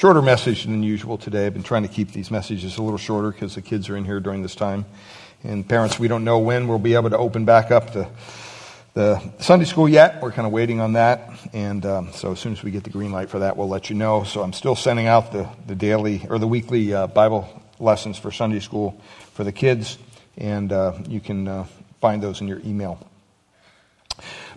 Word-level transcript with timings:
shorter 0.00 0.22
message 0.22 0.64
than 0.64 0.82
usual 0.82 1.18
today. 1.18 1.44
I've 1.44 1.52
been 1.52 1.62
trying 1.62 1.82
to 1.82 1.88
keep 1.88 2.10
these 2.12 2.30
messages 2.30 2.78
a 2.78 2.82
little 2.82 2.96
shorter 2.96 3.30
because 3.30 3.54
the 3.54 3.60
kids 3.60 3.90
are 3.90 3.98
in 3.98 4.06
here 4.06 4.18
during 4.18 4.40
this 4.40 4.54
time. 4.54 4.86
And 5.44 5.68
parents, 5.68 5.98
we 5.98 6.08
don't 6.08 6.24
know 6.24 6.38
when 6.38 6.68
we'll 6.68 6.78
be 6.78 6.94
able 6.94 7.10
to 7.10 7.18
open 7.18 7.44
back 7.44 7.70
up 7.70 7.92
the, 7.92 8.08
the 8.94 9.20
Sunday 9.40 9.66
school 9.66 9.86
yet. 9.86 10.22
We're 10.22 10.32
kind 10.32 10.46
of 10.46 10.54
waiting 10.54 10.80
on 10.80 10.94
that. 10.94 11.28
And 11.52 11.84
um, 11.84 12.12
so 12.14 12.32
as 12.32 12.40
soon 12.40 12.52
as 12.52 12.62
we 12.62 12.70
get 12.70 12.82
the 12.84 12.88
green 12.88 13.12
light 13.12 13.28
for 13.28 13.40
that, 13.40 13.58
we'll 13.58 13.68
let 13.68 13.90
you 13.90 13.94
know. 13.94 14.24
So 14.24 14.40
I'm 14.40 14.54
still 14.54 14.74
sending 14.74 15.06
out 15.06 15.32
the, 15.32 15.50
the 15.66 15.74
daily 15.74 16.26
or 16.30 16.38
the 16.38 16.48
weekly 16.48 16.94
uh, 16.94 17.06
Bible 17.06 17.46
lessons 17.78 18.16
for 18.16 18.32
Sunday 18.32 18.60
school 18.60 18.98
for 19.34 19.44
the 19.44 19.52
kids. 19.52 19.98
And 20.38 20.72
uh, 20.72 20.94
you 21.10 21.20
can 21.20 21.46
uh, 21.46 21.66
find 22.00 22.22
those 22.22 22.40
in 22.40 22.48
your 22.48 22.60
email. 22.60 23.06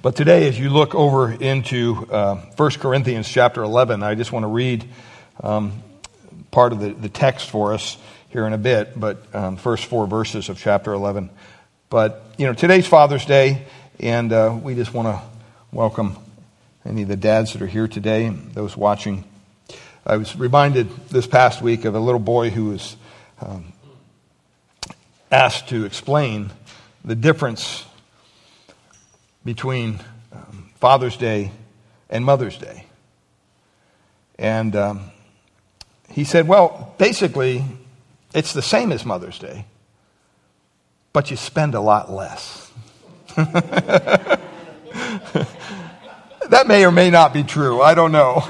But 0.02 0.16
today, 0.16 0.48
as 0.48 0.57
you 0.57 0.70
look 0.70 0.96
over 0.96 1.34
into 1.34 2.07
uh, 2.10 2.36
1 2.55 2.71
Corinthians 2.80 3.28
chapter 3.28 3.62
11, 3.62 4.04
I 4.04 4.16
just 4.16 4.32
want 4.32 4.44
to 4.44 4.48
read 4.48 4.88
um, 5.41 5.84
part 6.52 6.73
of 6.73 6.79
the, 6.79 6.93
the 6.93 7.10
text 7.10 7.50
for 7.50 7.74
us 7.74 7.97
here 8.29 8.46
in 8.47 8.54
a 8.54 8.57
bit, 8.57 9.00
but 9.00 9.24
um, 9.36 9.57
first 9.57 9.86
four 9.86 10.07
verses 10.07 10.50
of 10.50 10.60
chapter 10.60 10.93
11. 10.93 11.29
But, 11.89 12.24
you 12.37 12.47
know, 12.47 12.54
today's 12.54 12.87
Father's 12.87 13.25
Day, 13.25 13.65
and 14.00 14.33
uh, 14.33 14.57
we 14.61 14.75
just 14.75 14.93
want 14.93 15.07
to 15.07 15.21
welcome 15.71 16.18
any 16.86 17.04
of 17.04 17.07
the 17.07 17.15
dads 17.15 17.54
that 17.54 17.61
are 17.61 17.68
here 17.68 17.88
today 17.88 18.25
and 18.25 18.54
those 18.54 18.75
watching. 18.75 19.24
I 20.05 20.18
was 20.18 20.36
reminded 20.36 20.89
this 21.10 21.27
past 21.27 21.61
week 21.61 21.86
of 21.86 21.96
a 21.96 22.00
little 22.00 22.19
boy 22.19 22.50
who 22.50 22.65
was 22.65 22.97
um, 23.39 23.74
asked 25.32 25.69
to 25.69 25.86
explain 25.86 26.52
the 27.05 27.15
difference 27.15 27.86
between 29.46 30.00
um, 30.32 30.69
Father's 30.75 31.18
Day 31.18 31.52
and 32.09 32.25
Mother's 32.25 32.58
Day. 32.58 32.86
And 34.38 34.75
um, 34.75 35.11
he 36.14 36.23
said, 36.23 36.48
well, 36.48 36.94
basically, 37.00 37.66
it's 38.36 38.53
the 38.53 38.62
same 38.62 38.92
as 38.92 39.03
Mother's 39.03 39.39
Day, 39.39 39.66
but 41.11 41.31
you 41.31 41.38
spend 41.38 41.73
a 41.73 41.81
lot 41.81 42.11
less. 42.11 42.72
that 43.36 44.38
may 46.67 46.86
or 46.86 46.92
may 46.92 47.09
not 47.09 47.33
be 47.33 47.44
true. 47.44 47.81
I 47.81 47.95
don't 47.95 48.11
know. 48.11 48.47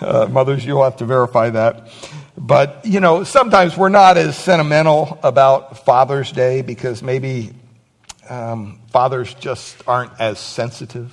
Uh, 0.00 0.26
mothers, 0.30 0.64
you'll 0.64 0.84
have 0.84 0.96
to 0.98 1.04
verify 1.04 1.50
that. 1.50 1.88
But, 2.38 2.80
you 2.84 3.00
know, 3.00 3.24
sometimes 3.24 3.76
we're 3.76 3.88
not 3.90 4.16
as 4.16 4.38
sentimental 4.38 5.18
about 5.22 5.84
Father's 5.84 6.32
Day 6.32 6.62
because 6.62 7.02
maybe 7.02 7.50
um, 8.28 8.78
fathers 8.90 9.34
just 9.34 9.82
aren't 9.86 10.12
as 10.20 10.38
sensitive, 10.38 11.12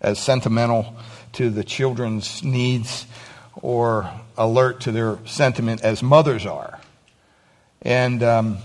as 0.00 0.18
sentimental 0.18 0.94
to 1.32 1.50
the 1.50 1.64
children's 1.64 2.44
needs 2.44 3.06
or 3.62 4.08
alert 4.38 4.80
to 4.82 4.92
their 4.92 5.18
sentiment 5.26 5.82
as 5.82 6.02
mothers 6.02 6.46
are. 6.46 6.80
And 7.82 8.22
um, 8.22 8.58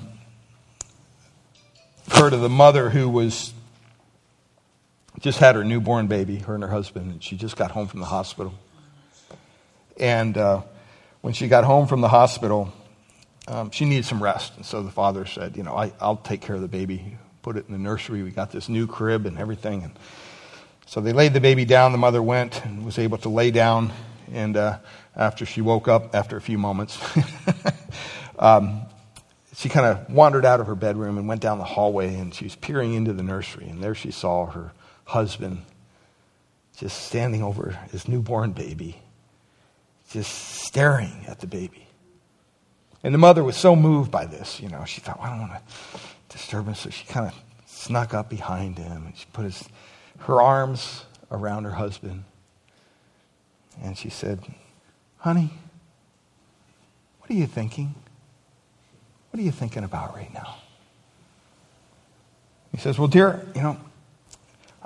heard 2.09 2.33
of 2.33 2.41
the 2.41 2.49
mother 2.49 2.89
who 2.89 3.09
was 3.09 3.53
just 5.19 5.39
had 5.39 5.55
her 5.55 5.63
newborn 5.63 6.07
baby, 6.07 6.38
her 6.38 6.53
and 6.53 6.63
her 6.63 6.69
husband, 6.69 7.11
and 7.11 7.23
she 7.23 7.35
just 7.35 7.55
got 7.55 7.71
home 7.71 7.88
from 7.88 7.99
the 7.99 8.05
hospital. 8.05 8.53
And 9.97 10.38
uh, 10.38 10.61
when 11.21 11.33
she 11.33 11.47
got 11.47 11.63
home 11.63 11.88
from 11.88 12.01
the 12.01 12.07
hospital, 12.07 12.73
um, 13.47 13.71
she 13.71 13.85
needed 13.85 14.05
some 14.05 14.21
rest. 14.21 14.55
And 14.57 14.66
so 14.66 14.83
the 14.83 14.91
father 14.91 15.25
said, 15.25 15.55
You 15.55 15.63
know, 15.63 15.75
I, 15.75 15.91
will 16.01 16.17
take 16.17 16.41
care 16.41 16.55
of 16.55 16.61
the 16.61 16.67
baby, 16.67 17.17
put 17.41 17.57
it 17.57 17.66
in 17.67 17.73
the 17.73 17.79
nursery. 17.79 18.23
We 18.23 18.31
got 18.31 18.51
this 18.51 18.69
new 18.69 18.88
crib 18.88 19.25
and 19.25 19.38
everything. 19.38 19.83
And 19.83 19.94
so 20.85 21.01
they 21.01 21.13
laid 21.13 21.33
the 21.33 21.41
baby 21.41 21.66
down. 21.66 21.91
The 21.91 21.97
mother 21.97 22.21
went 22.21 22.66
and 22.66 22.85
was 22.85 22.99
able 22.99 23.17
to 23.19 23.29
lay 23.29 23.51
down. 23.51 23.91
And 24.31 24.57
uh, 24.57 24.79
after 25.16 25.45
she 25.45 25.61
woke 25.61 25.88
up, 25.88 26.16
after 26.16 26.38
a 26.38 26.41
few 26.41 26.57
moments, 26.57 26.99
um, 28.39 28.81
she 29.55 29.69
kind 29.69 29.85
of 29.85 30.09
wandered 30.09 30.45
out 30.45 30.59
of 30.59 30.67
her 30.67 30.75
bedroom 30.75 31.17
and 31.17 31.27
went 31.27 31.41
down 31.41 31.57
the 31.57 31.63
hallway. 31.63 32.16
And 32.16 32.33
she 32.33 32.45
was 32.45 32.55
peering 32.55 32.94
into 32.94 33.13
the 33.13 33.23
nursery. 33.23 33.67
And 33.67 33.84
there 33.84 33.95
she 33.95 34.11
saw 34.11 34.47
her 34.47 34.72
husband 35.06 35.63
just 36.78 37.03
standing 37.03 37.44
over 37.44 37.78
his 37.91 38.07
newborn 38.07 38.51
baby, 38.51 38.97
just 40.09 40.31
staring 40.31 41.25
at 41.28 41.40
the 41.40 41.47
baby. 41.47 41.88
And 43.03 43.13
the 43.13 43.19
mother 43.19 43.44
was 43.44 43.57
so 43.57 43.75
moved 43.75 44.11
by 44.11 44.25
this, 44.25 44.59
you 44.61 44.69
know, 44.69 44.85
she 44.85 45.01
thought, 45.01 45.19
well, 45.19 45.31
I 45.31 45.38
don't 45.38 45.50
want 45.50 45.61
to 45.67 46.00
disturb 46.29 46.67
him. 46.67 46.73
So 46.73 46.90
she 46.90 47.05
kind 47.05 47.28
of 47.28 47.34
snuck 47.66 48.13
up 48.13 48.29
behind 48.29 48.78
him 48.78 49.07
and 49.07 49.17
she 49.17 49.25
put 49.34 49.44
his, 49.44 49.67
her 50.19 50.41
arms 50.41 51.03
around 51.29 51.66
her 51.66 51.72
husband. 51.72 52.23
And 53.81 53.97
she 53.97 54.09
said, 54.09 54.39
Honey, 55.17 55.51
what 57.19 57.29
are 57.31 57.34
you 57.34 57.47
thinking? 57.47 57.95
What 59.31 59.39
are 59.39 59.44
you 59.44 59.51
thinking 59.51 59.84
about 59.84 60.16
right 60.16 60.34
now? 60.34 60.57
He 62.72 62.78
says, 62.78 63.00
Well, 63.00 63.07
dear, 63.07 63.45
you 63.56 63.61
know, 63.61 63.78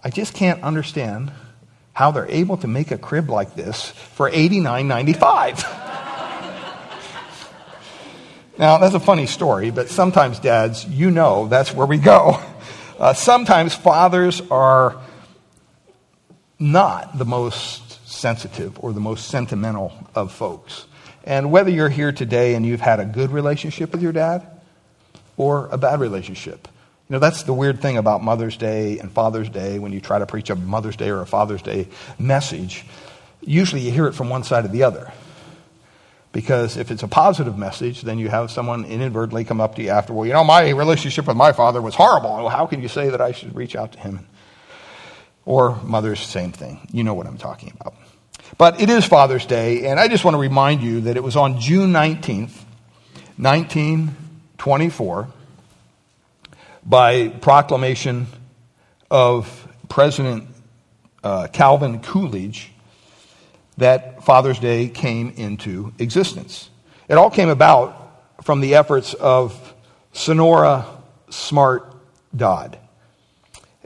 I 0.03 0.09
just 0.09 0.33
can't 0.33 0.61
understand 0.61 1.31
how 1.93 2.11
they're 2.11 2.29
able 2.29 2.57
to 2.57 2.67
make 2.67 2.91
a 2.91 2.97
crib 2.97 3.29
like 3.29 3.55
this 3.55 3.89
for 3.89 4.29
$89.95. 4.29 5.63
now, 8.59 8.77
that's 8.77 8.93
a 8.93 8.99
funny 8.99 9.25
story, 9.25 9.71
but 9.71 9.89
sometimes, 9.89 10.37
dads, 10.39 10.85
you 10.85 11.09
know 11.09 11.47
that's 11.47 11.73
where 11.73 11.87
we 11.87 11.97
go. 11.97 12.39
Uh, 12.99 13.13
sometimes 13.13 13.75
fathers 13.75 14.41
are 14.49 14.99
not 16.57 17.15
the 17.15 17.25
most 17.25 17.86
sensitive 18.17 18.77
or 18.83 18.93
the 18.93 18.99
most 18.99 19.27
sentimental 19.27 19.93
of 20.15 20.31
folks. 20.31 20.85
And 21.23 21.51
whether 21.51 21.69
you're 21.69 21.89
here 21.89 22.11
today 22.11 22.55
and 22.55 22.65
you've 22.65 22.81
had 22.81 22.99
a 22.99 23.05
good 23.05 23.31
relationship 23.31 23.91
with 23.91 24.01
your 24.01 24.13
dad 24.13 24.47
or 25.35 25.67
a 25.67 25.77
bad 25.77 25.99
relationship, 25.99 26.67
you 27.09 27.13
know, 27.13 27.19
that's 27.19 27.43
the 27.43 27.53
weird 27.53 27.81
thing 27.81 27.97
about 27.97 28.23
Mother's 28.23 28.57
Day 28.57 28.99
and 28.99 29.11
Father's 29.11 29.49
Day 29.49 29.79
when 29.79 29.93
you 29.93 30.01
try 30.01 30.19
to 30.19 30.25
preach 30.25 30.49
a 30.49 30.55
Mother's 30.55 30.95
Day 30.95 31.09
or 31.09 31.21
a 31.21 31.25
Father's 31.25 31.61
Day 31.61 31.87
message. 32.19 32.85
Usually 33.41 33.81
you 33.81 33.91
hear 33.91 34.07
it 34.07 34.13
from 34.13 34.29
one 34.29 34.43
side 34.43 34.65
or 34.65 34.69
the 34.69 34.83
other. 34.83 35.11
Because 36.33 36.77
if 36.77 36.91
it's 36.91 37.03
a 37.03 37.07
positive 37.07 37.57
message, 37.57 38.01
then 38.01 38.19
you 38.19 38.29
have 38.29 38.51
someone 38.51 38.83
inadvertently 38.85 39.45
come 39.45 39.61
up 39.61 39.75
to 39.75 39.83
you 39.83 39.89
after, 39.89 40.13
well, 40.13 40.25
you 40.25 40.33
know, 40.33 40.43
my 40.43 40.69
relationship 40.69 41.27
with 41.27 41.37
my 41.37 41.51
father 41.51 41.81
was 41.81 41.95
horrible. 41.95 42.29
Well, 42.29 42.49
how 42.49 42.67
can 42.67 42.81
you 42.81 42.89
say 42.89 43.09
that 43.09 43.21
I 43.21 43.31
should 43.31 43.55
reach 43.55 43.75
out 43.75 43.93
to 43.93 43.99
him? 43.99 44.27
Or 45.45 45.81
mothers, 45.83 46.19
same 46.19 46.51
thing. 46.51 46.87
You 46.91 47.03
know 47.03 47.13
what 47.13 47.25
I'm 47.25 47.37
talking 47.37 47.71
about. 47.79 47.95
But 48.57 48.81
it 48.81 48.89
is 48.89 49.05
Father's 49.05 49.45
Day, 49.45 49.85
and 49.85 49.99
I 49.99 50.07
just 50.07 50.25
want 50.25 50.33
to 50.33 50.39
remind 50.39 50.81
you 50.81 51.01
that 51.01 51.15
it 51.15 51.21
was 51.21 51.35
on 51.35 51.59
June 51.59 51.91
19th, 51.91 52.53
1924 53.37 55.27
by 56.83 57.27
proclamation 57.27 58.25
of 59.11 59.67
President 59.89 60.47
uh, 61.23 61.47
Calvin 61.53 61.99
Coolidge 61.99 62.71
that 63.77 64.23
Father's 64.23 64.57
Day 64.57 64.89
came 64.89 65.29
into 65.37 65.93
existence. 65.99 66.71
It 67.07 67.13
all 67.13 67.29
came 67.29 67.49
about 67.49 68.43
from 68.43 68.61
the 68.61 68.73
efforts 68.73 69.13
of 69.13 69.75
Sonora 70.13 70.87
Smart 71.29 71.93
Dodd. 72.35 72.79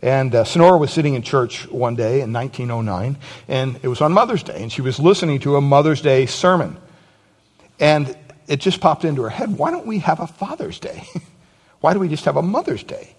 And 0.02 0.34
uh, 0.34 0.44
Sonora 0.46 0.78
was 0.78 0.92
sitting 0.92 1.14
in 1.14 1.22
church 1.22 1.68
one 1.68 1.96
day 1.96 2.22
in 2.22 2.34
1909, 2.34 3.18
and 3.48 3.80
it 3.84 3.88
was 3.88 4.02
on 4.02 4.14
Mother's 4.14 4.42
Day, 4.42 4.62
and 4.62 4.72
she 4.72 4.82
was 4.82 5.00
listening 5.00 5.40
to 5.40 5.58
a 5.58 5.62
Mother's 5.62 6.02
Day 6.02 6.26
sermon. 6.26 6.78
And 7.80 8.18
it 8.48 8.60
just 8.60 8.82
popped 8.82 9.06
into 9.06 9.22
her 9.22 9.30
head 9.30 9.58
why 9.58 9.72
don't 9.72 9.86
we 9.86 10.00
have 10.00 10.20
a 10.20 10.28
Father's 10.28 10.80
Day? 10.80 11.04
Why 11.82 11.94
do 11.94 12.00
we 12.00 12.10
just 12.10 12.26
have 12.26 12.38
a 12.38 12.44
Mother's 12.44 12.84
Day? 12.84 13.16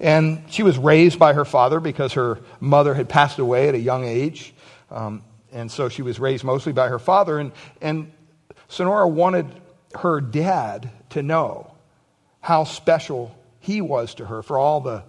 And 0.00 0.42
she 0.50 0.64
was 0.64 0.76
raised 0.76 1.20
by 1.20 1.34
her 1.34 1.44
father 1.44 1.78
because 1.78 2.14
her 2.14 2.40
mother 2.58 2.94
had 2.94 3.08
passed 3.08 3.38
away 3.38 3.68
at 3.68 3.76
a 3.76 3.78
young 3.78 4.04
age. 4.04 4.52
Um, 4.90 5.22
and 5.52 5.70
so 5.70 5.88
she 5.88 6.02
was 6.02 6.18
raised 6.18 6.42
mostly 6.42 6.72
by 6.72 6.88
her 6.88 6.98
father. 6.98 7.38
And, 7.38 7.52
and 7.80 8.12
Sonora 8.68 9.06
wanted 9.06 9.46
her 9.94 10.20
dad 10.20 10.90
to 11.10 11.22
know 11.22 11.72
how 12.40 12.64
special 12.64 13.34
he 13.60 13.80
was 13.80 14.14
to 14.14 14.26
her 14.26 14.42
for 14.42 14.58
all 14.58 14.80
the 14.80 15.04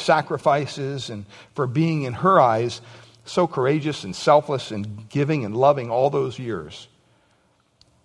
sacrifices 0.00 1.10
and 1.10 1.26
for 1.54 1.66
being, 1.66 2.02
in 2.02 2.12
her 2.12 2.40
eyes, 2.40 2.80
so 3.24 3.46
courageous 3.46 4.04
and 4.04 4.14
selfless 4.14 4.70
and 4.70 5.08
giving 5.08 5.44
and 5.44 5.56
loving 5.56 5.90
all 5.90 6.10
those 6.10 6.38
years. 6.38 6.88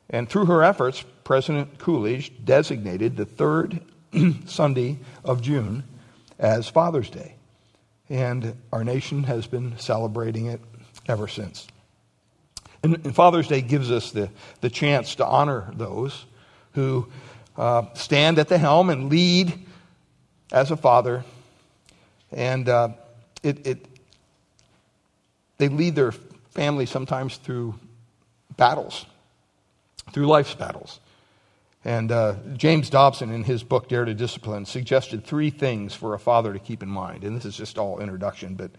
And 0.10 0.28
through 0.28 0.46
her 0.46 0.64
efforts, 0.64 1.04
President 1.24 1.78
Coolidge 1.78 2.32
designated 2.44 3.16
the 3.16 3.26
third 3.26 3.82
Sunday 4.46 5.00
of 5.24 5.42
June 5.42 5.84
as 6.38 6.68
Father's 6.68 7.10
Day. 7.10 7.36
And 8.10 8.58
our 8.74 8.84
nation 8.84 9.24
has 9.24 9.48
been 9.48 9.78
celebrating 9.78 10.48
it 10.48 10.60
ever 11.08 11.28
since. 11.28 11.68
And, 12.84 12.96
and 13.06 13.16
Father's 13.16 13.48
Day 13.48 13.62
gives 13.62 13.92
us 13.92 14.12
the, 14.12 14.30
the 14.60 14.70
chance 14.70 15.16
to 15.16 15.26
honor 15.26 15.72
those 15.76 16.26
who 16.74 17.08
uh, 17.56 17.86
stand 17.94 18.40
at 18.40 18.48
the 18.48 18.58
helm 18.58 18.90
and 18.90 19.10
lead 19.10 19.54
as 20.52 20.72
a 20.72 20.78
father. 20.78 21.24
And 22.32 22.70
uh, 22.70 22.90
it, 23.44 23.66
it, 23.68 23.86
they 25.58 25.70
lead 25.70 25.96
their 25.96 26.12
family 26.52 26.86
sometimes 26.86 27.38
through 27.38 27.76
battles 28.58 29.06
through 30.12 30.28
life's 30.28 30.56
battles. 30.56 31.00
And 31.84 32.12
uh, 32.12 32.36
James 32.56 32.90
Dobson, 32.90 33.32
in 33.32 33.44
his 33.44 33.64
book 33.64 33.90
Dare 33.90 34.06
to 34.06 34.14
Discipline, 34.14 34.66
suggested 34.66 35.26
three 35.26 35.50
things 35.50 35.96
for 35.96 36.14
a 36.14 36.20
father 36.20 36.54
to 36.54 36.60
keep 36.60 36.84
in 36.84 36.90
mind. 36.90 37.24
And 37.24 37.36
this 37.36 37.46
is 37.46 37.58
just 37.58 37.78
all 37.78 38.00
introduction, 38.00 38.56
but 38.56 38.72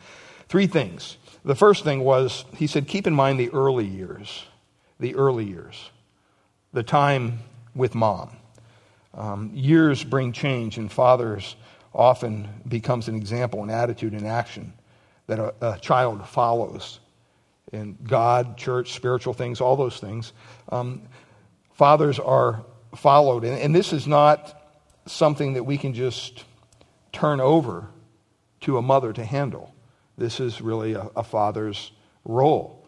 three 0.48 0.68
things. 0.68 1.16
The 1.44 1.56
first 1.56 1.82
thing 1.82 2.00
was, 2.00 2.44
he 2.56 2.68
said, 2.68 2.86
keep 2.86 3.06
in 3.06 3.14
mind 3.14 3.40
the 3.40 3.50
early 3.50 3.86
years. 3.86 4.44
The 5.00 5.16
early 5.16 5.44
years. 5.44 5.90
The 6.72 6.84
time 6.84 7.40
with 7.74 7.94
mom. 7.94 8.36
Um, 9.14 9.50
years 9.52 10.04
bring 10.04 10.32
change, 10.32 10.78
and 10.78 10.90
fathers 10.90 11.56
often 11.94 12.48
becomes 12.66 13.08
an 13.08 13.16
example, 13.16 13.62
an 13.62 13.70
attitude, 13.70 14.12
an 14.12 14.26
action 14.26 14.72
that 15.26 15.38
a, 15.38 15.54
a 15.60 15.78
child 15.78 16.26
follows 16.26 17.00
in 17.72 17.96
God, 18.02 18.56
church, 18.56 18.92
spiritual 18.92 19.32
things, 19.32 19.60
all 19.60 19.76
those 19.76 19.98
things. 19.98 20.32
Um, 20.68 21.02
fathers 21.74 22.18
are 22.18 22.64
followed. 22.94 23.44
And, 23.44 23.58
and 23.58 23.74
this 23.74 23.92
is 23.92 24.06
not 24.06 24.58
something 25.06 25.54
that 25.54 25.64
we 25.64 25.78
can 25.78 25.94
just 25.94 26.44
turn 27.12 27.40
over 27.40 27.88
to 28.62 28.78
a 28.78 28.82
mother 28.82 29.12
to 29.12 29.24
handle. 29.24 29.74
This 30.18 30.40
is 30.40 30.60
really 30.60 30.92
a, 30.94 31.08
a 31.16 31.24
father's 31.24 31.92
role. 32.24 32.86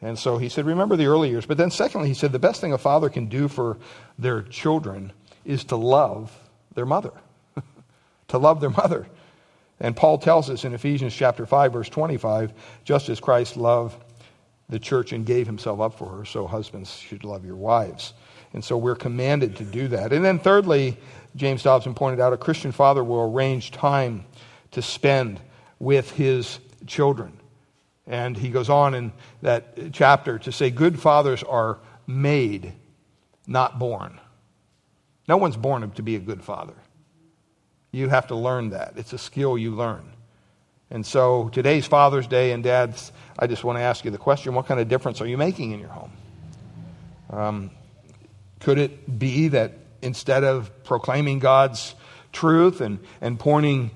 And 0.00 0.18
so 0.18 0.38
he 0.38 0.48
said, 0.48 0.66
remember 0.66 0.96
the 0.96 1.06
early 1.06 1.28
years. 1.28 1.46
But 1.46 1.56
then, 1.56 1.70
secondly, 1.70 2.08
he 2.08 2.14
said, 2.14 2.30
the 2.30 2.38
best 2.38 2.60
thing 2.60 2.72
a 2.72 2.78
father 2.78 3.08
can 3.08 3.26
do 3.26 3.48
for 3.48 3.78
their 4.18 4.42
children 4.42 5.12
is 5.44 5.64
to 5.64 5.76
love 5.76 6.36
their 6.74 6.86
mother. 6.86 7.12
To 8.28 8.38
love 8.38 8.60
their 8.60 8.70
mother. 8.82 9.06
And 9.80 9.96
Paul 9.96 10.18
tells 10.18 10.50
us 10.50 10.64
in 10.64 10.74
Ephesians 10.74 11.14
chapter 11.14 11.46
5, 11.46 11.72
verse 11.72 11.88
25, 11.88 12.52
just 12.84 13.08
as 13.08 13.20
Christ 13.20 13.56
loved 13.56 14.02
the 14.68 14.78
church 14.78 15.12
and 15.12 15.24
gave 15.24 15.46
himself 15.46 15.80
up 15.80 15.96
for 15.98 16.08
her, 16.08 16.24
so 16.24 16.46
husbands 16.46 16.94
should 16.94 17.24
love 17.24 17.44
your 17.44 17.56
wives. 17.56 18.12
And 18.52 18.64
so 18.64 18.76
we're 18.76 18.96
commanded 18.96 19.56
to 19.56 19.64
do 19.64 19.88
that. 19.88 20.12
And 20.12 20.24
then, 20.24 20.38
thirdly, 20.38 20.96
James 21.36 21.62
Dobson 21.62 21.94
pointed 21.94 22.20
out 22.20 22.32
a 22.32 22.36
Christian 22.36 22.72
father 22.72 23.04
will 23.04 23.32
arrange 23.32 23.70
time 23.70 24.24
to 24.72 24.82
spend 24.82 25.40
with 25.78 26.10
his 26.10 26.58
children. 26.86 27.32
And 28.06 28.36
he 28.36 28.48
goes 28.48 28.70
on 28.70 28.94
in 28.94 29.12
that 29.42 29.92
chapter 29.92 30.38
to 30.40 30.52
say, 30.52 30.70
Good 30.70 30.98
fathers 30.98 31.42
are 31.42 31.78
made, 32.06 32.72
not 33.46 33.78
born. 33.78 34.18
No 35.28 35.36
one's 35.36 35.56
born 35.56 35.90
to 35.90 36.02
be 36.02 36.16
a 36.16 36.20
good 36.20 36.42
father. 36.42 36.74
You 37.90 38.08
have 38.08 38.28
to 38.28 38.34
learn 38.34 38.70
that. 38.70 38.94
It's 38.96 39.12
a 39.12 39.18
skill 39.18 39.56
you 39.56 39.74
learn. 39.74 40.12
And 40.90 41.04
so 41.04 41.48
today's 41.50 41.86
Father's 41.86 42.26
Day, 42.26 42.52
and 42.52 42.64
dads, 42.64 43.12
I 43.38 43.46
just 43.46 43.62
want 43.62 43.78
to 43.78 43.82
ask 43.82 44.04
you 44.04 44.10
the 44.10 44.18
question 44.18 44.54
what 44.54 44.66
kind 44.66 44.80
of 44.80 44.88
difference 44.88 45.20
are 45.20 45.26
you 45.26 45.36
making 45.36 45.72
in 45.72 45.80
your 45.80 45.90
home? 45.90 46.12
Um, 47.30 47.70
could 48.60 48.78
it 48.78 49.18
be 49.18 49.48
that 49.48 49.74
instead 50.00 50.44
of 50.44 50.84
proclaiming 50.84 51.38
God's 51.38 51.94
truth 52.32 52.80
and, 52.80 53.00
and 53.20 53.38
pointing 53.38 53.90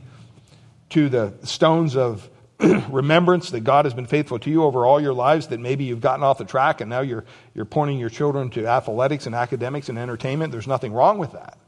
to 0.91 1.09
the 1.09 1.33
stones 1.45 1.97
of 1.97 2.29
remembrance 2.61 3.51
that 3.51 3.61
God 3.61 3.87
has 3.87 3.95
been 3.95 4.07
faithful 4.07 4.39
to 4.41 4.51
you 4.51 4.65
over 4.65 4.85
all 4.85 5.01
your 5.01 5.15
lives, 5.15 5.49
that 5.49 5.61
maybe 5.61 5.85
you've 5.85 6.01
gotten 6.01 6.23
off 6.23 6.39
the 6.39 6.45
track 6.45 6.81
and 6.81 6.91
now 6.91 7.01
you're, 7.01 7.25
you're 7.55 7.65
pointing 7.65 7.99
your 7.99 8.11
children 8.11 8.51
to 8.51 8.67
athletics 8.67 9.27
and 9.27 9.35
academics 9.35 9.89
and 9.89 9.99
entertainment? 9.99 10.53
There's 10.53 10.67
nothing 10.67 10.93
wrong 10.93 11.19
with 11.19 11.33
that. 11.33 11.59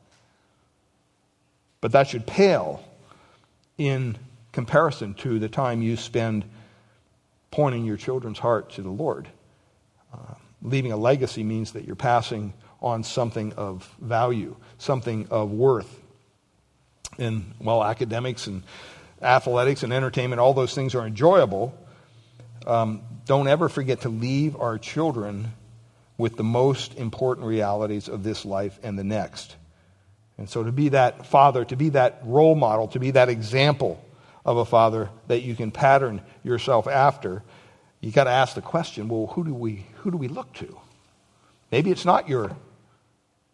But 1.84 1.92
that 1.92 2.08
should 2.08 2.26
pale 2.26 2.82
in 3.76 4.16
comparison 4.52 5.12
to 5.16 5.38
the 5.38 5.50
time 5.50 5.82
you 5.82 5.98
spend 5.98 6.46
pointing 7.50 7.84
your 7.84 7.98
children's 7.98 8.38
heart 8.38 8.70
to 8.76 8.82
the 8.82 8.88
Lord. 8.88 9.28
Uh, 10.10 10.32
leaving 10.62 10.92
a 10.92 10.96
legacy 10.96 11.42
means 11.42 11.72
that 11.72 11.84
you're 11.84 11.94
passing 11.94 12.54
on 12.80 13.04
something 13.04 13.52
of 13.52 13.86
value, 14.00 14.56
something 14.78 15.28
of 15.28 15.50
worth. 15.50 16.00
And, 17.18 17.52
well, 17.60 17.84
academics 17.84 18.46
and 18.46 18.62
athletics 19.20 19.82
and 19.82 19.92
entertainment, 19.92 20.40
all 20.40 20.54
those 20.54 20.74
things 20.74 20.94
are 20.94 21.06
enjoyable. 21.06 21.76
Um, 22.66 23.02
don't 23.26 23.46
ever 23.46 23.68
forget 23.68 24.00
to 24.00 24.08
leave 24.08 24.56
our 24.56 24.78
children 24.78 25.52
with 26.16 26.36
the 26.36 26.44
most 26.44 26.94
important 26.94 27.46
realities 27.46 28.08
of 28.08 28.22
this 28.22 28.46
life 28.46 28.78
and 28.82 28.98
the 28.98 29.04
next. 29.04 29.56
And 30.36 30.48
so, 30.48 30.64
to 30.64 30.72
be 30.72 30.90
that 30.90 31.26
father, 31.26 31.64
to 31.64 31.76
be 31.76 31.90
that 31.90 32.20
role 32.24 32.54
model, 32.54 32.88
to 32.88 32.98
be 32.98 33.12
that 33.12 33.28
example 33.28 34.04
of 34.44 34.56
a 34.56 34.64
father 34.64 35.10
that 35.28 35.42
you 35.42 35.54
can 35.54 35.70
pattern 35.70 36.20
yourself 36.42 36.88
after, 36.88 37.42
you 38.00 38.10
got 38.10 38.24
to 38.24 38.30
ask 38.30 38.54
the 38.54 38.62
question 38.62 39.08
well, 39.08 39.28
who 39.28 39.44
do, 39.44 39.54
we, 39.54 39.86
who 39.96 40.10
do 40.10 40.16
we 40.16 40.28
look 40.28 40.52
to? 40.54 40.78
Maybe 41.70 41.90
it's 41.90 42.04
not 42.04 42.28
your 42.28 42.56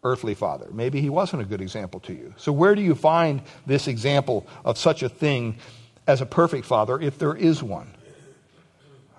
earthly 0.03 0.33
father. 0.33 0.67
Maybe 0.71 0.99
he 1.01 1.09
wasn't 1.09 1.43
a 1.43 1.45
good 1.45 1.61
example 1.61 1.99
to 2.01 2.13
you. 2.13 2.33
So, 2.37 2.51
where 2.51 2.73
do 2.73 2.81
you 2.81 2.95
find 2.95 3.43
this 3.67 3.87
example 3.87 4.47
of 4.65 4.77
such 4.77 5.03
a 5.03 5.09
thing 5.09 5.57
as 6.07 6.19
a 6.19 6.25
perfect 6.25 6.65
father, 6.65 6.99
if 6.99 7.19
there 7.19 7.35
is 7.35 7.61
one? 7.61 7.93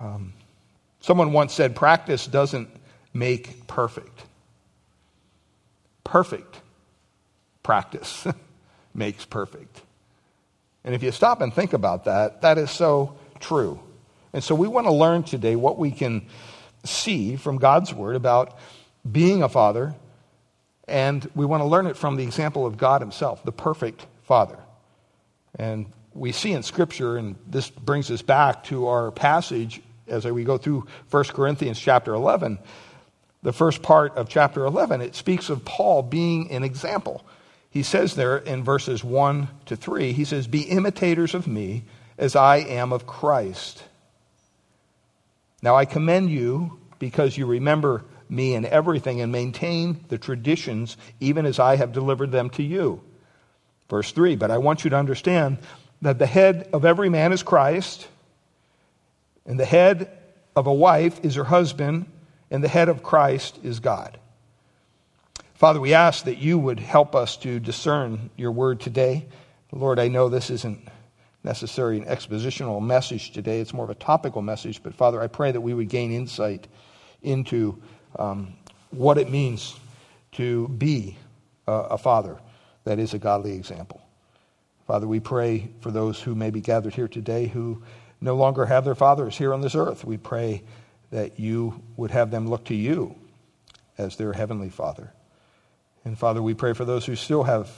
Um, 0.01 0.33
someone 0.99 1.31
once 1.31 1.53
said, 1.53 1.77
practice 1.77 2.27
doesn't 2.27 2.69
make 3.13 3.67
perfect. 3.67 4.25
Perfect 6.03 6.59
practice 7.63 8.27
makes 8.93 9.25
perfect. 9.25 9.81
And 10.83 10.93
if 10.93 11.01
you 11.01 11.11
stop 11.11 11.41
and 11.41 11.53
think 11.53 11.73
about 11.73 12.05
that, 12.05 12.41
that 12.41 12.57
is 12.57 12.69
so 12.69 13.17
true. 13.39 13.79
And 14.33 14.43
so 14.43 14.53
we 14.53 14.67
want 14.67 14.87
to 14.87 14.93
learn 14.93 15.23
today 15.23 15.55
what 15.55 15.77
we 15.77 15.91
can 15.91 16.27
see 16.83 17.37
from 17.37 17.57
God's 17.57 17.93
word 17.93 18.15
about 18.15 18.57
being 19.09 19.43
a 19.43 19.49
father 19.49 19.95
and 20.87 21.29
we 21.33 21.45
want 21.45 21.61
to 21.61 21.65
learn 21.65 21.87
it 21.87 21.97
from 21.97 22.17
the 22.17 22.23
example 22.23 22.65
of 22.65 22.77
God 22.77 23.01
Himself, 23.01 23.43
the 23.43 23.51
perfect 23.51 24.05
Father. 24.23 24.57
And 25.57 25.91
we 26.13 26.31
see 26.31 26.51
in 26.51 26.63
Scripture, 26.63 27.17
and 27.17 27.35
this 27.47 27.69
brings 27.69 28.11
us 28.11 28.21
back 28.21 28.65
to 28.65 28.87
our 28.87 29.11
passage 29.11 29.81
as 30.07 30.25
we 30.25 30.43
go 30.43 30.57
through 30.57 30.87
1 31.09 31.23
Corinthians 31.25 31.79
chapter 31.79 32.13
11. 32.13 32.59
The 33.43 33.53
first 33.53 33.81
part 33.81 34.15
of 34.17 34.29
chapter 34.29 34.65
11, 34.65 35.01
it 35.01 35.15
speaks 35.15 35.49
of 35.49 35.63
Paul 35.63 36.03
being 36.03 36.51
an 36.51 36.63
example. 36.63 37.25
He 37.73 37.81
says 37.81 38.13
there 38.13 38.37
in 38.37 38.63
verses 38.63 39.03
1 39.03 39.47
to 39.65 39.75
3, 39.75 40.13
he 40.13 40.25
says, 40.25 40.45
Be 40.45 40.61
imitators 40.61 41.33
of 41.33 41.47
me 41.47 41.85
as 42.19 42.35
I 42.35 42.57
am 42.57 42.93
of 42.93 43.07
Christ. 43.07 43.83
Now 45.63 45.75
I 45.75 45.85
commend 45.85 46.29
you 46.29 46.79
because 46.99 47.35
you 47.35 47.47
remember 47.47 48.05
me 48.29 48.53
in 48.53 48.63
everything 48.63 49.21
and 49.21 49.31
maintain 49.31 50.05
the 50.09 50.19
traditions 50.19 50.97
even 51.19 51.47
as 51.47 51.57
I 51.57 51.77
have 51.77 51.93
delivered 51.93 52.31
them 52.31 52.51
to 52.51 52.61
you. 52.61 53.01
Verse 53.89 54.11
3 54.11 54.35
But 54.35 54.51
I 54.51 54.59
want 54.59 54.83
you 54.83 54.91
to 54.91 54.95
understand 54.95 55.57
that 56.03 56.19
the 56.19 56.27
head 56.27 56.69
of 56.73 56.85
every 56.85 57.09
man 57.09 57.33
is 57.33 57.41
Christ, 57.41 58.07
and 59.47 59.59
the 59.59 59.65
head 59.65 60.15
of 60.55 60.67
a 60.67 60.73
wife 60.73 61.25
is 61.25 61.33
her 61.35 61.45
husband, 61.45 62.05
and 62.51 62.63
the 62.63 62.67
head 62.67 62.87
of 62.87 63.01
Christ 63.01 63.57
is 63.63 63.79
God. 63.79 64.19
Father, 65.63 65.79
we 65.79 65.93
ask 65.93 66.25
that 66.25 66.39
you 66.39 66.59
would 66.59 66.81
help 66.81 67.15
us 67.15 67.37
to 67.37 67.57
discern 67.57 68.29
your 68.35 68.51
word 68.51 68.81
today. 68.81 69.25
Lord, 69.71 69.97
I 69.97 70.09
know 70.09 70.27
this 70.27 70.49
isn't 70.49 70.89
necessarily 71.41 71.99
an 71.99 72.03
expositional 72.05 72.81
message 72.81 73.31
today, 73.31 73.61
it's 73.61 73.73
more 73.73 73.85
of 73.85 73.89
a 73.89 73.95
topical 73.95 74.41
message, 74.41 74.83
but 74.83 74.93
Father, 74.93 75.21
I 75.21 75.27
pray 75.27 75.53
that 75.53 75.61
we 75.61 75.73
would 75.73 75.87
gain 75.87 76.11
insight 76.11 76.67
into 77.21 77.81
um, 78.19 78.55
what 78.91 79.17
it 79.17 79.29
means 79.29 79.79
to 80.33 80.67
be 80.67 81.17
a, 81.65 81.71
a 81.71 81.97
father 81.97 82.39
that 82.83 82.99
is 82.99 83.13
a 83.13 83.17
godly 83.17 83.53
example. 83.53 84.01
Father, 84.85 85.07
we 85.07 85.21
pray 85.21 85.69
for 85.79 85.91
those 85.91 86.19
who 86.19 86.35
may 86.35 86.49
be 86.49 86.59
gathered 86.59 86.93
here 86.93 87.07
today 87.07 87.47
who 87.47 87.81
no 88.19 88.35
longer 88.35 88.65
have 88.65 88.83
their 88.83 88.95
fathers 88.95 89.37
here 89.37 89.53
on 89.53 89.61
this 89.61 89.75
earth. 89.75 90.03
We 90.03 90.17
pray 90.17 90.61
that 91.11 91.39
you 91.39 91.81
would 91.95 92.11
have 92.11 92.31
them 92.31 92.49
look 92.49 92.65
to 92.65 92.75
you 92.75 93.15
as 93.97 94.17
their 94.17 94.33
heavenly 94.33 94.69
Father. 94.69 95.13
And 96.05 96.17
Father, 96.17 96.41
we 96.41 96.53
pray 96.53 96.73
for 96.73 96.85
those 96.85 97.05
who 97.05 97.15
still 97.15 97.43
have 97.43 97.69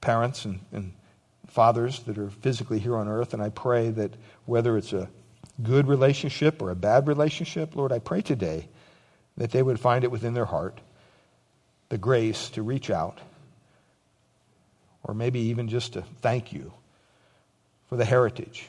parents 0.00 0.44
and, 0.44 0.60
and 0.72 0.92
fathers 1.46 2.00
that 2.00 2.18
are 2.18 2.30
physically 2.30 2.78
here 2.78 2.96
on 2.96 3.08
earth. 3.08 3.32
And 3.34 3.42
I 3.42 3.48
pray 3.48 3.90
that 3.90 4.14
whether 4.44 4.76
it's 4.76 4.92
a 4.92 5.08
good 5.62 5.88
relationship 5.88 6.62
or 6.62 6.70
a 6.70 6.76
bad 6.76 7.08
relationship, 7.08 7.74
Lord, 7.74 7.92
I 7.92 7.98
pray 7.98 8.20
today 8.20 8.68
that 9.36 9.50
they 9.50 9.62
would 9.62 9.80
find 9.80 10.04
it 10.04 10.10
within 10.10 10.34
their 10.34 10.44
heart 10.44 10.80
the 11.88 11.98
grace 11.98 12.50
to 12.50 12.62
reach 12.62 12.90
out, 12.90 13.18
or 15.02 15.14
maybe 15.14 15.40
even 15.40 15.68
just 15.68 15.94
to 15.94 16.02
thank 16.20 16.52
you 16.52 16.72
for 17.88 17.96
the 17.96 18.04
heritage 18.04 18.68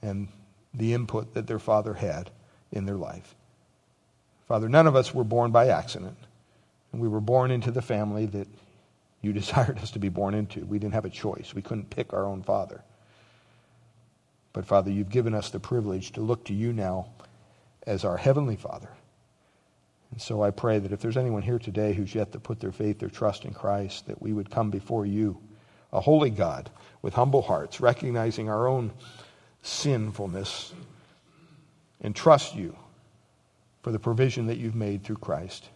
and 0.00 0.28
the 0.72 0.94
input 0.94 1.34
that 1.34 1.46
their 1.46 1.58
father 1.58 1.92
had 1.94 2.30
in 2.72 2.86
their 2.86 2.96
life. 2.96 3.34
Father, 4.48 4.68
none 4.68 4.86
of 4.86 4.96
us 4.96 5.14
were 5.14 5.24
born 5.24 5.50
by 5.50 5.68
accident, 5.68 6.16
and 6.94 7.02
we 7.02 7.08
were 7.08 7.20
born 7.20 7.50
into 7.50 7.72
the 7.72 7.82
family 7.82 8.26
that 8.26 8.46
you 9.20 9.32
desired 9.40 9.78
us 9.78 9.90
to 9.90 9.98
be 9.98 10.08
born 10.08 10.32
into. 10.32 10.64
We 10.64 10.78
didn't 10.78 10.94
have 10.94 11.04
a 11.04 11.10
choice, 11.10 11.52
we 11.52 11.60
couldn't 11.60 11.90
pick 11.90 12.12
our 12.12 12.24
own 12.24 12.42
father. 12.42 12.82
But 14.52 14.64
Father, 14.64 14.92
you've 14.92 15.10
given 15.10 15.34
us 15.34 15.50
the 15.50 15.58
privilege 15.58 16.12
to 16.12 16.20
look 16.20 16.44
to 16.44 16.54
you 16.54 16.72
now 16.72 17.08
as 17.84 18.04
our 18.04 18.16
Heavenly 18.16 18.54
Father. 18.54 18.88
And 20.12 20.22
so 20.22 20.44
I 20.44 20.52
pray 20.52 20.78
that 20.78 20.92
if 20.92 21.00
there's 21.00 21.16
anyone 21.16 21.42
here 21.42 21.58
today 21.58 21.92
who's 21.92 22.14
yet 22.14 22.30
to 22.30 22.38
put 22.38 22.60
their 22.60 22.70
faith, 22.70 23.00
their 23.00 23.08
trust 23.08 23.44
in 23.44 23.52
Christ, 23.52 24.06
that 24.06 24.22
we 24.22 24.32
would 24.32 24.48
come 24.48 24.70
before 24.70 25.04
you, 25.04 25.40
a 25.92 26.00
holy 26.00 26.30
God, 26.30 26.70
with 27.02 27.14
humble 27.14 27.42
hearts, 27.42 27.80
recognizing 27.80 28.48
our 28.48 28.68
own 28.68 28.92
sinfulness, 29.62 30.72
and 32.00 32.14
trust 32.14 32.54
you 32.54 32.76
for 33.82 33.90
the 33.90 33.98
provision 33.98 34.46
that 34.46 34.58
you've 34.58 34.76
made 34.76 35.02
through 35.02 35.16
Christ. 35.16 35.68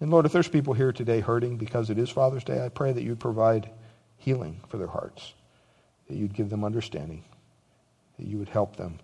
And 0.00 0.10
Lord, 0.10 0.26
if 0.26 0.32
there's 0.32 0.48
people 0.48 0.74
here 0.74 0.92
today 0.92 1.20
hurting 1.20 1.56
because 1.56 1.90
it 1.90 1.98
is 1.98 2.08
Father's 2.08 2.44
Day, 2.44 2.64
I 2.64 2.68
pray 2.68 2.92
that 2.92 3.02
you'd 3.02 3.20
provide 3.20 3.70
healing 4.16 4.60
for 4.68 4.76
their 4.76 4.86
hearts, 4.86 5.34
that 6.08 6.16
you'd 6.16 6.34
give 6.34 6.50
them 6.50 6.64
understanding, 6.64 7.24
that 8.18 8.26
you 8.26 8.38
would 8.38 8.48
help 8.48 8.76
them 8.76 8.98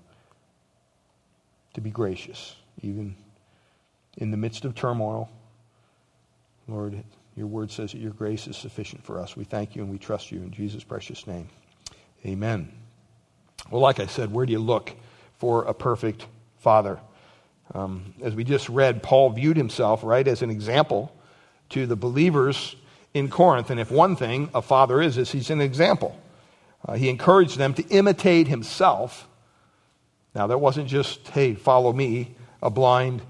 to 1.74 1.80
be 1.80 1.90
gracious, 1.90 2.54
even 2.82 3.16
in 4.18 4.30
the 4.30 4.36
midst 4.36 4.64
of 4.64 4.74
turmoil. 4.74 5.28
Lord, 6.68 7.02
your 7.36 7.48
word 7.48 7.70
says 7.70 7.92
that 7.92 7.98
your 7.98 8.12
grace 8.12 8.46
is 8.46 8.56
sufficient 8.56 9.04
for 9.04 9.20
us. 9.20 9.36
We 9.36 9.44
thank 9.44 9.74
you 9.74 9.82
and 9.82 9.90
we 9.90 9.98
trust 9.98 10.30
you 10.30 10.38
in 10.38 10.52
Jesus' 10.52 10.84
precious 10.84 11.26
name. 11.26 11.48
Amen. 12.24 12.72
Well, 13.70 13.80
like 13.80 13.98
I 13.98 14.06
said, 14.06 14.32
where 14.32 14.46
do 14.46 14.52
you 14.52 14.60
look 14.60 14.94
for 15.38 15.64
a 15.64 15.74
perfect 15.74 16.26
father? 16.58 17.00
Um, 17.74 18.14
as 18.22 18.34
we 18.34 18.44
just 18.44 18.68
read, 18.68 19.02
Paul 19.02 19.30
viewed 19.30 19.56
himself, 19.56 20.04
right, 20.04 20.26
as 20.26 20.42
an 20.42 20.50
example 20.50 21.14
to 21.70 21.86
the 21.86 21.96
believers 21.96 22.76
in 23.12 23.28
Corinth. 23.28 23.70
And 23.70 23.80
if 23.80 23.90
one 23.90 24.16
thing 24.16 24.48
a 24.54 24.62
father 24.62 25.02
is, 25.02 25.18
is 25.18 25.32
he's 25.32 25.50
an 25.50 25.60
example. 25.60 26.18
Uh, 26.86 26.94
he 26.94 27.08
encouraged 27.08 27.58
them 27.58 27.74
to 27.74 27.82
imitate 27.88 28.46
himself. 28.46 29.26
Now, 30.34 30.46
that 30.46 30.58
wasn't 30.58 30.88
just, 30.88 31.28
hey, 31.28 31.54
follow 31.54 31.92
me, 31.92 32.34
a 32.62 32.70
blind 32.70 33.22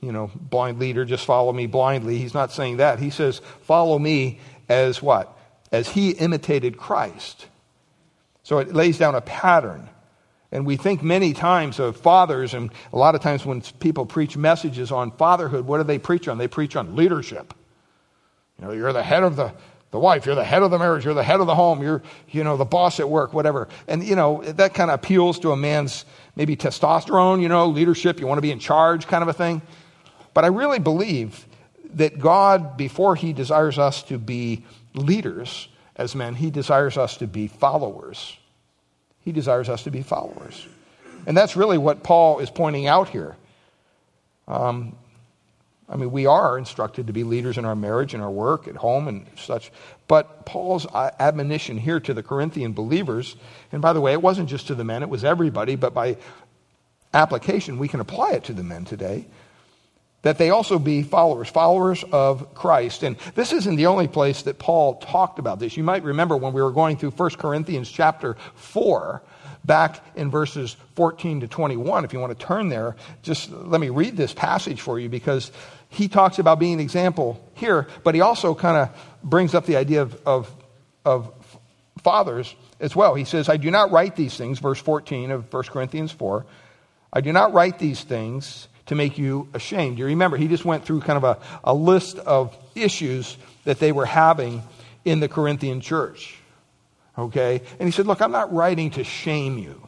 you 0.00 0.12
know, 0.12 0.30
blind 0.34 0.78
leader, 0.78 1.04
just 1.04 1.24
follow 1.24 1.52
me 1.52 1.66
blindly. 1.66 2.18
He's 2.18 2.34
not 2.34 2.52
saying 2.52 2.76
that. 2.78 2.98
He 2.98 3.10
says, 3.10 3.40
follow 3.62 3.98
me 3.98 4.40
as 4.68 5.02
what? 5.02 5.36
As 5.72 5.88
he 5.88 6.10
imitated 6.10 6.76
Christ. 6.76 7.46
So 8.42 8.58
it 8.58 8.72
lays 8.72 8.98
down 8.98 9.14
a 9.14 9.20
pattern. 9.20 9.88
And 10.50 10.64
we 10.64 10.76
think 10.76 11.02
many 11.02 11.34
times 11.34 11.78
of 11.78 11.96
fathers, 11.96 12.54
and 12.54 12.70
a 12.92 12.96
lot 12.96 13.14
of 13.14 13.20
times 13.20 13.44
when 13.44 13.60
people 13.80 14.06
preach 14.06 14.36
messages 14.36 14.90
on 14.90 15.10
fatherhood, 15.12 15.66
what 15.66 15.78
do 15.78 15.84
they 15.84 15.98
preach 15.98 16.26
on? 16.26 16.38
They 16.38 16.48
preach 16.48 16.74
on 16.74 16.96
leadership. 16.96 17.52
You 18.58 18.66
know, 18.66 18.72
you're 18.72 18.92
the 18.94 19.02
head 19.02 19.22
of 19.22 19.36
the, 19.36 19.52
the 19.90 19.98
wife, 19.98 20.24
you're 20.24 20.34
the 20.34 20.44
head 20.44 20.62
of 20.62 20.70
the 20.70 20.78
marriage, 20.78 21.04
you're 21.04 21.14
the 21.14 21.22
head 21.22 21.40
of 21.40 21.46
the 21.46 21.54
home, 21.54 21.82
you're, 21.82 22.02
you 22.30 22.44
know, 22.44 22.56
the 22.56 22.64
boss 22.64 22.98
at 22.98 23.08
work, 23.08 23.34
whatever. 23.34 23.68
And, 23.86 24.02
you 24.02 24.16
know, 24.16 24.42
that 24.42 24.72
kind 24.72 24.90
of 24.90 24.94
appeals 24.94 25.38
to 25.40 25.52
a 25.52 25.56
man's 25.56 26.06
maybe 26.34 26.56
testosterone, 26.56 27.42
you 27.42 27.48
know, 27.48 27.66
leadership, 27.66 28.18
you 28.18 28.26
want 28.26 28.38
to 28.38 28.42
be 28.42 28.50
in 28.50 28.58
charge 28.58 29.06
kind 29.06 29.22
of 29.22 29.28
a 29.28 29.34
thing. 29.34 29.60
But 30.32 30.44
I 30.44 30.48
really 30.48 30.78
believe 30.78 31.46
that 31.94 32.18
God, 32.18 32.76
before 32.76 33.16
He 33.16 33.32
desires 33.32 33.78
us 33.78 34.02
to 34.04 34.18
be 34.18 34.64
leaders 34.94 35.68
as 35.96 36.14
men, 36.14 36.34
He 36.34 36.50
desires 36.50 36.96
us 36.96 37.16
to 37.18 37.26
be 37.26 37.48
followers. 37.48 38.36
He 39.28 39.32
desires 39.32 39.68
us 39.68 39.82
to 39.82 39.90
be 39.90 40.00
followers. 40.00 40.66
And 41.26 41.36
that's 41.36 41.54
really 41.54 41.76
what 41.76 42.02
Paul 42.02 42.38
is 42.38 42.48
pointing 42.48 42.86
out 42.86 43.10
here. 43.10 43.36
Um, 44.46 44.96
I 45.86 45.96
mean, 45.96 46.10
we 46.12 46.24
are 46.24 46.56
instructed 46.56 47.08
to 47.08 47.12
be 47.12 47.24
leaders 47.24 47.58
in 47.58 47.66
our 47.66 47.76
marriage, 47.76 48.14
in 48.14 48.22
our 48.22 48.30
work, 48.30 48.66
at 48.68 48.76
home, 48.76 49.06
and 49.06 49.26
such. 49.36 49.70
But 50.06 50.46
Paul's 50.46 50.86
admonition 50.94 51.76
here 51.76 52.00
to 52.00 52.14
the 52.14 52.22
Corinthian 52.22 52.72
believers, 52.72 53.36
and 53.70 53.82
by 53.82 53.92
the 53.92 54.00
way, 54.00 54.12
it 54.12 54.22
wasn't 54.22 54.48
just 54.48 54.68
to 54.68 54.74
the 54.74 54.82
men, 54.82 55.02
it 55.02 55.10
was 55.10 55.24
everybody, 55.24 55.76
but 55.76 55.92
by 55.92 56.16
application, 57.12 57.78
we 57.78 57.88
can 57.88 58.00
apply 58.00 58.30
it 58.30 58.44
to 58.44 58.54
the 58.54 58.64
men 58.64 58.86
today 58.86 59.26
that 60.22 60.38
they 60.38 60.50
also 60.50 60.78
be 60.78 61.02
followers, 61.02 61.48
followers 61.48 62.04
of 62.10 62.54
Christ. 62.54 63.02
And 63.02 63.16
this 63.34 63.52
isn't 63.52 63.76
the 63.76 63.86
only 63.86 64.08
place 64.08 64.42
that 64.42 64.58
Paul 64.58 64.96
talked 64.96 65.38
about 65.38 65.60
this. 65.60 65.76
You 65.76 65.84
might 65.84 66.02
remember 66.02 66.36
when 66.36 66.52
we 66.52 66.60
were 66.60 66.72
going 66.72 66.96
through 66.96 67.10
1 67.10 67.30
Corinthians 67.30 67.90
chapter 67.90 68.36
4, 68.56 69.22
back 69.64 70.02
in 70.16 70.30
verses 70.30 70.76
14 70.96 71.40
to 71.40 71.48
21. 71.48 72.04
If 72.04 72.12
you 72.12 72.18
want 72.18 72.36
to 72.36 72.46
turn 72.46 72.68
there, 72.68 72.96
just 73.22 73.50
let 73.50 73.80
me 73.80 73.90
read 73.90 74.16
this 74.16 74.34
passage 74.34 74.80
for 74.80 74.98
you 74.98 75.08
because 75.08 75.52
he 75.90 76.08
talks 76.08 76.38
about 76.38 76.58
being 76.58 76.74
an 76.74 76.80
example 76.80 77.40
here, 77.54 77.86
but 78.02 78.14
he 78.14 78.20
also 78.20 78.54
kind 78.54 78.76
of 78.76 78.88
brings 79.22 79.54
up 79.54 79.66
the 79.66 79.76
idea 79.76 80.02
of, 80.02 80.20
of, 80.26 80.54
of 81.04 81.32
fathers 82.02 82.54
as 82.80 82.96
well. 82.96 83.14
He 83.14 83.24
says, 83.24 83.48
I 83.48 83.56
do 83.56 83.70
not 83.70 83.90
write 83.90 84.16
these 84.16 84.36
things, 84.36 84.58
verse 84.58 84.80
14 84.80 85.30
of 85.30 85.52
1 85.52 85.62
Corinthians 85.64 86.12
4. 86.12 86.46
I 87.12 87.20
do 87.20 87.32
not 87.32 87.52
write 87.52 87.78
these 87.78 88.02
things 88.02 88.68
to 88.88 88.94
make 88.94 89.18
you 89.18 89.48
ashamed. 89.54 89.98
You 89.98 90.06
remember, 90.06 90.36
he 90.36 90.48
just 90.48 90.64
went 90.64 90.84
through 90.84 91.00
kind 91.00 91.16
of 91.16 91.24
a, 91.24 91.38
a 91.64 91.74
list 91.74 92.18
of 92.18 92.56
issues 92.74 93.36
that 93.64 93.78
they 93.78 93.92
were 93.92 94.06
having 94.06 94.62
in 95.04 95.20
the 95.20 95.28
Corinthian 95.28 95.80
church. 95.80 96.36
Okay? 97.16 97.62
And 97.78 97.86
he 97.86 97.92
said, 97.92 98.06
Look, 98.06 98.20
I'm 98.20 98.32
not 98.32 98.52
writing 98.52 98.90
to 98.92 99.04
shame 99.04 99.58
you, 99.58 99.86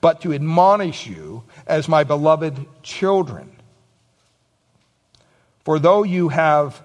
but 0.00 0.22
to 0.22 0.32
admonish 0.32 1.06
you 1.06 1.44
as 1.66 1.88
my 1.88 2.04
beloved 2.04 2.66
children. 2.82 3.50
For 5.64 5.78
though 5.78 6.02
you 6.02 6.28
have 6.28 6.82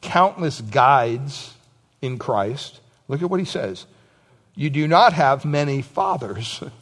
countless 0.00 0.60
guides 0.60 1.54
in 2.02 2.18
Christ, 2.18 2.80
look 3.06 3.22
at 3.22 3.30
what 3.30 3.40
he 3.40 3.46
says. 3.46 3.86
You 4.56 4.70
do 4.70 4.88
not 4.88 5.12
have 5.12 5.44
many 5.44 5.82
fathers. 5.82 6.62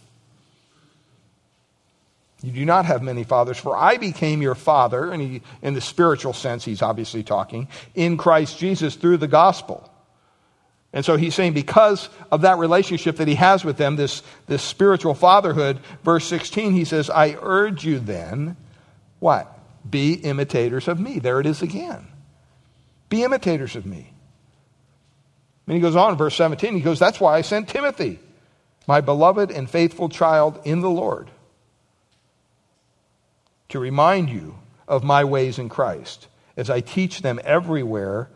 You 2.46 2.52
do 2.52 2.64
not 2.64 2.84
have 2.84 3.02
many 3.02 3.24
fathers, 3.24 3.58
for 3.58 3.76
I 3.76 3.96
became 3.96 4.40
your 4.40 4.54
father, 4.54 5.10
and 5.10 5.20
he, 5.20 5.42
in 5.62 5.74
the 5.74 5.80
spiritual 5.80 6.32
sense, 6.32 6.64
he's 6.64 6.80
obviously 6.80 7.24
talking, 7.24 7.66
in 7.92 8.16
Christ 8.16 8.56
Jesus 8.56 8.94
through 8.94 9.16
the 9.16 9.26
gospel. 9.26 9.90
And 10.92 11.04
so 11.04 11.16
he's 11.16 11.34
saying, 11.34 11.54
because 11.54 12.08
of 12.30 12.42
that 12.42 12.58
relationship 12.58 13.16
that 13.16 13.26
he 13.26 13.34
has 13.34 13.64
with 13.64 13.78
them, 13.78 13.96
this, 13.96 14.22
this 14.46 14.62
spiritual 14.62 15.14
fatherhood, 15.14 15.80
verse 16.04 16.24
16, 16.26 16.72
he 16.72 16.84
says, 16.84 17.10
I 17.10 17.36
urge 17.42 17.84
you 17.84 17.98
then, 17.98 18.56
what? 19.18 19.52
Be 19.90 20.12
imitators 20.12 20.86
of 20.86 21.00
me. 21.00 21.18
There 21.18 21.40
it 21.40 21.46
is 21.46 21.62
again. 21.62 22.06
Be 23.08 23.24
imitators 23.24 23.74
of 23.74 23.84
me. 23.84 24.12
And 25.66 25.74
he 25.74 25.80
goes 25.80 25.96
on, 25.96 26.16
verse 26.16 26.36
17, 26.36 26.74
he 26.74 26.80
goes, 26.80 27.00
That's 27.00 27.18
why 27.18 27.38
I 27.38 27.40
sent 27.40 27.68
Timothy, 27.68 28.20
my 28.86 29.00
beloved 29.00 29.50
and 29.50 29.68
faithful 29.68 30.08
child 30.08 30.60
in 30.64 30.80
the 30.80 30.88
Lord 30.88 31.28
to 33.68 33.78
remind 33.78 34.30
you 34.30 34.58
of 34.86 35.02
my 35.02 35.24
ways 35.24 35.58
in 35.58 35.68
Christ 35.68 36.28
as 36.56 36.70
I 36.70 36.80
teach 36.80 37.22
them 37.22 37.40
everywhere 37.44 38.30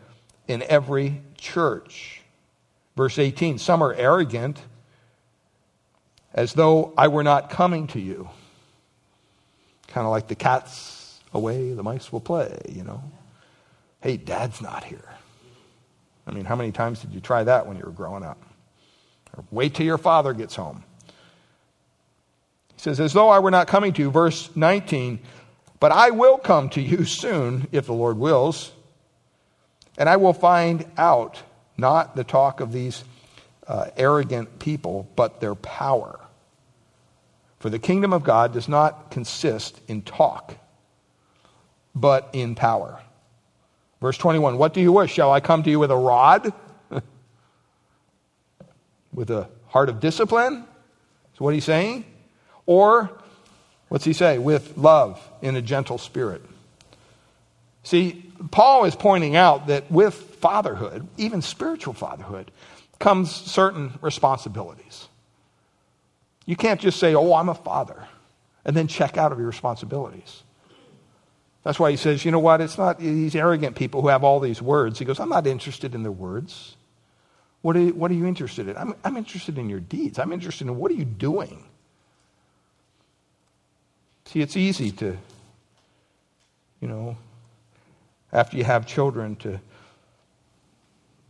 in 0.47 0.63
every 0.63 1.21
church. 1.37 2.21
Verse 2.95 3.17
18 3.17 3.57
Some 3.57 3.81
are 3.81 3.93
arrogant, 3.93 4.59
as 6.33 6.53
though 6.53 6.93
I 6.97 7.07
were 7.07 7.23
not 7.23 7.49
coming 7.49 7.87
to 7.87 7.99
you. 7.99 8.29
Kind 9.87 10.05
of 10.05 10.11
like 10.11 10.27
the 10.27 10.35
cat's 10.35 11.19
away, 11.33 11.73
the 11.73 11.83
mice 11.83 12.11
will 12.11 12.21
play, 12.21 12.57
you 12.69 12.83
know. 12.83 13.03
Hey, 14.01 14.17
dad's 14.17 14.61
not 14.61 14.83
here. 14.83 15.07
I 16.25 16.31
mean, 16.31 16.45
how 16.45 16.55
many 16.55 16.71
times 16.71 17.01
did 17.01 17.13
you 17.13 17.19
try 17.19 17.43
that 17.43 17.67
when 17.67 17.77
you 17.77 17.83
were 17.83 17.91
growing 17.91 18.23
up? 18.23 18.41
Or 19.35 19.43
wait 19.51 19.75
till 19.75 19.85
your 19.85 19.97
father 19.97 20.33
gets 20.33 20.55
home 20.55 20.83
says, 22.81 22.99
As 22.99 23.13
though 23.13 23.29
I 23.29 23.39
were 23.39 23.51
not 23.51 23.67
coming 23.67 23.93
to 23.93 24.01
you, 24.01 24.09
verse 24.09 24.49
19, 24.55 25.19
but 25.79 25.91
I 25.91 26.09
will 26.09 26.37
come 26.37 26.69
to 26.69 26.81
you 26.81 27.05
soon, 27.05 27.67
if 27.71 27.85
the 27.85 27.93
Lord 27.93 28.17
wills, 28.17 28.71
and 29.97 30.09
I 30.09 30.17
will 30.17 30.33
find 30.33 30.85
out 30.97 31.41
not 31.77 32.15
the 32.15 32.23
talk 32.23 32.59
of 32.59 32.71
these 32.71 33.03
uh, 33.67 33.87
arrogant 33.97 34.59
people, 34.59 35.07
but 35.15 35.39
their 35.39 35.53
power. 35.55 36.19
For 37.59 37.69
the 37.69 37.79
kingdom 37.79 38.13
of 38.13 38.23
God 38.23 38.51
does 38.51 38.67
not 38.67 39.11
consist 39.11 39.79
in 39.87 40.01
talk, 40.01 40.55
but 41.93 42.29
in 42.33 42.55
power. 42.55 42.99
Verse 44.01 44.17
21 44.17 44.57
What 44.57 44.73
do 44.73 44.81
you 44.81 44.91
wish? 44.91 45.13
Shall 45.13 45.31
I 45.31 45.39
come 45.39 45.61
to 45.63 45.69
you 45.69 45.77
with 45.77 45.91
a 45.91 45.95
rod? 45.95 46.51
with 49.13 49.29
a 49.29 49.47
heart 49.67 49.89
of 49.89 49.99
discipline? 49.99 50.65
So, 51.37 51.45
what 51.45 51.53
he's 51.53 51.65
saying? 51.65 52.05
Or, 52.71 53.11
what's 53.89 54.05
he 54.05 54.13
say? 54.13 54.37
With 54.37 54.77
love 54.77 55.21
in 55.41 55.57
a 55.57 55.61
gentle 55.61 55.97
spirit. 55.97 56.41
See, 57.83 58.31
Paul 58.49 58.85
is 58.85 58.95
pointing 58.95 59.35
out 59.35 59.67
that 59.67 59.91
with 59.91 60.13
fatherhood, 60.13 61.05
even 61.17 61.41
spiritual 61.41 61.93
fatherhood, 61.93 62.49
comes 62.97 63.29
certain 63.29 63.91
responsibilities. 63.99 65.09
You 66.45 66.55
can't 66.55 66.79
just 66.79 66.97
say, 66.97 67.13
Oh, 67.13 67.33
I'm 67.33 67.49
a 67.49 67.55
father, 67.55 68.07
and 68.63 68.73
then 68.73 68.87
check 68.87 69.17
out 69.17 69.33
of 69.33 69.37
your 69.37 69.47
responsibilities. 69.47 70.43
That's 71.63 71.77
why 71.77 71.91
he 71.91 71.97
says, 71.97 72.23
You 72.23 72.31
know 72.31 72.39
what? 72.39 72.61
It's 72.61 72.77
not 72.77 72.99
these 72.99 73.35
arrogant 73.35 73.75
people 73.75 74.01
who 74.01 74.07
have 74.07 74.23
all 74.23 74.39
these 74.39 74.61
words. 74.61 74.97
He 74.97 75.03
goes, 75.03 75.19
I'm 75.19 75.27
not 75.27 75.45
interested 75.45 75.93
in 75.93 76.03
their 76.03 76.11
words. 76.13 76.77
What 77.63 77.75
are 77.75 77.81
you, 77.81 77.93
what 77.93 78.11
are 78.11 78.13
you 78.13 78.27
interested 78.27 78.69
in? 78.69 78.77
I'm, 78.77 78.95
I'm 79.03 79.17
interested 79.17 79.57
in 79.57 79.69
your 79.69 79.81
deeds. 79.81 80.19
I'm 80.19 80.31
interested 80.31 80.67
in 80.67 80.77
what 80.77 80.89
are 80.89 80.95
you 80.95 81.03
doing? 81.03 81.65
See, 84.31 84.39
it's 84.39 84.55
easy 84.55 84.91
to 84.91 85.17
you 86.79 86.87
know, 86.87 87.17
after 88.31 88.55
you 88.55 88.63
have 88.63 88.87
children 88.87 89.35
to 89.37 89.59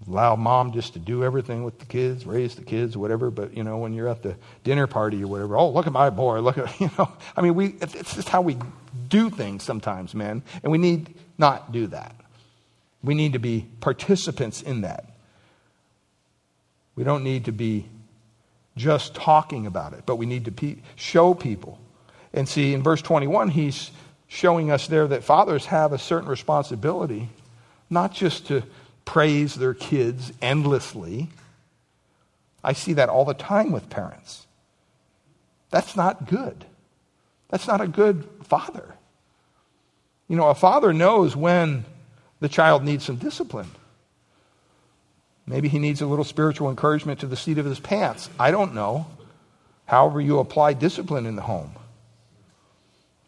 allow 0.07 0.35
mom 0.35 0.71
just 0.71 0.93
to 0.93 0.99
do 0.99 1.23
everything 1.23 1.63
with 1.63 1.79
the 1.79 1.85
kids, 1.85 2.27
raise 2.27 2.55
the 2.55 2.63
kids, 2.63 2.95
whatever. 2.95 3.31
But 3.31 3.57
you 3.57 3.63
know, 3.63 3.79
when 3.79 3.93
you're 3.93 4.07
at 4.07 4.21
the 4.21 4.35
dinner 4.63 4.85
party 4.85 5.23
or 5.23 5.27
whatever, 5.27 5.57
oh 5.57 5.71
look 5.71 5.87
at 5.87 5.93
my 5.93 6.11
boy, 6.11 6.41
look 6.41 6.59
at 6.59 6.79
you 6.79 6.91
know. 6.95 7.11
I 7.35 7.41
mean, 7.41 7.55
we 7.55 7.75
it's 7.81 8.13
just 8.13 8.29
how 8.29 8.41
we 8.41 8.57
do 9.09 9.31
things 9.31 9.63
sometimes, 9.63 10.13
man, 10.13 10.43
and 10.61 10.71
we 10.71 10.77
need 10.77 11.15
not 11.39 11.71
do 11.71 11.87
that. 11.87 12.15
We 13.03 13.15
need 13.15 13.33
to 13.33 13.39
be 13.39 13.65
participants 13.79 14.61
in 14.61 14.81
that. 14.81 15.05
We 16.95 17.03
don't 17.03 17.23
need 17.23 17.45
to 17.45 17.51
be 17.51 17.87
just 18.77 19.15
talking 19.15 19.65
about 19.65 19.93
it, 19.93 20.03
but 20.05 20.17
we 20.17 20.27
need 20.27 20.45
to 20.45 20.51
pe- 20.51 20.77
show 20.95 21.33
people. 21.33 21.79
And 22.33 22.47
see, 22.47 22.73
in 22.73 22.83
verse 22.83 23.01
21, 23.01 23.49
he's 23.49 23.91
showing 24.27 24.71
us 24.71 24.87
there 24.87 25.07
that 25.07 25.23
fathers 25.23 25.65
have 25.65 25.91
a 25.91 25.97
certain 25.97 26.29
responsibility, 26.29 27.29
not 27.89 28.13
just 28.13 28.47
to 28.47 28.63
praise 29.03 29.55
their 29.55 29.73
kids 29.73 30.31
endlessly. 30.41 31.29
I 32.63 32.73
see 32.73 32.93
that 32.93 33.09
all 33.09 33.25
the 33.25 33.33
time 33.33 33.71
with 33.71 33.89
parents. 33.89 34.45
That's 35.69 35.95
not 35.95 36.27
good. 36.27 36.65
That's 37.49 37.67
not 37.67 37.81
a 37.81 37.87
good 37.87 38.27
father. 38.43 38.95
You 40.29 40.37
know, 40.37 40.47
a 40.47 40.55
father 40.55 40.93
knows 40.93 41.35
when 41.35 41.83
the 42.39 42.47
child 42.47 42.85
needs 42.85 43.03
some 43.03 43.17
discipline. 43.17 43.69
Maybe 45.45 45.67
he 45.67 45.79
needs 45.79 46.01
a 46.01 46.05
little 46.05 46.23
spiritual 46.23 46.69
encouragement 46.69 47.19
to 47.19 47.27
the 47.27 47.35
seat 47.35 47.57
of 47.57 47.65
his 47.65 47.79
pants. 47.79 48.29
I 48.39 48.51
don't 48.51 48.73
know. 48.73 49.07
However, 49.85 50.21
you 50.21 50.39
apply 50.39 50.73
discipline 50.73 51.25
in 51.25 51.35
the 51.35 51.41
home. 51.41 51.73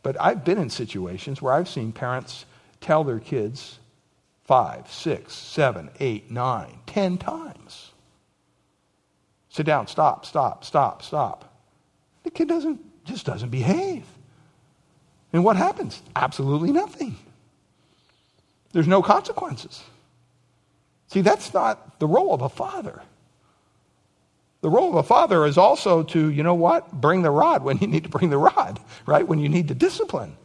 But 0.04 0.18
I've 0.20 0.44
been 0.44 0.58
in 0.58 0.70
situations 0.70 1.42
where 1.42 1.54
I've 1.54 1.70
seen 1.70 1.94
parents 1.94 2.46
tell 2.82 3.04
their 3.04 3.20
kids 3.20 3.80
five, 4.44 4.92
six, 4.92 5.34
seven, 5.34 5.90
eight, 6.00 6.30
nine, 6.30 6.80
ten 6.86 7.18
times. 7.18 7.92
Sit 9.50 9.66
down, 9.66 9.88
stop, 9.88 10.26
stop, 10.26 10.66
stop, 10.66 11.02
stop. 11.02 11.54
The 12.24 12.32
kid 12.32 12.50
doesn't 12.50 12.80
just 13.06 13.26
doesn't 13.26 13.50
behave. 13.50 14.06
And 15.32 15.44
what 15.44 15.56
happens? 15.56 16.02
Absolutely 16.16 16.72
nothing. 16.72 17.16
There's 18.72 18.88
no 18.88 19.02
consequences. 19.02 19.84
See, 21.08 21.22
that's 21.22 21.54
not 21.54 22.00
the 22.00 22.08
role 22.08 22.34
of 22.34 22.42
a 22.42 22.50
father. 22.50 23.02
The 24.64 24.70
role 24.70 24.88
of 24.88 24.96
a 24.96 25.04
father 25.04 25.46
is 25.46 25.58
also 25.58 26.04
to, 26.04 26.30
you 26.30 26.42
know 26.42 26.54
what? 26.54 26.90
Bring 26.90 27.22
the 27.22 27.30
rod 27.30 27.66
when 27.66 27.80
you 27.80 27.88
need 27.88 28.04
to 28.04 28.10
bring 28.10 28.30
the 28.30 28.38
rod, 28.38 28.80
right? 29.06 29.28
When 29.28 29.40
you 29.40 29.50
need 29.50 29.68
to 29.68 29.76
discipline. 29.76 30.38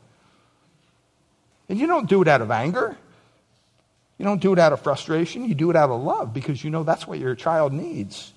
And 1.69 1.79
you 1.79 1.87
don't 1.87 2.09
do 2.09 2.21
it 2.21 2.27
out 2.27 2.43
of 2.43 2.51
anger. 2.51 2.97
You 4.19 4.25
don't 4.25 4.43
do 4.43 4.53
it 4.53 4.59
out 4.59 4.73
of 4.73 4.83
frustration. 4.83 5.45
You 5.45 5.55
do 5.55 5.71
it 5.71 5.77
out 5.77 5.91
of 5.91 6.03
love 6.03 6.35
because 6.35 6.65
you 6.65 6.69
know 6.69 6.83
that's 6.83 7.07
what 7.07 7.21
your 7.21 7.37
child 7.37 7.73
needs. 7.73 8.33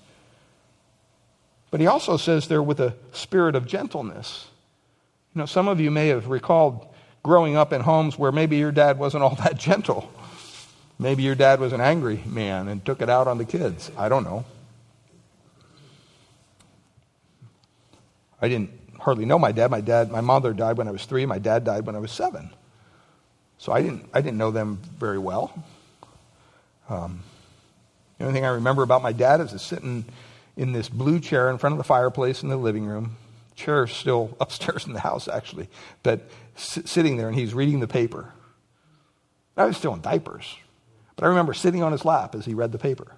But 1.72 1.80
he 1.80 1.88
also 1.88 2.16
says 2.16 2.46
there 2.46 2.62
with 2.62 2.78
a 2.78 2.94
spirit 3.10 3.56
of 3.56 3.66
gentleness. 3.66 4.46
You 5.34 5.40
know, 5.40 5.46
some 5.46 5.66
of 5.66 5.80
you 5.80 5.90
may 5.90 6.08
have 6.08 6.28
recalled 6.28 6.86
growing 7.24 7.56
up 7.56 7.72
in 7.72 7.80
homes 7.80 8.16
where 8.16 8.30
maybe 8.30 8.56
your 8.56 8.70
dad 8.70 9.00
wasn't 9.00 9.24
all 9.24 9.34
that 9.42 9.58
gentle. 9.58 10.08
Maybe 11.00 11.24
your 11.24 11.34
dad 11.34 11.58
was 11.58 11.72
an 11.72 11.80
angry 11.80 12.22
man 12.24 12.68
and 12.68 12.84
took 12.84 13.02
it 13.02 13.10
out 13.10 13.26
on 13.26 13.38
the 13.38 13.44
kids. 13.44 13.90
I 13.98 14.08
don't 14.08 14.22
know. 14.22 14.44
I 18.42 18.48
didn't 18.48 18.70
hardly 18.98 19.24
know 19.24 19.38
my 19.38 19.52
dad. 19.52 19.70
My 19.70 19.80
dad, 19.80 20.10
my 20.10 20.20
mother 20.20 20.52
died 20.52 20.76
when 20.76 20.88
I 20.88 20.90
was 20.90 21.06
three. 21.06 21.24
My 21.24 21.38
dad 21.38 21.64
died 21.64 21.86
when 21.86 21.94
I 21.94 22.00
was 22.00 22.10
seven. 22.10 22.50
So 23.56 23.72
I 23.72 23.80
didn't, 23.80 24.10
I 24.12 24.20
didn't 24.20 24.38
know 24.38 24.50
them 24.50 24.82
very 24.98 25.18
well. 25.18 25.64
Um, 26.88 27.22
the 28.18 28.24
only 28.24 28.34
thing 28.34 28.44
I 28.44 28.50
remember 28.50 28.82
about 28.82 29.02
my 29.02 29.12
dad 29.12 29.40
is 29.40 29.62
sitting 29.62 30.04
in 30.56 30.72
this 30.72 30.88
blue 30.88 31.20
chair 31.20 31.48
in 31.48 31.58
front 31.58 31.74
of 31.74 31.78
the 31.78 31.84
fireplace 31.84 32.42
in 32.42 32.48
the 32.48 32.56
living 32.56 32.84
room. 32.84 33.16
Chair 33.54 33.86
still 33.86 34.36
upstairs 34.40 34.86
in 34.86 34.92
the 34.92 35.00
house, 35.00 35.28
actually, 35.28 35.68
but 36.02 36.28
s- 36.56 36.80
sitting 36.84 37.16
there 37.16 37.28
and 37.28 37.38
he's 37.38 37.54
reading 37.54 37.78
the 37.78 37.88
paper. 37.88 38.32
I 39.56 39.66
was 39.66 39.76
still 39.76 39.94
in 39.94 40.00
diapers, 40.00 40.56
but 41.14 41.24
I 41.24 41.28
remember 41.28 41.54
sitting 41.54 41.82
on 41.82 41.92
his 41.92 42.04
lap 42.04 42.34
as 42.34 42.44
he 42.44 42.54
read 42.54 42.72
the 42.72 42.78
paper. 42.78 43.12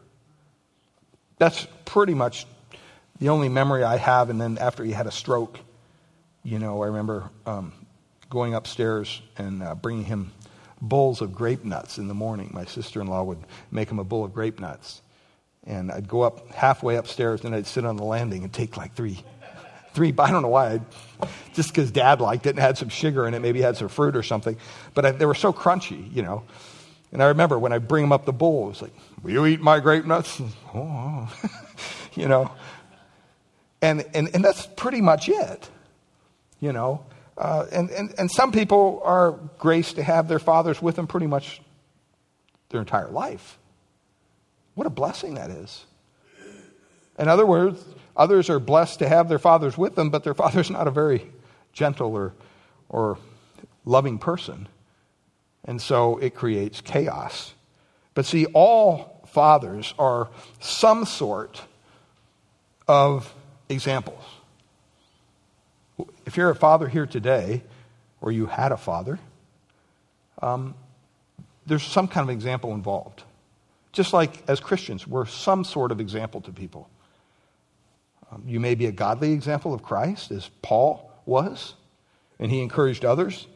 That's 1.39 1.67
pretty 1.85 2.15
much 2.15 2.47
the 3.25 3.31
only 3.31 3.49
memory 3.49 3.83
I 3.83 3.97
have. 3.97 4.29
And 4.29 4.39
then 4.39 4.59
after 4.59 4.85
he 4.85 4.93
had 4.93 5.07
a 5.07 5.11
stroke, 5.11 5.59
you 6.43 6.59
know, 6.59 6.83
I 6.83 6.89
remember 6.89 7.31
um, 7.47 7.73
going 8.29 8.53
upstairs 8.53 9.23
and 9.39 9.63
uh, 9.63 9.75
bringing 9.75 10.05
him 10.05 10.31
bowls 10.83 11.23
of 11.23 11.35
grape 11.35 11.65
nuts 11.65 11.97
in 11.97 12.07
the 12.07 12.13
morning. 12.13 12.51
My 12.53 12.67
sister 12.67 13.01
in 13.01 13.07
law 13.07 13.23
would 13.23 13.39
make 13.71 13.89
him 13.89 13.99
a 13.99 14.05
bowl 14.05 14.27
of 14.27 14.35
grape 14.35 14.61
nuts. 14.61 15.01
And 15.67 15.91
I'd 15.91 16.07
go 16.07 16.21
up 16.21 16.51
halfway 16.51 16.97
upstairs 16.97 17.47
and 17.47 17.55
I'd 17.55 17.67
sit 17.67 17.87
on 17.87 17.97
the 17.97 18.05
landing 18.05 18.45
and 18.45 18.53
take 18.53 18.77
like 18.77 18.95
three, 18.95 19.25
three, 19.95 20.13
I 20.19 20.31
don't 20.31 20.43
know 20.43 20.49
why, 20.49 20.73
I'd, 20.73 20.83
just 21.55 21.71
because 21.71 21.91
dad 21.91 22.21
liked 22.21 22.45
it 22.45 22.51
and 22.51 22.59
had 22.59 22.77
some 22.77 22.91
sugar 22.91 23.27
in 23.27 23.33
it, 23.33 23.41
maybe 23.41 23.63
had 23.63 23.79
some 23.79 23.89
fruit 23.89 24.17
or 24.17 24.23
something. 24.23 24.59
But 24.93 25.07
I, 25.07 25.11
they 25.13 25.25
were 25.25 25.35
so 25.35 25.51
crunchy, 25.51 26.15
you 26.15 26.21
know. 26.21 26.45
And 27.11 27.23
I 27.23 27.29
remember 27.29 27.59
when 27.59 27.73
I 27.73 27.79
bring 27.79 28.05
them 28.05 28.13
up 28.13 28.27
the 28.27 28.35
bowl, 28.35 28.67
it 28.67 28.69
was 28.69 28.83
like, 28.83 28.93
Will 29.23 29.31
you 29.31 29.47
eat 29.47 29.63
my 29.63 29.81
grape 29.81 30.05
nuts? 30.05 30.43
oh, 30.75 31.33
you 32.15 32.29
know. 32.29 32.51
And, 33.85 34.03
and, 34.15 34.31
and 34.33 34.43
that's 34.43 34.65
pretty 34.65 35.03
much 35.03 35.29
it, 35.29 35.69
you 36.59 36.73
know. 36.73 37.05
Uh, 37.37 37.67
and, 37.71 37.91
and, 37.91 38.15
and 38.17 38.31
some 38.31 38.51
people 38.51 39.03
are 39.05 39.33
graced 39.59 39.97
to 39.97 40.03
have 40.03 40.27
their 40.27 40.39
fathers 40.39 40.81
with 40.81 40.97
them 40.97 41.07
pretty 41.07 41.27
much 41.27 41.61
their 42.71 42.81
entire 42.81 43.11
life. 43.11 43.59
What 44.75 44.87
a 44.87 44.91
blessing 44.91 45.35
that 45.35 45.51
is. 45.51 45.85
In 47.19 47.29
other 47.29 47.45
words, 47.45 47.85
others 48.17 48.49
are 48.49 48.59
blessed 48.59 49.01
to 49.01 49.09
have 49.09 49.29
their 49.29 49.39
fathers 49.39 49.77
with 49.77 49.97
them, 49.97 50.09
but 50.09 50.25
their 50.25 50.35
father's 50.43 50.71
not 50.71 50.89
a 50.89 50.91
very 50.91 51.31
gentle 51.75 52.15
or, 52.15 52.33
or 52.89 53.19
loving 53.85 54.19
person. 54.19 54.67
And 55.67 55.83
so 55.83 56.17
it 56.17 56.35
creates 56.35 56.81
chaos. 56.81 57.53
But 58.15 58.25
see, 58.25 58.47
all 58.47 59.27
fathers 59.27 59.93
are 59.99 60.31
some 60.59 61.05
sort 61.05 61.61
of 62.89 63.35
examples. 63.69 64.23
If 66.27 66.37
you're 66.37 66.51
a 66.51 66.57
father 66.57 66.89
here 66.89 67.07
today, 67.07 67.63
or 68.21 68.33
you 68.33 68.47
had 68.47 68.73
a 68.73 68.77
father, 68.77 69.19
um, 70.41 70.75
there's 71.67 71.83
some 71.83 72.09
kind 72.09 72.29
of 72.29 72.35
example 72.35 72.73
involved. 72.73 73.23
Just 73.93 74.13
like 74.13 74.43
as 74.49 74.61
Christians, 74.61 75.07
we're 75.07 75.27
some 75.27 75.65
sort 75.65 75.93
of 75.93 76.01
example 76.01 76.41
to 76.43 76.53
people. 76.53 76.89
Um, 78.33 78.43
you 78.47 78.59
may 78.59 78.75
be 78.75 78.87
a 78.87 78.93
godly 78.93 79.33
example 79.33 79.73
of 79.73 79.83
Christ, 79.83 80.31
as 80.31 80.51
Paul 80.63 81.11
was, 81.27 81.75
and 82.39 82.51
he 82.51 82.61
encouraged 82.61 83.05
others 83.05 83.47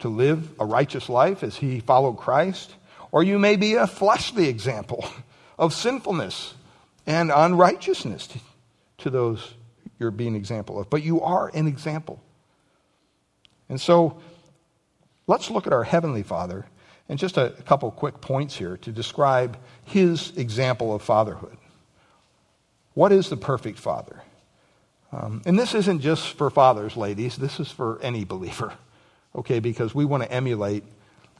to 0.00 0.08
live 0.08 0.50
a 0.60 0.66
righteous 0.66 1.08
life 1.08 1.42
as 1.42 1.56
he 1.56 1.80
followed 1.80 2.14
Christ. 2.14 2.74
Or 3.10 3.22
you 3.22 3.38
may 3.38 3.56
be 3.56 3.74
a 3.74 3.86
fleshly 3.86 4.48
example 4.48 5.04
of 5.58 5.72
sinfulness 5.72 6.54
and 7.06 7.30
unrighteousness 7.34 8.28
to, 9.02 9.10
those 9.10 9.54
you're 9.98 10.10
being 10.10 10.30
an 10.30 10.36
example 10.36 10.80
of. 10.80 10.90
But 10.90 11.02
you 11.02 11.20
are 11.20 11.50
an 11.54 11.66
example. 11.66 12.20
And 13.68 13.80
so 13.80 14.20
let's 15.26 15.50
look 15.50 15.66
at 15.66 15.72
our 15.72 15.84
Heavenly 15.84 16.22
Father 16.22 16.66
and 17.08 17.18
just 17.18 17.36
a, 17.36 17.56
a 17.56 17.62
couple 17.62 17.90
quick 17.90 18.20
points 18.20 18.56
here 18.56 18.76
to 18.78 18.92
describe 18.92 19.56
his 19.84 20.36
example 20.36 20.94
of 20.94 21.02
fatherhood. 21.02 21.56
What 22.94 23.12
is 23.12 23.28
the 23.28 23.36
perfect 23.36 23.78
father? 23.78 24.22
Um, 25.12 25.42
and 25.44 25.58
this 25.58 25.74
isn't 25.74 26.00
just 26.00 26.36
for 26.36 26.50
fathers, 26.50 26.96
ladies. 26.96 27.36
This 27.36 27.60
is 27.60 27.70
for 27.70 28.00
any 28.02 28.24
believer, 28.24 28.72
okay? 29.36 29.60
Because 29.60 29.94
we 29.94 30.04
want 30.04 30.22
to 30.22 30.32
emulate 30.32 30.84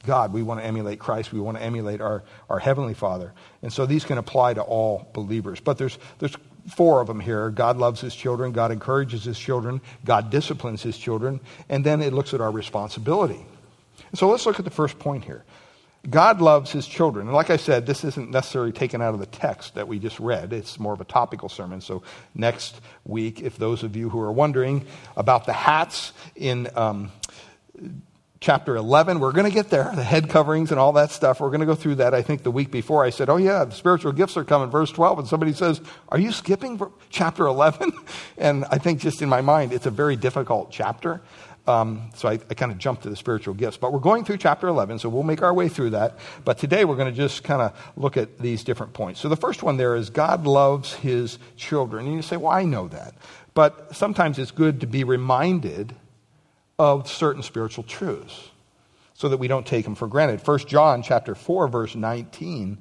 God. 0.05 0.33
We 0.33 0.43
want 0.43 0.59
to 0.59 0.65
emulate 0.65 0.99
Christ. 0.99 1.31
We 1.31 1.39
want 1.39 1.57
to 1.57 1.63
emulate 1.63 2.01
our, 2.01 2.23
our 2.49 2.59
Heavenly 2.59 2.93
Father. 2.93 3.33
And 3.61 3.71
so 3.71 3.85
these 3.85 4.03
can 4.05 4.17
apply 4.17 4.55
to 4.55 4.61
all 4.61 5.09
believers. 5.13 5.59
But 5.59 5.77
there's, 5.77 5.97
there's 6.19 6.35
four 6.69 7.01
of 7.01 7.07
them 7.07 7.19
here. 7.19 7.49
God 7.49 7.77
loves 7.77 8.01
his 8.01 8.15
children, 8.15 8.51
God 8.51 8.71
encourages 8.71 9.23
his 9.23 9.37
children, 9.37 9.81
God 10.05 10.29
disciplines 10.29 10.81
his 10.81 10.97
children, 10.97 11.39
and 11.69 11.85
then 11.85 12.01
it 12.01 12.13
looks 12.13 12.33
at 12.33 12.41
our 12.41 12.51
responsibility. 12.51 13.45
So 14.13 14.29
let's 14.29 14.45
look 14.45 14.59
at 14.59 14.65
the 14.65 14.71
first 14.71 14.99
point 14.99 15.25
here. 15.25 15.43
God 16.09 16.41
loves 16.41 16.71
his 16.71 16.85
children. 16.85 17.27
And 17.27 17.35
like 17.35 17.49
I 17.49 17.55
said, 17.55 17.85
this 17.85 18.03
isn't 18.03 18.29
necessarily 18.29 18.73
taken 18.73 19.01
out 19.01 19.13
of 19.13 19.21
the 19.21 19.25
text 19.25 19.75
that 19.75 19.87
we 19.87 19.99
just 19.99 20.19
read. 20.19 20.51
It's 20.51 20.77
more 20.77 20.93
of 20.93 20.99
a 20.99 21.05
topical 21.05 21.47
sermon. 21.47 21.79
So 21.79 22.03
next 22.35 22.81
week, 23.05 23.41
if 23.41 23.57
those 23.57 23.83
of 23.83 23.95
you 23.95 24.09
who 24.09 24.19
are 24.19 24.31
wondering 24.31 24.85
about 25.15 25.45
the 25.45 25.53
hats 25.53 26.11
in 26.35 26.67
um, 26.75 27.09
chapter 28.43 28.75
11. 28.75 29.21
We're 29.21 29.31
going 29.31 29.45
to 29.45 29.53
get 29.53 29.69
there, 29.69 29.89
the 29.95 30.03
head 30.03 30.29
coverings 30.29 30.71
and 30.71 30.79
all 30.79 30.91
that 30.93 31.11
stuff. 31.11 31.39
We're 31.39 31.47
going 31.47 31.61
to 31.61 31.65
go 31.65 31.75
through 31.75 31.95
that. 31.95 32.13
I 32.13 32.21
think 32.21 32.43
the 32.43 32.51
week 32.51 32.71
before 32.71 33.05
I 33.05 33.09
said, 33.09 33.29
Oh, 33.29 33.37
yeah, 33.37 33.63
the 33.63 33.71
spiritual 33.71 34.11
gifts 34.11 34.35
are 34.35 34.43
coming, 34.43 34.69
verse 34.69 34.91
12. 34.91 35.19
And 35.19 35.27
somebody 35.27 35.53
says, 35.53 35.79
Are 36.09 36.19
you 36.19 36.33
skipping 36.33 36.79
chapter 37.09 37.45
11? 37.45 37.93
And 38.37 38.65
I 38.65 38.79
think 38.79 38.99
just 38.99 39.21
in 39.21 39.29
my 39.29 39.41
mind, 39.41 39.71
it's 39.71 39.85
a 39.85 39.91
very 39.91 40.15
difficult 40.15 40.71
chapter. 40.71 41.21
Um, 41.67 42.09
so 42.15 42.27
I, 42.27 42.33
I 42.33 42.53
kind 42.55 42.71
of 42.71 42.77
jumped 42.77 43.03
to 43.03 43.09
the 43.09 43.15
spiritual 43.15 43.53
gifts. 43.53 43.77
But 43.77 43.93
we're 43.93 43.99
going 43.99 44.25
through 44.25 44.37
chapter 44.37 44.67
11, 44.67 44.99
so 44.99 45.07
we'll 45.07 45.23
make 45.23 45.41
our 45.41 45.53
way 45.53 45.69
through 45.69 45.91
that. 45.91 46.17
But 46.43 46.57
today 46.57 46.83
we're 46.83 46.97
going 46.97 47.13
to 47.13 47.15
just 47.15 47.43
kind 47.43 47.61
of 47.61 47.93
look 47.95 48.17
at 48.17 48.39
these 48.39 48.63
different 48.63 48.93
points. 48.93 49.21
So 49.21 49.29
the 49.29 49.37
first 49.37 49.63
one 49.63 49.77
there 49.77 49.95
is 49.95 50.09
God 50.09 50.45
loves 50.45 50.93
his 50.95 51.37
children. 51.55 52.07
And 52.07 52.15
you 52.15 52.21
say, 52.21 52.37
well, 52.37 52.51
I 52.51 52.65
know 52.65 52.89
that. 52.89 53.13
But 53.53 53.95
sometimes 53.95 54.39
it's 54.39 54.51
good 54.51 54.81
to 54.81 54.87
be 54.87 55.03
reminded 55.03 55.95
of 56.83 57.09
certain 57.09 57.41
spiritual 57.41 57.85
truths 57.85 58.49
so 59.13 59.29
that 59.29 59.37
we 59.37 59.47
don't 59.47 59.65
take 59.65 59.85
them 59.85 59.95
for 59.95 60.05
granted. 60.05 60.45
1 60.45 60.59
John 60.67 61.01
chapter 61.01 61.33
4 61.33 61.69
verse 61.69 61.95
19 61.95 62.77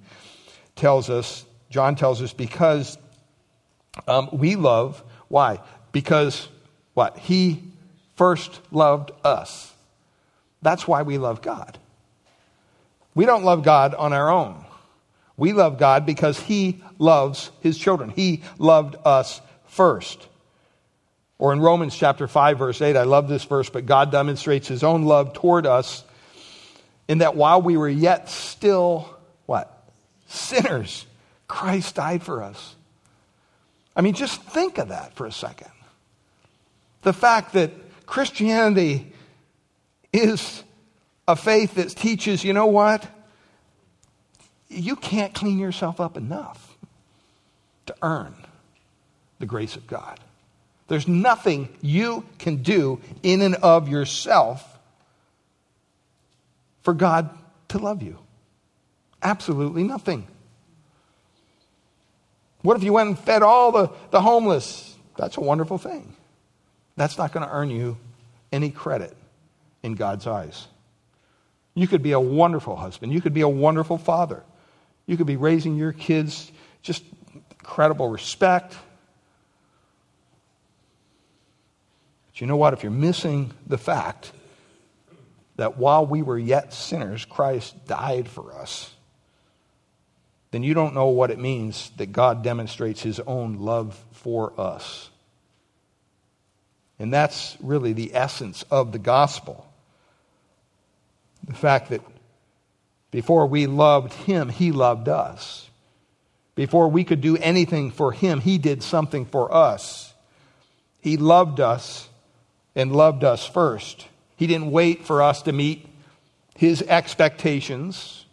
tells 0.74 1.08
us 1.08 1.44
John 1.70 1.94
tells 1.94 2.20
us 2.20 2.32
because 2.32 2.98
um, 4.08 4.28
we 4.32 4.56
love 4.56 5.04
why? 5.28 5.60
Because 5.92 6.48
what? 6.94 7.16
He 7.16 7.62
first 8.16 8.60
loved 8.72 9.12
us. 9.22 9.72
That's 10.62 10.88
why 10.88 11.02
we 11.02 11.16
love 11.16 11.40
God. 11.40 11.78
We 13.14 13.24
don't 13.24 13.44
love 13.44 13.62
God 13.62 13.94
on 13.94 14.12
our 14.12 14.30
own. 14.30 14.64
We 15.36 15.52
love 15.52 15.78
God 15.78 16.06
because 16.06 16.40
He 16.40 16.82
loves 16.98 17.52
His 17.60 17.78
children. 17.78 18.10
He 18.10 18.42
loved 18.58 18.96
us 19.04 19.40
first. 19.68 20.26
Or 21.42 21.52
in 21.52 21.58
Romans 21.58 21.96
chapter 21.96 22.28
5, 22.28 22.58
verse 22.58 22.80
8, 22.80 22.94
I 22.94 23.02
love 23.02 23.26
this 23.26 23.42
verse, 23.42 23.68
but 23.68 23.84
God 23.84 24.12
demonstrates 24.12 24.68
His 24.68 24.84
own 24.84 25.02
love 25.02 25.32
toward 25.32 25.66
us 25.66 26.04
in 27.08 27.18
that 27.18 27.34
while 27.34 27.60
we 27.60 27.76
were 27.76 27.88
yet 27.88 28.28
still, 28.28 29.12
what? 29.46 29.90
Sinners, 30.28 31.04
Christ 31.48 31.96
died 31.96 32.22
for 32.22 32.44
us. 32.44 32.76
I 33.96 34.02
mean, 34.02 34.14
just 34.14 34.40
think 34.40 34.78
of 34.78 34.90
that 34.90 35.14
for 35.14 35.26
a 35.26 35.32
second. 35.32 35.72
The 37.02 37.12
fact 37.12 37.54
that 37.54 37.72
Christianity 38.06 39.12
is 40.12 40.62
a 41.26 41.34
faith 41.34 41.74
that 41.74 41.88
teaches, 41.88 42.44
you 42.44 42.52
know 42.52 42.66
what? 42.66 43.04
You 44.68 44.94
can't 44.94 45.34
clean 45.34 45.58
yourself 45.58 46.00
up 46.00 46.16
enough 46.16 46.76
to 47.86 47.96
earn 48.00 48.32
the 49.40 49.46
grace 49.46 49.74
of 49.74 49.88
God. 49.88 50.20
There's 50.88 51.08
nothing 51.08 51.68
you 51.80 52.24
can 52.38 52.62
do 52.62 53.00
in 53.22 53.40
and 53.42 53.54
of 53.56 53.88
yourself 53.88 54.78
for 56.82 56.94
God 56.94 57.30
to 57.68 57.78
love 57.78 58.02
you. 58.02 58.18
Absolutely 59.22 59.84
nothing. 59.84 60.26
What 62.62 62.76
if 62.76 62.82
you 62.82 62.92
went 62.92 63.08
and 63.08 63.18
fed 63.18 63.42
all 63.42 63.72
the, 63.72 63.90
the 64.10 64.20
homeless? 64.20 64.94
That's 65.16 65.36
a 65.36 65.40
wonderful 65.40 65.78
thing. 65.78 66.14
That's 66.96 67.18
not 67.18 67.32
going 67.32 67.46
to 67.46 67.52
earn 67.52 67.70
you 67.70 67.96
any 68.52 68.70
credit 68.70 69.16
in 69.82 69.94
God's 69.94 70.26
eyes. 70.26 70.66
You 71.74 71.88
could 71.88 72.02
be 72.02 72.12
a 72.12 72.20
wonderful 72.20 72.76
husband. 72.76 73.12
You 73.12 73.20
could 73.20 73.34
be 73.34 73.40
a 73.40 73.48
wonderful 73.48 73.98
father. 73.98 74.42
You 75.06 75.16
could 75.16 75.26
be 75.26 75.36
raising 75.36 75.76
your 75.76 75.92
kids 75.92 76.52
just 76.82 77.02
incredible 77.50 78.08
respect. 78.08 78.76
But 82.32 82.40
you 82.40 82.46
know 82.46 82.56
what? 82.56 82.72
If 82.72 82.82
you're 82.82 82.92
missing 82.92 83.52
the 83.66 83.78
fact 83.78 84.32
that 85.56 85.76
while 85.76 86.06
we 86.06 86.22
were 86.22 86.38
yet 86.38 86.72
sinners, 86.72 87.24
Christ 87.24 87.86
died 87.86 88.28
for 88.28 88.54
us, 88.54 88.92
then 90.50 90.62
you 90.62 90.74
don't 90.74 90.94
know 90.94 91.08
what 91.08 91.30
it 91.30 91.38
means 91.38 91.90
that 91.96 92.12
God 92.12 92.42
demonstrates 92.42 93.02
his 93.02 93.20
own 93.20 93.58
love 93.58 94.02
for 94.12 94.58
us. 94.58 95.10
And 96.98 97.12
that's 97.12 97.56
really 97.60 97.92
the 97.92 98.14
essence 98.14 98.62
of 98.70 98.92
the 98.92 98.98
gospel. 98.98 99.66
The 101.46 101.54
fact 101.54 101.90
that 101.90 102.02
before 103.10 103.46
we 103.46 103.66
loved 103.66 104.12
him, 104.12 104.48
he 104.48 104.72
loved 104.72 105.08
us. 105.08 105.68
Before 106.54 106.88
we 106.88 107.04
could 107.04 107.20
do 107.20 107.36
anything 107.36 107.90
for 107.90 108.12
him, 108.12 108.40
he 108.40 108.58
did 108.58 108.82
something 108.82 109.26
for 109.26 109.52
us. 109.52 110.12
He 111.00 111.16
loved 111.16 111.60
us 111.60 112.08
and 112.74 112.94
loved 112.94 113.24
us 113.24 113.46
first. 113.46 114.06
He 114.36 114.46
didn't 114.46 114.70
wait 114.70 115.04
for 115.04 115.22
us 115.22 115.42
to 115.42 115.52
meet 115.52 115.88
his 116.56 116.82
expectations, 116.82 118.24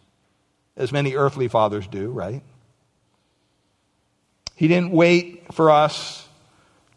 as 0.76 0.92
many 0.92 1.14
earthly 1.14 1.48
fathers 1.48 1.86
do, 1.86 2.10
right? 2.10 2.42
He 4.56 4.68
didn't 4.68 4.92
wait 4.92 5.52
for 5.52 5.70
us 5.70 6.28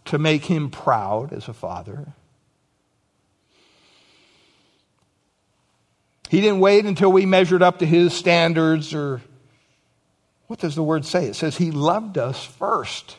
to 0.06 0.18
make 0.18 0.46
him 0.46 0.70
proud 0.70 1.32
as 1.32 1.48
a 1.48 1.54
father. 1.54 2.14
He 6.30 6.42
didn't 6.42 6.60
wait 6.60 6.86
until 6.86 7.12
we 7.12 7.26
measured 7.26 7.62
up 7.62 7.80
to 7.80 7.86
his 7.86 8.14
standards 8.14 8.94
or 8.94 9.22
what 10.48 10.60
does 10.60 10.76
the 10.76 10.84
word 10.84 11.06
say? 11.06 11.28
It 11.28 11.36
says 11.36 11.58
he 11.58 11.72
loved 11.72 12.18
us 12.18 12.44
first. 12.44 13.18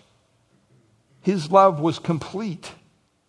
His 1.20 1.50
love 1.50 1.80
was 1.80 1.98
complete. 1.98 2.70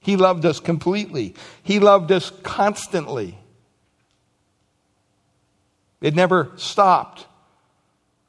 He 0.05 0.17
loved 0.17 0.45
us 0.45 0.59
completely. 0.59 1.33
He 1.63 1.79
loved 1.79 2.11
us 2.11 2.31
constantly. 2.43 3.39
It 5.99 6.13
never 6.13 6.51
stopped. 6.57 7.25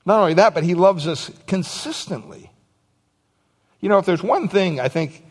Not 0.07 0.21
only 0.21 0.33
that, 0.33 0.55
but 0.55 0.65
he 0.65 0.75
loves 0.75 1.07
us 1.07 1.31
consistently. 1.47 2.51
You 3.81 3.91
know, 3.91 3.99
if 3.99 4.07
there's 4.07 4.23
one 4.23 4.49
thing 4.49 4.81
I 4.81 4.89
think 4.89 5.23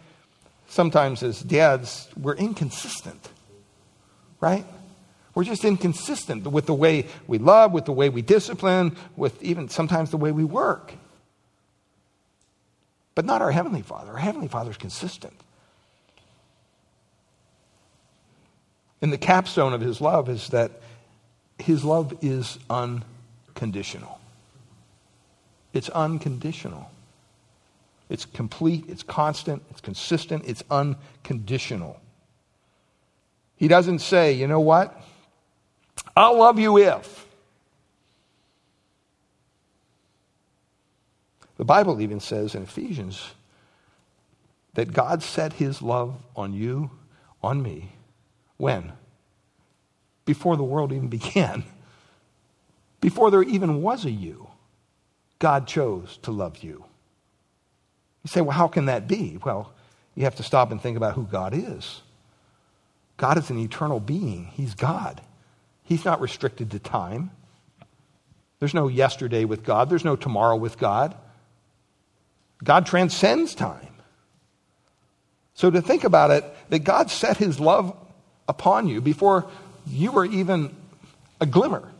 sometimes 0.67 1.23
as 1.23 1.41
dads, 1.41 2.07
we're 2.15 2.35
inconsistent, 2.35 3.27
right? 4.39 4.67
We're 5.33 5.45
just 5.45 5.65
inconsistent 5.65 6.45
with 6.45 6.67
the 6.67 6.75
way 6.75 7.07
we 7.25 7.39
love, 7.39 7.71
with 7.71 7.85
the 7.85 7.91
way 7.91 8.09
we 8.09 8.21
discipline, 8.21 8.97
with 9.15 9.41
even 9.41 9.67
sometimes 9.67 10.11
the 10.11 10.17
way 10.17 10.31
we 10.31 10.43
work. 10.43 10.93
But 13.15 13.25
not 13.25 13.41
our 13.41 13.49
Heavenly 13.49 13.81
Father. 13.81 14.11
Our 14.11 14.19
Heavenly 14.19 14.47
Father 14.47 14.69
is 14.69 14.77
consistent. 14.77 15.33
And 19.01 19.11
the 19.11 19.17
capstone 19.17 19.73
of 19.73 19.81
His 19.81 20.01
love 20.01 20.29
is 20.29 20.49
that 20.49 20.71
His 21.59 21.83
love 21.83 22.17
is 22.21 22.57
unconditional. 22.69 24.19
It's 25.73 25.89
unconditional. 25.89 26.89
It's 28.09 28.25
complete, 28.25 28.85
it's 28.87 29.03
constant, 29.03 29.63
it's 29.71 29.81
consistent, 29.81 30.43
it's 30.45 30.63
unconditional. 30.69 31.99
He 33.55 33.67
doesn't 33.67 33.99
say, 33.99 34.33
you 34.33 34.47
know 34.47 34.59
what? 34.59 35.01
I'll 36.15 36.37
love 36.37 36.59
you 36.59 36.77
if. 36.77 37.25
The 41.57 41.65
Bible 41.65 42.01
even 42.01 42.19
says 42.19 42.53
in 42.53 42.63
Ephesians 42.63 43.31
that 44.73 44.91
God 44.91 45.23
set 45.23 45.53
his 45.53 45.81
love 45.81 46.15
on 46.35 46.53
you, 46.53 46.91
on 47.41 47.61
me, 47.63 47.91
when? 48.57 48.91
Before 50.25 50.57
the 50.57 50.63
world 50.63 50.91
even 50.91 51.07
began. 51.07 51.63
Before 53.01 53.29
there 53.29 53.43
even 53.43 53.81
was 53.81 54.05
a 54.05 54.11
you, 54.11 54.47
God 55.39 55.67
chose 55.67 56.17
to 56.23 56.31
love 56.31 56.63
you. 56.63 56.85
You 58.23 58.27
say, 58.27 58.41
well, 58.41 58.57
how 58.57 58.67
can 58.67 58.85
that 58.85 59.07
be? 59.07 59.37
Well, 59.43 59.73
you 60.15 60.23
have 60.23 60.35
to 60.35 60.43
stop 60.43 60.71
and 60.71 60.81
think 60.81 60.97
about 60.97 61.13
who 61.13 61.23
God 61.23 61.53
is. 61.53 62.01
God 63.17 63.37
is 63.37 63.49
an 63.49 63.59
eternal 63.59 63.99
being, 63.99 64.45
He's 64.53 64.73
God. 64.73 65.21
He's 65.83 66.03
not 66.03 66.21
restricted 66.21 66.71
to 66.71 66.79
time. 66.79 67.31
There's 68.59 68.73
no 68.73 68.87
yesterday 68.87 69.45
with 69.45 69.63
God, 69.63 69.89
there's 69.89 70.05
no 70.05 70.15
tomorrow 70.15 70.55
with 70.55 70.77
God. 70.77 71.15
God 72.63 72.85
transcends 72.85 73.53
time. 73.53 73.93
So 75.53 75.69
to 75.69 75.81
think 75.81 76.03
about 76.03 76.31
it, 76.31 76.43
that 76.69 76.79
God 76.79 77.11
set 77.11 77.37
His 77.37 77.59
love 77.59 77.95
upon 78.47 78.87
you 78.87 79.01
before 79.01 79.49
you 79.87 80.11
were 80.11 80.25
even 80.25 80.75
a 81.39 81.45
glimmer 81.45 81.91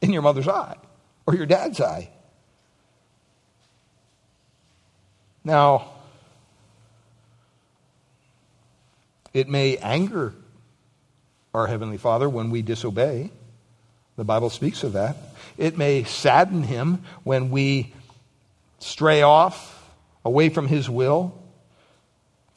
in 0.00 0.12
your 0.12 0.22
mother's 0.22 0.48
eye 0.48 0.76
or 1.26 1.34
your 1.34 1.46
dad's 1.46 1.80
eye. 1.80 2.10
Now, 5.44 5.90
it 9.32 9.48
may 9.48 9.76
anger 9.78 10.34
our 11.54 11.66
Heavenly 11.66 11.96
Father 11.96 12.28
when 12.28 12.50
we 12.50 12.62
disobey. 12.62 13.30
The 14.16 14.24
Bible 14.24 14.50
speaks 14.50 14.82
of 14.82 14.92
that. 14.92 15.16
It 15.56 15.78
may 15.78 16.04
sadden 16.04 16.62
him 16.62 17.02
when 17.24 17.50
we 17.50 17.94
stray 18.78 19.22
off 19.22 19.88
away 20.24 20.48
from 20.48 20.68
his 20.68 20.90
will. 20.90 21.39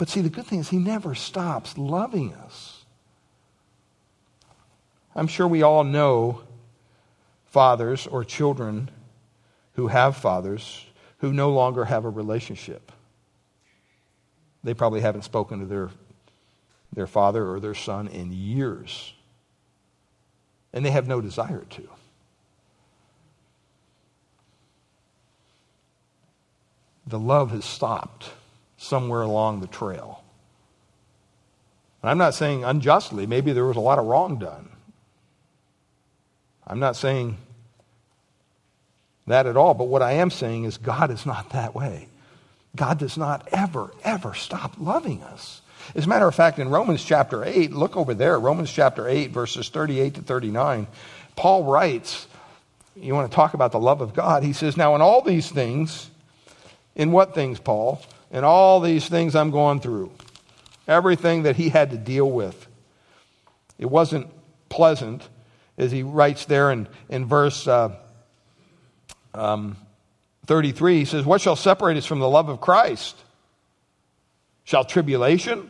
But 0.04 0.10
see, 0.10 0.20
the 0.20 0.30
good 0.30 0.46
thing 0.46 0.60
is, 0.60 0.68
he 0.68 0.80
never 0.80 1.16
stops 1.16 1.78
loving 1.78 2.34
us. 2.34 2.84
I'm 5.16 5.28
sure 5.28 5.48
we 5.48 5.64
all 5.64 5.86
know 5.86 6.42
fathers 7.46 8.06
or 8.06 8.26
children 8.26 8.92
who 9.76 9.88
have 9.88 10.18
fathers 10.18 10.86
who 11.20 11.32
no 11.32 11.52
longer 11.52 11.86
have 11.86 12.04
a 12.04 12.10
relationship. 12.10 12.92
They 14.62 14.74
probably 14.74 15.00
haven't 15.00 15.22
spoken 15.22 15.62
to 15.62 15.66
their 15.66 15.90
their 16.92 17.08
father 17.08 17.48
or 17.48 17.62
their 17.62 17.74
son 17.74 18.10
in 18.10 18.34
years. 18.34 19.14
And 20.74 20.86
they 20.86 20.92
have 20.92 21.08
no 21.08 21.22
desire 21.22 21.64
to. 21.70 21.88
The 27.08 27.20
love 27.20 27.52
has 27.52 27.64
stopped 27.64 28.32
somewhere 28.84 29.22
along 29.22 29.62
the 29.62 29.68
trail. 29.68 30.24
And 32.02 32.10
I'm 32.10 32.18
not 32.18 32.34
saying 32.34 32.64
unjustly, 32.64 33.26
maybe 33.26 33.54
there 33.54 33.66
was 33.66 33.78
a 33.78 33.82
lot 33.82 34.00
of 34.00 34.06
wrong 34.06 34.38
done. 34.38 34.70
I'm 36.68 36.80
not 36.80 36.96
saying 36.96 37.38
that 39.28 39.48
at 39.48 39.56
all, 39.56 39.74
but 39.74 39.86
what 39.86 40.02
I 40.02 40.14
am 40.14 40.30
saying 40.30 40.66
is 40.66 40.78
God 40.78 41.12
is 41.12 41.26
not 41.26 41.52
that 41.52 41.74
way. 41.74 42.08
God 42.76 43.00
does 43.00 43.18
not 43.18 43.48
ever, 43.52 43.92
ever 44.04 44.34
stop 44.34 44.74
loving 44.78 45.24
us. 45.24 45.62
As 45.96 46.06
a 46.06 46.10
matter 46.10 46.28
of 46.28 46.36
fact, 46.36 46.60
in 46.60 46.70
Romans 46.70 47.04
chapter 47.04 47.44
8, 47.44 47.72
look 47.72 47.96
over 47.96 48.14
there, 48.14 48.40
Romans 48.40 48.72
chapter 48.72 49.08
8, 49.08 49.32
verses 49.32 49.70
38 49.70 50.16
to 50.16 50.22
39, 50.22 50.88
Paul 51.36 51.64
writes, 51.66 52.28
you 52.96 53.14
want 53.14 53.32
to 53.32 53.36
talk 53.36 53.54
about 53.54 53.72
the 53.72 53.80
love 53.80 54.02
of 54.02 54.14
God? 54.14 54.44
He 54.44 54.54
says, 54.54 54.78
Now, 54.78 54.96
in 54.96 55.02
all 55.02 55.22
these 55.22 55.50
things, 55.50 56.10
in 56.96 57.12
what 57.12 57.34
things, 57.34 57.60
Paul? 57.60 58.02
In 58.34 58.44
all 58.44 58.82
these 58.82 59.08
things 59.08 59.36
I'm 59.36 59.52
going 59.52 59.80
through, 59.80 60.12
everything 60.88 61.44
that 61.44 61.56
he 61.56 61.70
had 61.70 61.92
to 61.92 61.98
deal 61.98 62.30
with. 62.30 62.68
It 63.78 63.86
wasn't 63.86 64.28
pleasant, 64.70 65.28
as 65.78 65.92
he 65.92 66.04
writes 66.04 66.46
there 66.46 66.72
in, 66.72 66.88
in 67.10 67.26
verse 67.26 67.68
uh, 67.68 67.96
um, 69.34 69.78
33. 70.48 71.00
He 71.00 71.06
says, 71.06 71.26
What 71.26 71.42
shall 71.42 71.56
separate 71.56 71.96
us 71.98 72.06
from 72.06 72.20
the 72.20 72.30
love 72.30 72.50
of 72.50 72.60
Christ? 72.60 73.16
Shall 74.64 74.84
tribulation? 74.84 75.70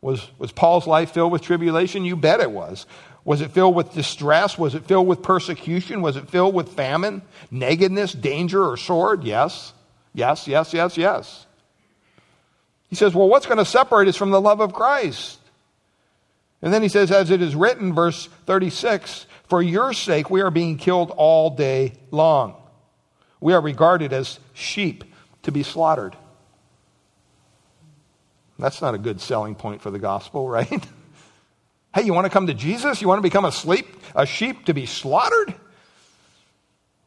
Was, 0.00 0.28
was 0.38 0.52
Paul's 0.52 0.86
life 0.86 1.12
filled 1.12 1.32
with 1.32 1.42
tribulation? 1.42 2.04
You 2.04 2.16
bet 2.16 2.40
it 2.40 2.50
was. 2.50 2.86
Was 3.24 3.40
it 3.40 3.52
filled 3.52 3.74
with 3.74 3.94
distress? 3.94 4.58
Was 4.58 4.74
it 4.74 4.84
filled 4.84 5.06
with 5.06 5.22
persecution? 5.22 6.02
Was 6.02 6.16
it 6.16 6.28
filled 6.28 6.54
with 6.54 6.70
famine, 6.70 7.22
nakedness, 7.50 8.12
danger, 8.12 8.62
or 8.62 8.76
sword? 8.76 9.24
Yes. 9.24 9.72
Yes, 10.12 10.46
yes, 10.46 10.74
yes, 10.74 10.96
yes. 10.96 11.46
He 12.94 12.96
says, 12.96 13.12
Well, 13.12 13.28
what's 13.28 13.46
going 13.46 13.58
to 13.58 13.64
separate 13.64 14.06
us 14.06 14.14
from 14.14 14.30
the 14.30 14.40
love 14.40 14.60
of 14.60 14.72
Christ? 14.72 15.40
And 16.62 16.72
then 16.72 16.80
he 16.80 16.88
says, 16.88 17.10
As 17.10 17.32
it 17.32 17.42
is 17.42 17.56
written, 17.56 17.92
verse 17.92 18.28
36, 18.46 19.26
For 19.48 19.60
your 19.60 19.92
sake 19.92 20.30
we 20.30 20.42
are 20.42 20.50
being 20.52 20.78
killed 20.78 21.10
all 21.10 21.50
day 21.50 21.94
long. 22.12 22.54
We 23.40 23.52
are 23.52 23.60
regarded 23.60 24.12
as 24.12 24.38
sheep 24.52 25.02
to 25.42 25.50
be 25.50 25.64
slaughtered. 25.64 26.16
That's 28.60 28.80
not 28.80 28.94
a 28.94 28.98
good 28.98 29.20
selling 29.20 29.56
point 29.56 29.82
for 29.82 29.90
the 29.90 29.98
gospel, 29.98 30.48
right? 30.48 30.86
hey, 31.92 32.02
you 32.02 32.14
want 32.14 32.26
to 32.26 32.30
come 32.30 32.46
to 32.46 32.54
Jesus? 32.54 33.02
You 33.02 33.08
want 33.08 33.18
to 33.18 33.22
become 33.22 33.44
a, 33.44 33.50
sleep, 33.50 33.88
a 34.14 34.24
sheep 34.24 34.66
to 34.66 34.72
be 34.72 34.86
slaughtered? 34.86 35.52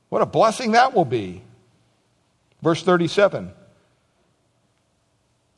What 0.10 0.22
a 0.22 0.26
blessing 0.26 0.74
that 0.74 0.94
will 0.94 1.06
be. 1.06 1.44
Verse 2.62 2.84
37. 2.84 3.54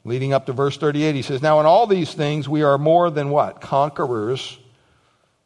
Leading 0.09 0.33
up 0.33 0.47
to 0.47 0.53
verse 0.53 0.75
38, 0.75 1.13
he 1.13 1.21
says, 1.21 1.39
Now 1.39 1.59
in 1.59 1.67
all 1.67 1.85
these 1.85 2.15
things 2.15 2.49
we 2.49 2.63
are 2.63 2.79
more 2.79 3.11
than 3.11 3.29
what? 3.29 3.61
Conquerors. 3.61 4.57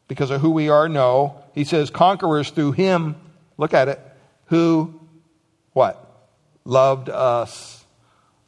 Because 0.08 0.30
of 0.30 0.40
who 0.40 0.52
we 0.52 0.70
are, 0.70 0.88
no. 0.88 1.38
He 1.52 1.64
says, 1.64 1.90
conquerors 1.90 2.48
through 2.48 2.72
him, 2.72 3.14
look 3.58 3.74
at 3.74 3.88
it, 3.88 4.00
who, 4.46 4.98
what? 5.74 6.02
Loved 6.64 7.10
us. 7.10 7.84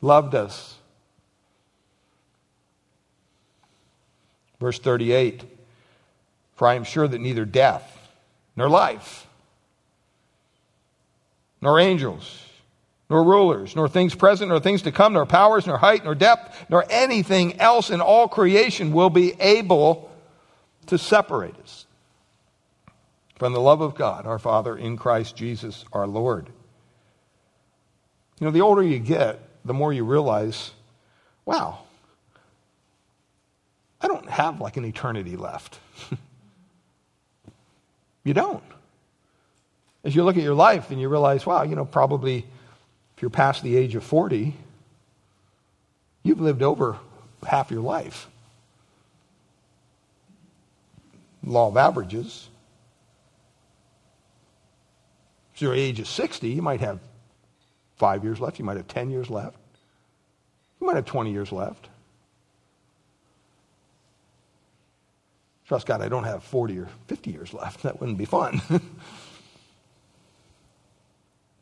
Loved 0.00 0.35
us. 0.35 0.76
Verse 4.59 4.79
38 4.79 5.44
For 6.55 6.66
I 6.66 6.76
am 6.76 6.85
sure 6.85 7.07
that 7.07 7.20
neither 7.20 7.44
death, 7.44 8.09
nor 8.57 8.70
life, 8.70 9.26
nor 11.61 11.79
angels, 11.79 12.45
nor 13.09 13.23
rulers, 13.23 13.77
nor 13.77 13.88
things 13.88 14.14
present, 14.14 14.49
nor 14.49 14.61
things 14.61 14.83
to 14.83 14.92
come, 14.92 15.12
nor 15.12 15.27
powers, 15.27 15.66
nor 15.66 15.79
height, 15.79 16.05
nor 16.05 16.14
depth, 16.14 16.66
nor 16.69 16.85
anything 16.90 17.61
else 17.61 17.90
in 17.90 18.01
all 18.01 18.27
creation 18.27 18.92
will 18.92 19.11
be 19.11 19.35
able 19.40 20.11
to 20.87 20.99
separate 20.99 21.57
us 21.62 21.87
from 23.37 23.53
the 23.53 23.61
love 23.61 23.81
of 23.81 23.95
God, 23.95 24.27
our 24.27 24.38
Father, 24.38 24.77
in 24.77 24.97
Christ 24.97 25.37
Jesus 25.37 25.85
our 25.92 26.07
Lord. 26.07 26.49
You 28.40 28.47
know, 28.47 28.51
the 28.51 28.62
older 28.62 28.83
you 28.83 28.99
get, 28.99 29.40
the 29.64 29.75
more 29.75 29.92
you 29.92 30.05
realize, 30.05 30.73
wow, 31.45 31.81
I 34.01 34.09
don't 34.09 34.29
have 34.29 34.61
like 34.61 34.77
an 34.77 34.85
eternity 34.85 35.37
left. 35.37 35.79
you 38.25 38.35
don't. 38.35 38.62
As 40.05 40.14
you 40.14 40.23
look 40.23 40.37
at 40.37 40.42
your 40.42 40.55
life 40.55 40.90
and 40.90 41.01
you 41.01 41.09
realize, 41.09 41.47
wow, 41.47 41.62
you 41.62 41.77
know, 41.77 41.85
probably 41.85 42.47
if 43.16 43.22
you're 43.22 43.31
past 43.31 43.62
the 43.62 43.76
age 43.76 43.94
of 43.94 44.05
40, 44.05 44.55
you've 46.22 46.40
lived 46.40 46.62
over 46.62 46.98
half 47.46 47.70
your 47.70 47.81
life. 47.81 48.29
Law 51.42 51.68
of 51.68 51.76
averages. 51.76 52.48
If 55.55 55.62
you're 55.62 55.72
age 55.74 55.98
of 55.98 56.07
60, 56.07 56.48
you 56.48 56.61
might 56.61 56.81
have 56.81 57.00
five 57.96 58.22
years 58.22 58.38
left, 58.38 58.59
you 58.59 58.64
might 58.66 58.76
have 58.76 58.88
10 58.88 59.11
years 59.11 59.31
left, 59.31 59.57
you 60.81 60.87
might 60.87 60.96
have 60.96 61.07
20 61.07 61.33
years 61.33 61.50
left. 61.50 61.88
Trust 65.66 65.87
God, 65.87 66.02
I 66.02 66.09
don't 66.09 66.24
have 66.24 66.44
40 66.44 66.79
or 66.81 66.88
50 67.07 67.31
years 67.31 67.55
left. 67.55 67.83
That 67.87 67.98
wouldn't 67.98 68.18
be 68.18 68.26
fun. 68.26 68.61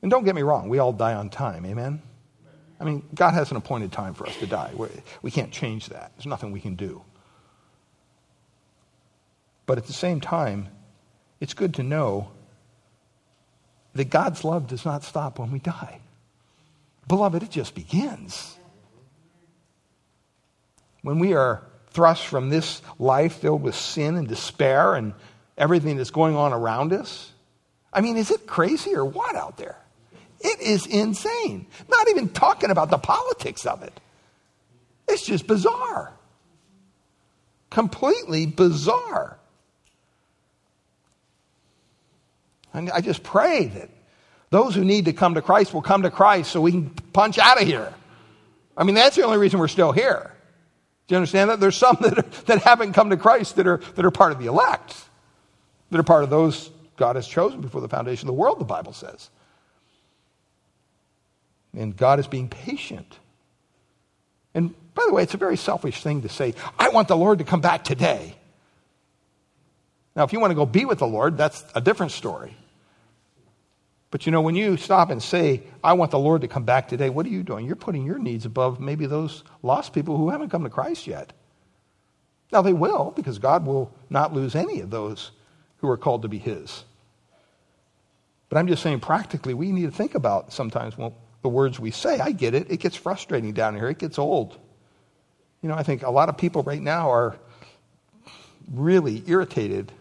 and 0.04 0.10
don't 0.10 0.24
get 0.24 0.34
me 0.34 0.42
wrong, 0.42 0.68
we 0.68 0.80
all 0.80 0.92
die 0.92 1.14
on 1.14 1.30
time. 1.30 1.64
Amen? 1.64 2.02
I 2.78 2.84
mean, 2.84 3.08
God 3.14 3.32
has 3.32 3.50
an 3.50 3.56
appointed 3.56 3.90
time 3.90 4.12
for 4.12 4.26
us 4.26 4.36
to 4.36 4.46
die. 4.46 4.70
We're, 4.74 4.90
we 5.22 5.30
can 5.30 5.44
not 5.44 5.52
change 5.52 5.86
that. 5.88 6.12
There's 6.14 6.26
nothing 6.26 6.52
we 6.52 6.60
can 6.60 6.74
do. 6.74 7.02
But 9.64 9.78
at 9.78 9.86
the 9.86 9.94
same 9.94 10.20
time, 10.20 10.68
it's 11.40 11.54
good 11.54 11.72
to 11.76 11.82
know 11.82 12.28
that 13.94 14.10
God's 14.10 14.44
love 14.44 14.66
does 14.66 14.84
not 14.84 15.04
stop 15.04 15.38
when 15.38 15.50
we 15.50 15.58
die. 15.58 16.00
Beloved, 17.08 17.42
it 17.42 17.50
just 17.50 17.74
begins. 17.74 18.58
When 21.00 21.18
we 21.18 21.32
are 21.32 21.62
thrust 21.92 22.26
from 22.26 22.50
this 22.50 22.82
life 22.98 23.36
filled 23.36 23.62
with 23.62 23.74
sin 23.74 24.16
and 24.16 24.28
despair 24.28 24.96
and 24.96 25.14
everything 25.56 25.96
that's 25.96 26.10
going 26.10 26.36
on 26.36 26.52
around 26.52 26.92
us? 26.92 27.32
I 27.90 28.02
mean, 28.02 28.18
is 28.18 28.30
it 28.30 28.46
crazy 28.46 28.94
or 28.94 29.06
what 29.06 29.34
out 29.34 29.56
there? 29.56 29.78
It 30.44 30.60
is 30.60 30.86
insane. 30.86 31.66
Not 31.88 32.08
even 32.10 32.28
talking 32.28 32.70
about 32.70 32.90
the 32.90 32.98
politics 32.98 33.64
of 33.64 33.82
it. 33.82 33.98
It's 35.08 35.24
just 35.24 35.46
bizarre. 35.46 36.12
Completely 37.70 38.44
bizarre. 38.44 39.38
And 42.74 42.90
I 42.90 43.00
just 43.00 43.22
pray 43.22 43.66
that 43.68 43.88
those 44.50 44.74
who 44.74 44.84
need 44.84 45.06
to 45.06 45.14
come 45.14 45.34
to 45.34 45.42
Christ 45.42 45.72
will 45.72 45.82
come 45.82 46.02
to 46.02 46.10
Christ 46.10 46.50
so 46.50 46.60
we 46.60 46.72
can 46.72 46.90
punch 46.90 47.38
out 47.38 47.60
of 47.60 47.66
here. 47.66 47.94
I 48.76 48.84
mean, 48.84 48.94
that's 48.94 49.16
the 49.16 49.22
only 49.22 49.38
reason 49.38 49.58
we're 49.58 49.68
still 49.68 49.92
here. 49.92 50.30
Do 51.06 51.14
you 51.14 51.16
understand 51.16 51.50
that? 51.50 51.60
There's 51.60 51.76
some 51.76 51.96
that, 52.02 52.18
are, 52.18 52.44
that 52.46 52.62
haven't 52.62 52.92
come 52.92 53.10
to 53.10 53.16
Christ 53.16 53.56
that 53.56 53.66
are, 53.66 53.78
that 53.78 54.04
are 54.04 54.10
part 54.10 54.32
of 54.32 54.38
the 54.38 54.46
elect, 54.46 54.94
that 55.90 55.98
are 55.98 56.04
part 56.04 56.22
of 56.22 56.30
those 56.30 56.70
God 56.96 57.16
has 57.16 57.26
chosen 57.26 57.62
before 57.62 57.80
the 57.80 57.88
foundation 57.88 58.28
of 58.28 58.34
the 58.34 58.40
world, 58.40 58.60
the 58.60 58.64
Bible 58.64 58.92
says. 58.92 59.30
And 61.76 61.96
God 61.96 62.20
is 62.20 62.26
being 62.26 62.48
patient. 62.48 63.18
And 64.54 64.74
by 64.94 65.04
the 65.06 65.12
way, 65.12 65.22
it's 65.22 65.34
a 65.34 65.38
very 65.38 65.56
selfish 65.56 66.02
thing 66.02 66.22
to 66.22 66.28
say, 66.28 66.54
I 66.78 66.90
want 66.90 67.08
the 67.08 67.16
Lord 67.16 67.38
to 67.38 67.44
come 67.44 67.60
back 67.60 67.84
today. 67.84 68.36
Now, 70.14 70.22
if 70.22 70.32
you 70.32 70.38
want 70.38 70.52
to 70.52 70.54
go 70.54 70.66
be 70.66 70.84
with 70.84 71.00
the 71.00 71.06
Lord, 71.06 71.36
that's 71.36 71.64
a 71.74 71.80
different 71.80 72.12
story. 72.12 72.56
But 74.12 74.26
you 74.26 74.32
know, 74.32 74.42
when 74.42 74.54
you 74.54 74.76
stop 74.76 75.10
and 75.10 75.20
say, 75.20 75.64
I 75.82 75.94
want 75.94 76.12
the 76.12 76.20
Lord 76.20 76.42
to 76.42 76.48
come 76.48 76.62
back 76.62 76.86
today, 76.86 77.10
what 77.10 77.26
are 77.26 77.30
you 77.30 77.42
doing? 77.42 77.66
You're 77.66 77.74
putting 77.74 78.06
your 78.06 78.18
needs 78.18 78.46
above 78.46 78.78
maybe 78.78 79.06
those 79.06 79.42
lost 79.60 79.92
people 79.92 80.16
who 80.16 80.30
haven't 80.30 80.50
come 80.50 80.62
to 80.62 80.70
Christ 80.70 81.08
yet. 81.08 81.32
Now, 82.52 82.62
they 82.62 82.72
will, 82.72 83.12
because 83.16 83.40
God 83.40 83.66
will 83.66 83.92
not 84.08 84.32
lose 84.32 84.54
any 84.54 84.78
of 84.78 84.90
those 84.90 85.32
who 85.78 85.88
are 85.90 85.96
called 85.96 86.22
to 86.22 86.28
be 86.28 86.38
His. 86.38 86.84
But 88.48 88.58
I'm 88.58 88.68
just 88.68 88.84
saying, 88.84 89.00
practically, 89.00 89.52
we 89.52 89.72
need 89.72 89.86
to 89.86 89.90
think 89.90 90.14
about 90.14 90.52
sometimes 90.52 90.96
the 91.44 91.48
words 91.50 91.78
we 91.78 91.90
say. 91.90 92.18
I 92.20 92.32
get 92.32 92.54
it. 92.54 92.70
It 92.70 92.80
gets 92.80 92.96
frustrating 92.96 93.52
down 93.52 93.76
here, 93.76 93.90
it 93.90 93.98
gets 93.98 94.18
old. 94.18 94.58
You 95.60 95.68
know, 95.68 95.74
I 95.74 95.82
think 95.82 96.02
a 96.02 96.10
lot 96.10 96.30
of 96.30 96.38
people 96.38 96.62
right 96.62 96.80
now 96.80 97.10
are 97.10 97.36
really 98.72 99.22
irritated 99.26 99.92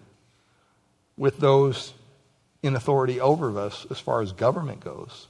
with 1.17 1.39
those 1.39 1.93
in 2.63 2.77
authority 2.77 3.19
over 3.19 3.59
us 3.59 3.85
as 3.91 3.99
far 3.99 4.21
as 4.21 4.31
government 4.31 4.79
goes. 4.79 5.27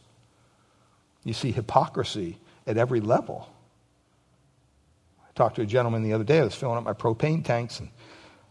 You 1.23 1.33
see 1.33 1.51
hypocrisy 1.51 2.37
at 2.67 2.77
every 2.77 3.01
level. 3.01 3.49
I 5.23 5.31
talked 5.33 5.55
to 5.55 5.63
a 5.63 5.65
gentleman 5.65 6.03
the 6.03 6.13
other 6.13 6.23
day. 6.23 6.41
I 6.41 6.43
was 6.43 6.53
filling 6.53 6.77
up 6.77 6.83
my 6.83 6.93
propane 6.93 7.43
tanks, 7.43 7.79
and 7.79 7.89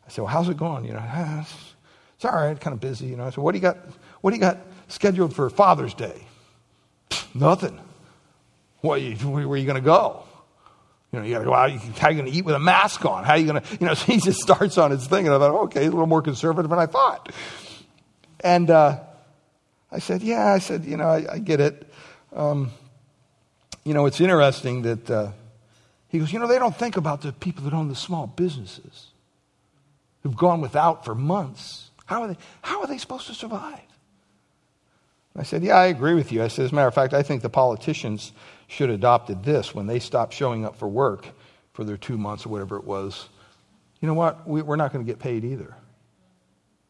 I 0.05 0.11
said, 0.11 0.22
"Well, 0.22 0.33
how's 0.33 0.48
it 0.48 0.57
going?" 0.57 0.85
You 0.85 0.94
know, 0.94 1.01
ah, 1.01 1.46
it's, 2.16 2.25
all 2.25 2.33
right, 2.33 2.59
kind 2.59 2.75
of 2.75 2.81
busy. 2.81 3.07
You 3.07 3.16
know, 3.16 3.25
I 3.25 3.31
said, 3.31 3.38
"What 3.38 3.53
do 3.53 3.59
you 3.59 3.62
got? 3.62 3.77
What 4.20 4.33
do 4.33 4.37
you 4.37 4.40
got 4.40 4.59
scheduled 4.88 5.33
for 5.33 5.48
Father's 5.48 5.94
Day?" 5.94 6.27
Nothing. 7.34 7.78
What, 8.80 9.00
where 9.00 9.46
are 9.46 9.56
you 9.56 9.66
going 9.66 9.80
to 9.80 9.80
go? 9.80 10.24
You 11.12 11.18
know, 11.18 11.24
you 11.26 11.34
got 11.34 11.40
to 11.40 11.44
go 11.44 11.54
out. 11.54 11.70
How 11.70 12.08
are 12.08 12.10
you 12.10 12.20
going 12.20 12.30
to 12.30 12.36
eat 12.36 12.44
with 12.44 12.54
a 12.54 12.58
mask 12.58 13.04
on? 13.04 13.24
How 13.24 13.32
are 13.32 13.38
you 13.38 13.46
going 13.46 13.60
to, 13.60 13.78
you 13.78 13.86
know, 13.86 13.94
so 13.94 14.06
he 14.12 14.18
just 14.18 14.40
starts 14.40 14.78
on 14.78 14.90
his 14.90 15.06
thing. 15.06 15.26
And 15.26 15.34
I 15.34 15.38
thought, 15.38 15.54
okay, 15.64 15.82
a 15.82 15.90
little 15.90 16.06
more 16.06 16.22
conservative 16.22 16.70
than 16.70 16.78
I 16.78 16.86
thought. 16.86 17.32
And 18.40 18.70
uh, 18.70 19.00
I 19.90 19.98
said, 19.98 20.22
yeah, 20.22 20.52
I 20.52 20.58
said, 20.58 20.84
you 20.84 20.96
know, 20.96 21.04
I, 21.04 21.34
I 21.34 21.38
get 21.38 21.60
it. 21.60 21.86
Um, 22.34 22.70
you 23.84 23.94
know, 23.94 24.06
it's 24.06 24.20
interesting 24.20 24.82
that 24.82 25.10
uh, 25.10 25.32
he 26.08 26.18
goes, 26.18 26.32
you 26.32 26.38
know, 26.38 26.46
they 26.46 26.58
don't 26.58 26.76
think 26.76 26.96
about 26.96 27.20
the 27.20 27.32
people 27.32 27.64
that 27.64 27.74
own 27.74 27.88
the 27.88 27.94
small 27.94 28.26
businesses 28.26 29.08
who've 30.22 30.36
gone 30.36 30.60
without 30.60 31.04
for 31.04 31.14
months. 31.14 31.90
How 32.06 32.22
are 32.22 32.28
they, 32.28 32.36
how 32.62 32.80
are 32.80 32.86
they 32.86 32.98
supposed 32.98 33.26
to 33.26 33.34
survive? 33.34 33.80
I 35.36 35.42
said, 35.44 35.62
Yeah, 35.62 35.76
I 35.76 35.86
agree 35.86 36.14
with 36.14 36.32
you. 36.32 36.42
I 36.42 36.48
said, 36.48 36.66
As 36.66 36.72
a 36.72 36.74
matter 36.74 36.88
of 36.88 36.94
fact, 36.94 37.14
I 37.14 37.22
think 37.22 37.42
the 37.42 37.50
politicians 37.50 38.32
should 38.66 38.88
have 38.88 38.98
adopted 38.98 39.44
this 39.44 39.74
when 39.74 39.86
they 39.86 39.98
stopped 39.98 40.34
showing 40.34 40.64
up 40.64 40.76
for 40.76 40.88
work 40.88 41.26
for 41.72 41.84
their 41.84 41.96
two 41.96 42.18
months 42.18 42.46
or 42.46 42.50
whatever 42.50 42.76
it 42.76 42.84
was. 42.84 43.28
You 44.00 44.08
know 44.08 44.14
what? 44.14 44.46
We, 44.46 44.62
we're 44.62 44.76
not 44.76 44.92
going 44.92 45.04
to 45.04 45.10
get 45.10 45.18
paid 45.18 45.44
either. 45.44 45.74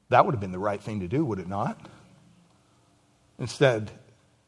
That 0.08 0.26
would 0.26 0.34
have 0.34 0.40
been 0.40 0.52
the 0.52 0.58
right 0.58 0.80
thing 0.80 1.00
to 1.00 1.08
do, 1.08 1.24
would 1.24 1.38
it 1.38 1.48
not? 1.48 1.78
Instead 3.38 3.90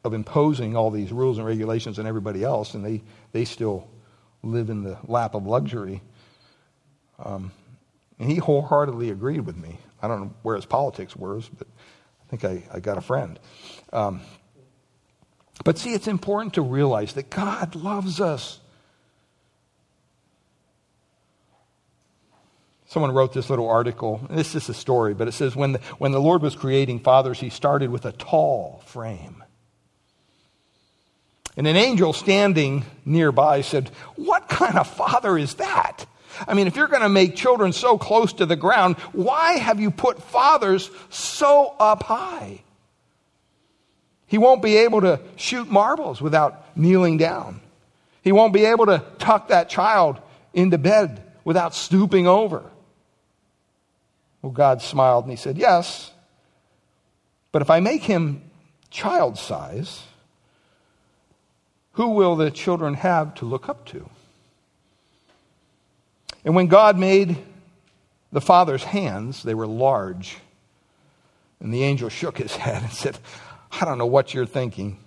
of 0.04 0.12
imposing 0.12 0.76
all 0.76 0.90
these 0.90 1.12
rules 1.12 1.38
and 1.38 1.46
regulations 1.46 1.98
on 1.98 2.06
everybody 2.06 2.44
else, 2.44 2.74
and 2.74 2.84
they, 2.84 3.02
they 3.32 3.44
still 3.44 3.88
live 4.42 4.70
in 4.70 4.82
the 4.82 4.98
lap 5.06 5.34
of 5.34 5.46
luxury. 5.46 6.02
Um, 7.18 7.52
and 8.18 8.30
he 8.30 8.36
wholeheartedly 8.36 9.10
agreed 9.10 9.40
with 9.40 9.56
me. 9.56 9.78
I 10.02 10.08
don't 10.08 10.20
know 10.20 10.34
where 10.42 10.56
his 10.56 10.66
politics 10.66 11.16
were, 11.16 11.40
but 11.58 11.66
think 12.36 12.64
I, 12.72 12.76
I 12.76 12.80
got 12.80 12.98
a 12.98 13.00
friend. 13.00 13.38
Um, 13.92 14.20
but 15.64 15.78
see, 15.78 15.92
it's 15.92 16.08
important 16.08 16.54
to 16.54 16.62
realize 16.62 17.14
that 17.14 17.30
God 17.30 17.74
loves 17.74 18.20
us. 18.20 18.60
Someone 22.86 23.12
wrote 23.12 23.32
this 23.32 23.50
little 23.50 23.68
article. 23.68 24.20
This 24.30 24.54
is 24.54 24.68
a 24.68 24.74
story, 24.74 25.14
but 25.14 25.26
it 25.26 25.32
says 25.32 25.56
when 25.56 25.72
the, 25.72 25.78
when 25.98 26.12
the 26.12 26.20
Lord 26.20 26.42
was 26.42 26.54
creating 26.54 27.00
fathers, 27.00 27.40
he 27.40 27.50
started 27.50 27.90
with 27.90 28.04
a 28.04 28.12
tall 28.12 28.82
frame. 28.86 29.42
And 31.56 31.66
an 31.66 31.76
angel 31.76 32.12
standing 32.12 32.84
nearby 33.04 33.60
said, 33.60 33.90
What 34.16 34.48
kind 34.48 34.76
of 34.76 34.88
father 34.88 35.38
is 35.38 35.54
that? 35.54 36.06
I 36.46 36.54
mean, 36.54 36.66
if 36.66 36.76
you're 36.76 36.88
going 36.88 37.02
to 37.02 37.08
make 37.08 37.36
children 37.36 37.72
so 37.72 37.98
close 37.98 38.32
to 38.34 38.46
the 38.46 38.56
ground, 38.56 38.96
why 39.12 39.54
have 39.54 39.80
you 39.80 39.90
put 39.90 40.22
fathers 40.22 40.90
so 41.10 41.74
up 41.78 42.02
high? 42.02 42.62
He 44.26 44.38
won't 44.38 44.62
be 44.62 44.76
able 44.78 45.00
to 45.02 45.20
shoot 45.36 45.70
marbles 45.70 46.20
without 46.20 46.76
kneeling 46.76 47.18
down. 47.18 47.60
He 48.22 48.32
won't 48.32 48.52
be 48.52 48.64
able 48.64 48.86
to 48.86 49.04
tuck 49.18 49.48
that 49.48 49.68
child 49.68 50.20
into 50.52 50.78
bed 50.78 51.22
without 51.44 51.74
stooping 51.74 52.26
over. 52.26 52.62
Well, 54.42 54.52
God 54.52 54.82
smiled 54.82 55.24
and 55.24 55.30
he 55.30 55.36
said, 55.36 55.56
Yes, 55.56 56.10
but 57.52 57.62
if 57.62 57.70
I 57.70 57.80
make 57.80 58.02
him 58.02 58.42
child 58.90 59.38
size, 59.38 60.02
who 61.92 62.08
will 62.10 62.34
the 62.36 62.50
children 62.50 62.94
have 62.94 63.34
to 63.36 63.44
look 63.44 63.68
up 63.68 63.84
to? 63.86 64.08
And 66.44 66.54
when 66.54 66.66
God 66.66 66.98
made 66.98 67.38
the 68.32 68.40
Father's 68.40 68.84
hands, 68.84 69.42
they 69.42 69.54
were 69.54 69.66
large. 69.66 70.36
And 71.60 71.72
the 71.72 71.84
angel 71.84 72.08
shook 72.08 72.38
his 72.38 72.54
head 72.56 72.82
and 72.82 72.92
said, 72.92 73.18
I 73.70 73.84
don't 73.84 73.98
know 73.98 74.06
what 74.06 74.34
you're 74.34 74.46
thinking. 74.46 74.98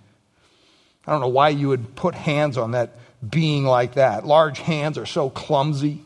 I 1.06 1.12
don't 1.12 1.20
know 1.20 1.28
why 1.28 1.50
you 1.50 1.68
would 1.68 1.94
put 1.94 2.14
hands 2.14 2.58
on 2.58 2.72
that 2.72 2.96
being 3.28 3.64
like 3.64 3.94
that. 3.94 4.26
Large 4.26 4.58
hands 4.58 4.98
are 4.98 5.06
so 5.06 5.30
clumsy. 5.30 6.04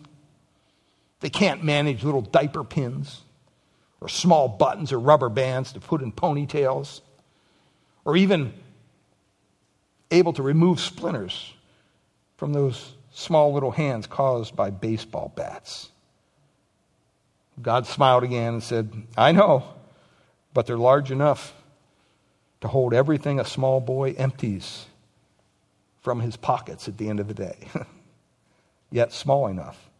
They 1.21 1.31
can't 1.31 1.65
manage 1.65 2.05
little 2.05 2.23
diaper 2.23 2.65
pins 2.65 3.23
or 4.01 4.09
small 4.09 4.49
buttons 4.49 4.93
or 4.93 4.99
rubber 4.99 5.29
bands 5.29 5.73
to 5.73 5.81
put 5.81 6.03
in 6.03 6.13
ponytails 6.13 7.01
or 8.05 8.17
even 8.17 8.53
able 10.11 10.33
to 10.35 10.43
remove 10.43 10.81
splinters 10.81 11.53
from 12.37 12.53
those 12.53 12.95
small 13.13 13.53
little 13.53 13.71
hands 13.71 14.07
caused 14.07 14.57
by 14.57 14.71
baseball 14.71 15.33
bats. 15.35 15.91
God 17.61 17.87
smiled 17.87 18.25
again 18.25 18.55
and 18.55 18.63
said, 18.63 18.91
I 19.17 19.33
know, 19.33 19.65
but 20.55 20.67
they're 20.67 20.79
large 20.79 21.11
enough 21.11 21.55
to 22.63 22.69
hold 22.69 22.95
everything 22.95 23.39
a 23.39 23.45
small 23.45 23.81
boy 23.81 24.15
empties 24.17 24.87
from 26.01 26.21
his 26.21 26.37
pockets 26.37 26.89
at 26.89 26.99
the 26.99 27.09
end 27.09 27.21
of 27.21 27.29
the 27.29 27.35
day, 27.35 27.69
yet 28.91 29.13
small 29.13 29.47
enough 29.47 29.91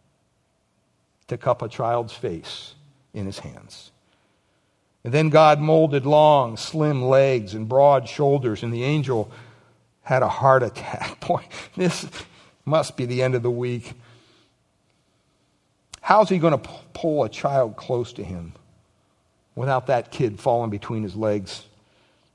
to 1.27 1.37
cup 1.37 1.61
a 1.61 1.69
child's 1.69 2.13
face 2.13 2.75
in 3.13 3.25
his 3.25 3.39
hands. 3.39 3.91
And 5.03 5.13
then 5.13 5.29
God 5.29 5.59
molded 5.59 6.05
long, 6.05 6.57
slim 6.57 7.03
legs 7.03 7.53
and 7.53 7.67
broad 7.67 8.07
shoulders, 8.07 8.63
and 8.63 8.73
the 8.73 8.83
angel 8.83 9.31
had 10.01 10.23
a 10.23 10.27
heart 10.27 10.63
attack. 10.63 11.19
Boy, 11.27 11.45
this 11.75 12.05
must 12.65 12.97
be 12.97 13.05
the 13.05 13.21
end 13.21 13.35
of 13.35 13.43
the 13.43 13.51
week. 13.51 13.93
How's 16.01 16.29
he 16.29 16.37
going 16.37 16.59
to 16.59 16.69
pull 16.93 17.23
a 17.23 17.29
child 17.29 17.75
close 17.75 18.13
to 18.13 18.23
him 18.23 18.53
without 19.55 19.87
that 19.87 20.11
kid 20.11 20.39
falling 20.39 20.69
between 20.69 21.03
his 21.03 21.15
legs? 21.15 21.65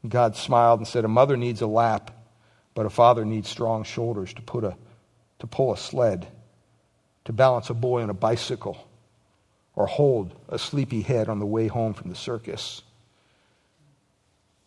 God 0.07 0.37
smiled 0.37 0.81
and 0.81 0.89
said, 0.89 1.05
A 1.05 1.09
mother 1.09 1.37
needs 1.37 1.61
a 1.61 1.67
lap, 1.67 2.11
but 2.75 2.87
a 2.87 2.91
father 2.91 3.25
needs 3.25 3.49
strong 3.49 3.85
shoulders 3.85 4.33
to, 4.35 4.43
put 4.43 4.65
a, 4.65 4.77
to 5.41 5.47
pull 5.47 5.73
a 5.73 5.77
sled, 5.77 6.29
to 7.25 7.33
balance 7.33 7.69
a 7.69 7.75
boy 7.75 8.03
on 8.03 8.11
a 8.11 8.15
bicycle, 8.15 8.89
or 9.75 9.87
hold 9.87 10.35
a 10.49 10.59
sleepy 10.59 11.03
head 11.03 11.29
on 11.29 11.39
the 11.39 11.47
way 11.47 11.67
home 11.67 11.95
from 11.95 12.11
the 12.11 12.17
circus. 12.17 12.83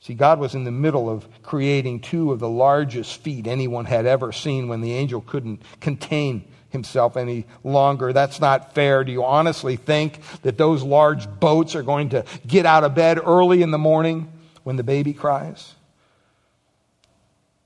See, 0.01 0.15
God 0.15 0.39
was 0.39 0.55
in 0.55 0.63
the 0.63 0.71
middle 0.71 1.09
of 1.09 1.27
creating 1.43 1.99
two 1.99 2.31
of 2.31 2.39
the 2.39 2.49
largest 2.49 3.21
feet 3.21 3.45
anyone 3.45 3.85
had 3.85 4.07
ever 4.07 4.31
seen 4.31 4.67
when 4.67 4.81
the 4.81 4.93
angel 4.93 5.21
couldn't 5.21 5.61
contain 5.79 6.43
himself 6.69 7.15
any 7.15 7.45
longer. 7.63 8.11
That's 8.11 8.39
not 8.39 8.73
fair. 8.73 9.03
Do 9.03 9.11
you 9.11 9.23
honestly 9.23 9.75
think 9.75 10.19
that 10.41 10.57
those 10.57 10.81
large 10.81 11.29
boats 11.39 11.75
are 11.75 11.83
going 11.83 12.09
to 12.09 12.25
get 12.47 12.65
out 12.65 12.83
of 12.83 12.95
bed 12.95 13.19
early 13.23 13.61
in 13.61 13.69
the 13.69 13.77
morning 13.77 14.31
when 14.63 14.75
the 14.75 14.83
baby 14.83 15.13
cries? 15.13 15.75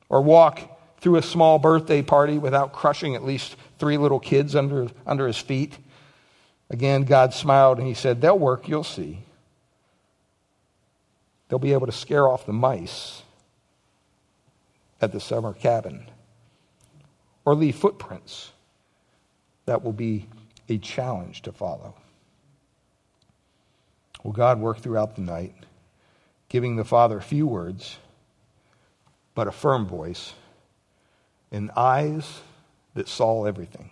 Or 0.10 0.22
walk 0.22 1.00
through 1.00 1.16
a 1.16 1.22
small 1.22 1.58
birthday 1.58 2.02
party 2.02 2.38
without 2.38 2.74
crushing 2.74 3.16
at 3.16 3.24
least 3.24 3.56
three 3.80 3.98
little 3.98 4.20
kids 4.20 4.58
under, 4.58 4.88
under 5.06 5.26
his 5.26 5.38
feet? 5.38 5.78
Again, 6.70 7.04
God 7.04 7.34
smiled 7.34 7.78
and 7.78 7.88
he 7.88 7.94
said, 7.94 8.20
They'll 8.20 8.38
work, 8.38 8.68
you'll 8.68 8.84
see. 8.84 9.25
They'll 11.48 11.60
be 11.60 11.74
able 11.74 11.86
to 11.86 11.92
scare 11.92 12.28
off 12.28 12.46
the 12.46 12.54
mice 12.54 13.22
at 15.02 15.12
the 15.12 15.20
summer 15.20 15.54
cabin 15.54 16.06
or 17.46 17.54
leave 17.56 17.76
footprints 17.76 18.52
that 19.66 19.84
will 19.84 19.94
be 19.94 20.28
a 20.70 20.78
challenge 20.78 21.44
to 21.44 21.52
follow. 21.52 21.96
Well, 24.24 24.34
God 24.34 24.60
worked 24.60 24.82
throughout 24.82 25.16
the 25.16 25.22
night, 25.22 25.54
giving 26.50 26.76
the 26.76 26.84
Father 26.84 27.20
few 27.22 27.46
words, 27.46 27.98
but 29.36 29.48
a 29.48 29.52
firm 29.52 29.86
voice, 29.86 30.34
and 31.52 31.70
eyes 31.76 32.42
that 32.96 33.08
saw 33.08 33.46
everything. 33.46 33.92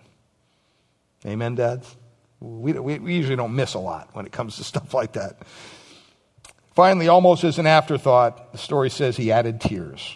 Amen, 1.26 1.56
dads? 1.56 1.96
We, 2.40 2.74
we, 2.74 3.00
we 3.00 3.14
usually 3.14 3.36
don't 3.36 3.56
miss 3.56 3.76
a 3.76 3.80
lot 3.80 4.10
when 4.14 4.26
it 4.26 4.32
comes 4.32 4.58
to 4.58 4.64
stuff 4.64 4.94
like 4.94 5.14
that. 5.14 5.38
Finally, 6.76 7.08
almost 7.08 7.44
as 7.44 7.60
an 7.60 7.68
afterthought, 7.68 8.52
the 8.52 8.58
story 8.58 8.90
says 8.90 9.16
he 9.16 9.32
added 9.32 9.62
tears. 9.62 10.16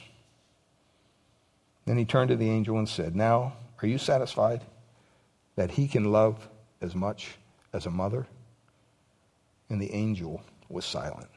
Then 1.85 1.97
he 1.97 2.05
turned 2.05 2.29
to 2.29 2.35
the 2.35 2.49
angel 2.49 2.77
and 2.77 2.89
said, 2.89 3.15
Now, 3.15 3.53
are 3.81 3.87
you 3.87 3.97
satisfied 3.97 4.61
that 5.55 5.71
he 5.71 5.87
can 5.87 6.11
love 6.11 6.49
as 6.81 6.95
much 6.95 7.37
as 7.73 7.85
a 7.85 7.91
mother? 7.91 8.27
And 9.69 9.79
the 9.79 9.93
angel 9.93 10.41
was 10.67 10.83
silent. 10.83 11.29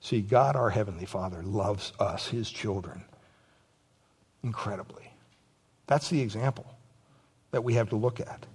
See, 0.00 0.20
God, 0.20 0.56
our 0.56 0.70
Heavenly 0.70 1.06
Father, 1.06 1.42
loves 1.42 1.92
us, 1.98 2.28
his 2.28 2.50
children, 2.50 3.04
incredibly. 4.42 5.10
That's 5.86 6.10
the 6.10 6.20
example 6.20 6.66
that 7.52 7.64
we 7.64 7.74
have 7.74 7.88
to 7.90 7.96
look 7.96 8.20
at. 8.20 8.46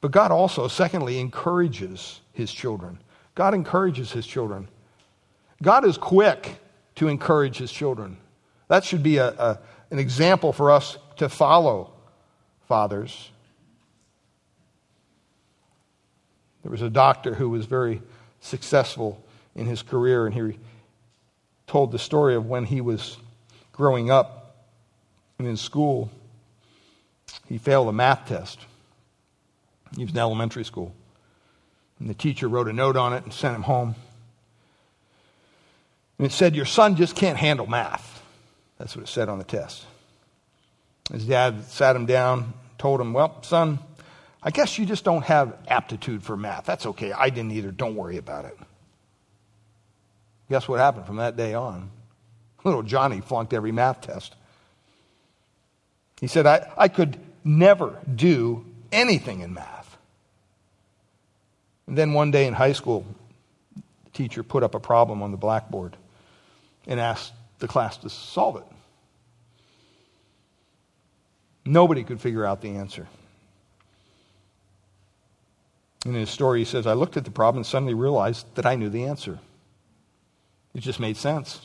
But 0.00 0.10
God 0.10 0.32
also, 0.32 0.66
secondly, 0.68 1.18
encourages 1.18 2.20
his 2.32 2.52
children 2.52 2.98
God 3.34 3.54
encourages 3.54 4.12
his 4.12 4.26
children. 4.26 4.68
God 5.62 5.84
is 5.84 5.96
quick 5.96 6.56
to 6.96 7.08
encourage 7.08 7.56
his 7.56 7.72
children. 7.72 8.18
That 8.68 8.84
should 8.84 9.02
be 9.02 9.18
a, 9.18 9.28
a, 9.28 9.58
an 9.90 9.98
example 9.98 10.52
for 10.52 10.70
us 10.70 10.98
to 11.16 11.28
follow. 11.28 11.92
fathers. 12.66 13.30
There 16.62 16.70
was 16.70 16.82
a 16.82 16.90
doctor 16.90 17.34
who 17.34 17.50
was 17.50 17.66
very 17.66 18.00
successful 18.40 19.22
in 19.54 19.66
his 19.66 19.82
career, 19.82 20.26
and 20.26 20.34
he 20.34 20.58
told 21.66 21.92
the 21.92 21.98
story 21.98 22.34
of 22.34 22.46
when 22.46 22.64
he 22.64 22.80
was 22.80 23.18
growing 23.72 24.10
up 24.10 24.66
and 25.38 25.46
in 25.46 25.56
school. 25.56 26.10
He 27.46 27.58
failed 27.58 27.88
a 27.88 27.92
math 27.92 28.26
test. 28.26 28.58
He 29.96 30.04
was 30.04 30.12
in 30.12 30.18
elementary 30.18 30.64
school. 30.64 30.94
And 32.02 32.10
the 32.10 32.14
teacher 32.14 32.48
wrote 32.48 32.66
a 32.66 32.72
note 32.72 32.96
on 32.96 33.12
it 33.12 33.22
and 33.22 33.32
sent 33.32 33.54
him 33.54 33.62
home. 33.62 33.94
And 36.18 36.26
it 36.26 36.32
said, 36.32 36.56
Your 36.56 36.64
son 36.64 36.96
just 36.96 37.14
can't 37.14 37.38
handle 37.38 37.68
math. 37.68 38.24
That's 38.76 38.96
what 38.96 39.04
it 39.04 39.08
said 39.08 39.28
on 39.28 39.38
the 39.38 39.44
test. 39.44 39.84
His 41.12 41.24
dad 41.24 41.64
sat 41.66 41.94
him 41.94 42.06
down, 42.06 42.54
told 42.76 43.00
him, 43.00 43.12
Well, 43.12 43.40
son, 43.44 43.78
I 44.42 44.50
guess 44.50 44.80
you 44.80 44.84
just 44.84 45.04
don't 45.04 45.22
have 45.22 45.56
aptitude 45.68 46.24
for 46.24 46.36
math. 46.36 46.64
That's 46.64 46.86
okay. 46.86 47.12
I 47.12 47.30
didn't 47.30 47.52
either. 47.52 47.70
Don't 47.70 47.94
worry 47.94 48.16
about 48.16 48.46
it. 48.46 48.58
Guess 50.50 50.66
what 50.66 50.80
happened 50.80 51.06
from 51.06 51.18
that 51.18 51.36
day 51.36 51.54
on? 51.54 51.88
Little 52.64 52.82
Johnny 52.82 53.20
flunked 53.20 53.52
every 53.52 53.70
math 53.70 54.00
test. 54.00 54.34
He 56.20 56.26
said, 56.26 56.48
I, 56.48 56.68
I 56.76 56.88
could 56.88 57.16
never 57.44 57.96
do 58.12 58.64
anything 58.90 59.42
in 59.42 59.54
math. 59.54 59.71
And 61.86 61.98
then 61.98 62.12
one 62.12 62.30
day 62.30 62.46
in 62.46 62.54
high 62.54 62.72
school, 62.72 63.04
the 63.74 64.10
teacher 64.12 64.42
put 64.42 64.62
up 64.62 64.74
a 64.74 64.80
problem 64.80 65.22
on 65.22 65.30
the 65.30 65.36
blackboard 65.36 65.96
and 66.86 67.00
asked 67.00 67.32
the 67.58 67.68
class 67.68 67.96
to 67.98 68.10
solve 68.10 68.56
it. 68.56 68.64
Nobody 71.64 72.02
could 72.02 72.20
figure 72.20 72.44
out 72.44 72.60
the 72.60 72.76
answer. 72.76 73.06
In 76.04 76.14
his 76.14 76.30
story, 76.30 76.60
he 76.60 76.64
says, 76.64 76.86
I 76.86 76.94
looked 76.94 77.16
at 77.16 77.24
the 77.24 77.30
problem 77.30 77.58
and 77.58 77.66
suddenly 77.66 77.94
realized 77.94 78.52
that 78.56 78.66
I 78.66 78.74
knew 78.74 78.88
the 78.88 79.04
answer. 79.04 79.38
It 80.74 80.80
just 80.80 80.98
made 80.98 81.16
sense. 81.16 81.60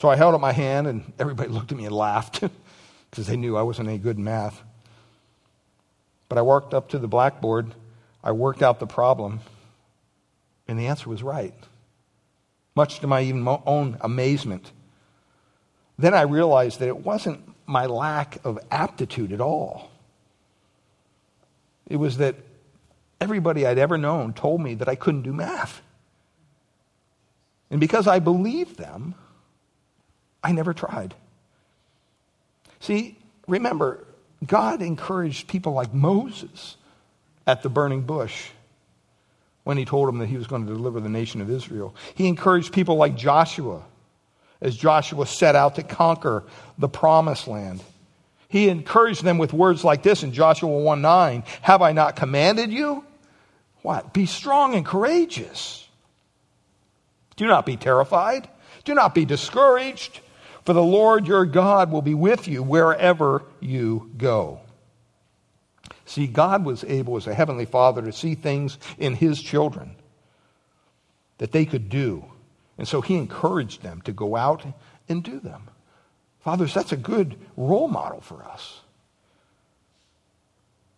So 0.00 0.08
I 0.08 0.16
held 0.16 0.34
up 0.34 0.40
my 0.40 0.52
hand, 0.52 0.88
and 0.88 1.12
everybody 1.18 1.48
looked 1.52 1.70
at 1.70 1.78
me 1.78 1.84
and 1.84 1.94
laughed 1.94 2.40
because 3.10 3.28
they 3.28 3.36
knew 3.36 3.56
I 3.56 3.62
wasn't 3.62 3.88
any 3.88 3.98
good 3.98 4.16
in 4.16 4.24
math. 4.24 4.60
But 6.28 6.38
I 6.38 6.42
walked 6.42 6.74
up 6.74 6.88
to 6.88 6.98
the 6.98 7.06
blackboard, 7.06 7.72
I 8.22 8.32
worked 8.32 8.62
out 8.62 8.78
the 8.78 8.86
problem, 8.86 9.40
and 10.68 10.78
the 10.78 10.86
answer 10.86 11.08
was 11.08 11.22
right, 11.22 11.54
much 12.74 13.00
to 13.00 13.06
my 13.06 13.22
even 13.22 13.46
own 13.66 13.96
amazement. 14.00 14.70
Then 15.98 16.14
I 16.14 16.22
realized 16.22 16.78
that 16.80 16.88
it 16.88 16.98
wasn't 16.98 17.40
my 17.66 17.86
lack 17.86 18.38
of 18.44 18.58
aptitude 18.70 19.32
at 19.32 19.40
all. 19.40 19.90
It 21.88 21.96
was 21.96 22.18
that 22.18 22.36
everybody 23.20 23.66
I'd 23.66 23.78
ever 23.78 23.98
known 23.98 24.32
told 24.32 24.60
me 24.60 24.74
that 24.76 24.88
I 24.88 24.94
couldn't 24.94 25.22
do 25.22 25.32
math. 25.32 25.82
And 27.70 27.80
because 27.80 28.06
I 28.06 28.18
believed 28.18 28.76
them, 28.76 29.14
I 30.42 30.52
never 30.52 30.74
tried. 30.74 31.14
See, 32.80 33.18
remember, 33.46 34.04
God 34.44 34.82
encouraged 34.82 35.48
people 35.48 35.72
like 35.72 35.94
Moses 35.94 36.76
at 37.46 37.62
the 37.62 37.68
burning 37.68 38.02
bush 38.02 38.48
when 39.64 39.76
he 39.76 39.84
told 39.84 40.08
him 40.08 40.18
that 40.18 40.26
he 40.26 40.36
was 40.36 40.46
going 40.46 40.66
to 40.66 40.72
deliver 40.72 41.00
the 41.00 41.08
nation 41.08 41.40
of 41.40 41.50
Israel. 41.50 41.94
He 42.14 42.26
encouraged 42.26 42.72
people 42.72 42.96
like 42.96 43.16
Joshua 43.16 43.82
as 44.60 44.76
Joshua 44.76 45.26
set 45.26 45.56
out 45.56 45.76
to 45.76 45.82
conquer 45.82 46.44
the 46.78 46.88
promised 46.88 47.48
land. 47.48 47.82
He 48.48 48.68
encouraged 48.68 49.24
them 49.24 49.38
with 49.38 49.52
words 49.52 49.82
like 49.82 50.02
this 50.02 50.22
in 50.22 50.32
Joshua 50.32 50.68
1 50.68 51.02
9 51.02 51.44
Have 51.62 51.82
I 51.82 51.92
not 51.92 52.16
commanded 52.16 52.70
you? 52.70 53.04
What? 53.82 54.12
Be 54.12 54.26
strong 54.26 54.74
and 54.74 54.86
courageous. 54.86 55.88
Do 57.36 57.46
not 57.46 57.66
be 57.66 57.76
terrified. 57.76 58.48
Do 58.84 58.94
not 58.94 59.14
be 59.14 59.24
discouraged, 59.24 60.20
for 60.64 60.72
the 60.72 60.82
Lord 60.82 61.26
your 61.26 61.44
God 61.44 61.90
will 61.90 62.02
be 62.02 62.14
with 62.14 62.46
you 62.46 62.62
wherever 62.62 63.42
you 63.60 64.10
go. 64.16 64.60
See, 66.04 66.26
God 66.26 66.64
was 66.64 66.84
able 66.84 67.16
as 67.16 67.26
a 67.26 67.34
heavenly 67.34 67.64
father 67.64 68.02
to 68.02 68.12
see 68.12 68.34
things 68.34 68.78
in 68.98 69.14
his 69.14 69.40
children 69.40 69.96
that 71.38 71.52
they 71.52 71.64
could 71.64 71.88
do. 71.88 72.24
And 72.78 72.86
so 72.88 73.00
he 73.00 73.16
encouraged 73.16 73.82
them 73.82 74.00
to 74.02 74.12
go 74.12 74.36
out 74.36 74.64
and 75.08 75.22
do 75.22 75.38
them. 75.40 75.68
Fathers, 76.40 76.74
that's 76.74 76.92
a 76.92 76.96
good 76.96 77.36
role 77.56 77.88
model 77.88 78.20
for 78.20 78.42
us. 78.44 78.80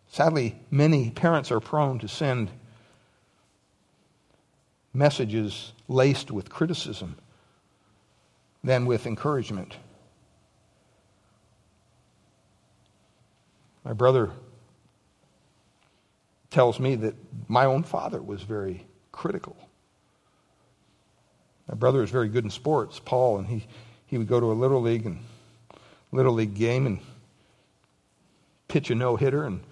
Sadly, 0.08 0.56
many 0.70 1.10
parents 1.10 1.50
are 1.50 1.60
prone 1.60 1.98
to 1.98 2.08
send 2.08 2.50
messages 4.94 5.72
laced 5.88 6.30
with 6.30 6.48
criticism 6.48 7.16
than 8.62 8.86
with 8.86 9.06
encouragement. 9.06 9.76
My 13.84 13.92
brother 13.92 14.30
tells 16.54 16.78
me 16.78 16.94
that 16.94 17.16
my 17.48 17.64
own 17.64 17.82
father 17.82 18.22
was 18.22 18.40
very 18.42 18.86
critical. 19.10 19.56
My 21.68 21.74
brother 21.74 21.98
was 21.98 22.10
very 22.10 22.28
good 22.28 22.44
in 22.44 22.50
sports, 22.50 23.00
Paul, 23.04 23.38
and 23.38 23.46
he, 23.48 23.66
he 24.06 24.18
would 24.18 24.28
go 24.28 24.38
to 24.38 24.52
a 24.52 24.54
little 24.54 24.80
league 24.80 25.04
and 25.04 25.18
little 26.12 26.32
league 26.32 26.54
game 26.54 26.86
and 26.86 27.00
pitch 28.68 28.88
a 28.88 28.94
no 28.94 29.16
hitter 29.16 29.42
and 29.44 29.62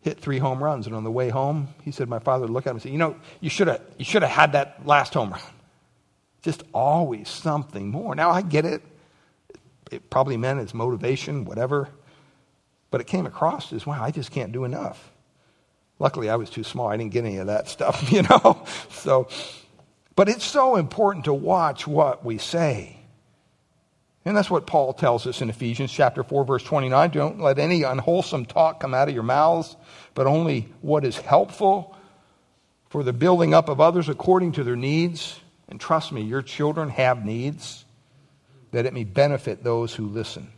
hit 0.00 0.18
three 0.18 0.38
home 0.38 0.64
runs. 0.64 0.86
And 0.86 0.96
on 0.96 1.04
the 1.04 1.10
way 1.10 1.28
home, 1.28 1.68
he 1.82 1.90
said, 1.90 2.08
my 2.08 2.18
father 2.18 2.46
would 2.46 2.50
look 2.50 2.66
at 2.66 2.70
him 2.70 2.76
and 2.76 2.82
say, 2.82 2.90
You 2.90 2.96
know, 2.96 3.16
you 3.40 3.50
should 3.50 3.68
have 3.68 3.82
you 3.98 4.06
should 4.06 4.22
have 4.22 4.30
had 4.30 4.52
that 4.52 4.86
last 4.86 5.12
home 5.12 5.32
run. 5.32 5.42
Just 6.40 6.62
always 6.72 7.28
something 7.28 7.90
more. 7.90 8.14
Now 8.14 8.30
I 8.30 8.40
get 8.40 8.64
it. 8.64 8.82
It 9.90 10.08
probably 10.08 10.38
meant 10.38 10.60
it's 10.60 10.72
motivation, 10.72 11.44
whatever. 11.44 11.90
But 12.90 13.02
it 13.02 13.06
came 13.06 13.26
across 13.26 13.74
as, 13.74 13.86
wow, 13.86 14.02
I 14.02 14.10
just 14.10 14.30
can't 14.30 14.52
do 14.52 14.64
enough. 14.64 15.12
Luckily, 16.00 16.30
I 16.30 16.36
was 16.36 16.50
too 16.50 16.64
small. 16.64 16.88
I 16.88 16.96
didn't 16.96 17.12
get 17.12 17.24
any 17.24 17.36
of 17.36 17.46
that 17.46 17.68
stuff, 17.68 18.10
you 18.12 18.22
know? 18.22 18.64
So, 18.90 19.28
but 20.16 20.28
it's 20.28 20.44
so 20.44 20.74
important 20.74 21.26
to 21.26 21.34
watch 21.34 21.86
what 21.86 22.24
we 22.24 22.38
say. 22.38 22.96
And 24.24 24.36
that's 24.36 24.50
what 24.50 24.66
Paul 24.66 24.92
tells 24.92 25.26
us 25.26 25.40
in 25.40 25.48
Ephesians 25.48 25.92
chapter 25.92 26.22
4 26.22 26.44
verse 26.44 26.62
29, 26.64 27.10
don't 27.10 27.40
let 27.40 27.58
any 27.58 27.84
unwholesome 27.84 28.46
talk 28.46 28.80
come 28.80 28.92
out 28.92 29.08
of 29.08 29.14
your 29.14 29.22
mouths, 29.22 29.76
but 30.14 30.26
only 30.26 30.68
what 30.80 31.04
is 31.04 31.16
helpful 31.16 31.96
for 32.88 33.02
the 33.02 33.12
building 33.12 33.54
up 33.54 33.68
of 33.68 33.80
others 33.80 34.08
according 34.08 34.52
to 34.52 34.64
their 34.64 34.76
needs. 34.76 35.38
And 35.68 35.80
trust 35.80 36.12
me, 36.12 36.22
your 36.22 36.42
children 36.42 36.90
have 36.90 37.24
needs 37.24 37.84
that 38.72 38.86
it 38.86 38.92
may 38.92 39.04
benefit 39.04 39.64
those 39.64 39.94
who 39.94 40.06
listen. 40.06 40.50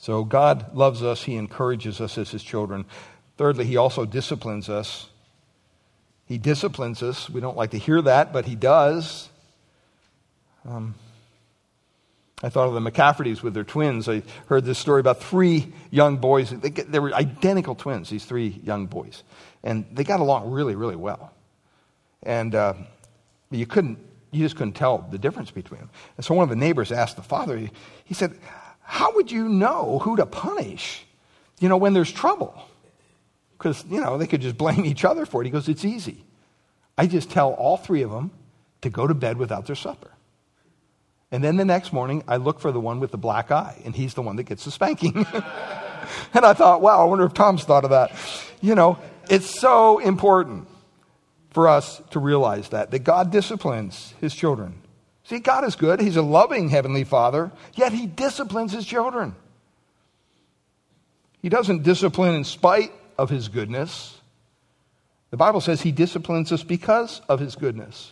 So 0.00 0.24
God 0.24 0.74
loves 0.74 1.02
us, 1.02 1.22
he 1.24 1.36
encourages 1.36 2.00
us 2.00 2.16
as 2.16 2.30
his 2.30 2.42
children. 2.42 2.86
Thirdly, 3.36 3.66
he 3.66 3.76
also 3.76 4.06
disciplines 4.06 4.70
us. 4.70 5.10
He 6.24 6.38
disciplines 6.38 7.02
us. 7.02 7.28
We 7.28 7.42
don't 7.42 7.56
like 7.56 7.72
to 7.72 7.78
hear 7.78 8.00
that, 8.00 8.32
but 8.32 8.46
he 8.46 8.54
does. 8.54 9.28
Um, 10.66 10.94
I 12.42 12.48
thought 12.48 12.68
of 12.68 12.82
the 12.82 12.90
McCaffertys 12.90 13.42
with 13.42 13.52
their 13.52 13.64
twins. 13.64 14.08
I 14.08 14.22
heard 14.46 14.64
this 14.64 14.78
story 14.78 15.00
about 15.00 15.22
three 15.22 15.70
young 15.90 16.16
boys. 16.16 16.48
They, 16.48 16.70
they, 16.70 16.98
were 16.98 17.12
identical 17.12 17.74
twins, 17.74 18.08
these 18.08 18.24
three 18.24 18.58
young 18.64 18.86
boys. 18.86 19.22
And 19.62 19.84
they 19.92 20.04
got 20.04 20.20
along 20.20 20.50
really, 20.50 20.76
really 20.76 20.96
well. 20.96 21.30
And 22.22 22.54
uh, 22.54 22.72
you 23.50 23.66
couldn't, 23.66 23.98
you 24.30 24.42
just 24.42 24.56
couldn't 24.56 24.76
tell 24.76 25.06
the 25.10 25.18
difference 25.18 25.50
between 25.50 25.80
them. 25.80 25.90
And 26.16 26.24
so 26.24 26.32
one 26.32 26.44
of 26.44 26.48
the 26.48 26.56
neighbors 26.56 26.90
asked 26.90 27.16
the 27.16 27.22
father, 27.22 27.58
he, 27.58 27.70
he 28.06 28.14
said, 28.14 28.38
How 28.90 29.14
would 29.14 29.30
you 29.30 29.48
know 29.48 30.00
who 30.02 30.16
to 30.16 30.26
punish, 30.26 31.06
you 31.60 31.68
know, 31.68 31.76
when 31.76 31.92
there's 31.92 32.10
trouble? 32.10 32.60
Because, 33.56 33.84
you 33.88 34.00
know, 34.00 34.18
they 34.18 34.26
could 34.26 34.40
just 34.40 34.58
blame 34.58 34.84
each 34.84 35.04
other 35.04 35.24
for 35.24 35.40
it. 35.40 35.44
He 35.44 35.52
goes, 35.52 35.68
It's 35.68 35.84
easy. 35.84 36.24
I 36.98 37.06
just 37.06 37.30
tell 37.30 37.52
all 37.52 37.76
three 37.76 38.02
of 38.02 38.10
them 38.10 38.32
to 38.80 38.90
go 38.90 39.06
to 39.06 39.14
bed 39.14 39.36
without 39.36 39.66
their 39.66 39.76
supper. 39.76 40.10
And 41.30 41.44
then 41.44 41.56
the 41.56 41.64
next 41.64 41.92
morning, 41.92 42.24
I 42.26 42.38
look 42.38 42.58
for 42.58 42.72
the 42.72 42.80
one 42.80 42.98
with 42.98 43.12
the 43.12 43.16
black 43.16 43.52
eye, 43.52 43.80
and 43.84 43.94
he's 43.94 44.14
the 44.14 44.22
one 44.22 44.34
that 44.36 44.42
gets 44.42 44.64
the 44.64 44.72
spanking. 44.72 45.14
and 46.34 46.44
I 46.44 46.52
thought, 46.52 46.82
wow, 46.82 47.00
I 47.00 47.04
wonder 47.04 47.24
if 47.24 47.32
Tom's 47.32 47.62
thought 47.62 47.84
of 47.84 47.90
that. 47.90 48.10
You 48.60 48.74
know, 48.74 48.98
it's 49.30 49.60
so 49.60 50.00
important 50.00 50.66
for 51.50 51.68
us 51.68 52.02
to 52.10 52.18
realize 52.18 52.70
that, 52.70 52.90
that 52.90 53.04
God 53.04 53.30
disciplines 53.30 54.14
his 54.20 54.34
children. 54.34 54.79
See, 55.30 55.38
God 55.38 55.64
is 55.64 55.76
good. 55.76 56.00
He's 56.00 56.16
a 56.16 56.22
loving 56.22 56.70
heavenly 56.70 57.04
father, 57.04 57.52
yet 57.74 57.92
he 57.92 58.04
disciplines 58.04 58.72
his 58.72 58.84
children. 58.84 59.36
He 61.40 61.48
doesn't 61.48 61.84
discipline 61.84 62.34
in 62.34 62.42
spite 62.42 62.90
of 63.16 63.30
his 63.30 63.46
goodness. 63.46 64.18
The 65.30 65.36
Bible 65.36 65.60
says 65.60 65.82
he 65.82 65.92
disciplines 65.92 66.50
us 66.50 66.64
because 66.64 67.22
of 67.28 67.38
his 67.38 67.54
goodness. 67.54 68.10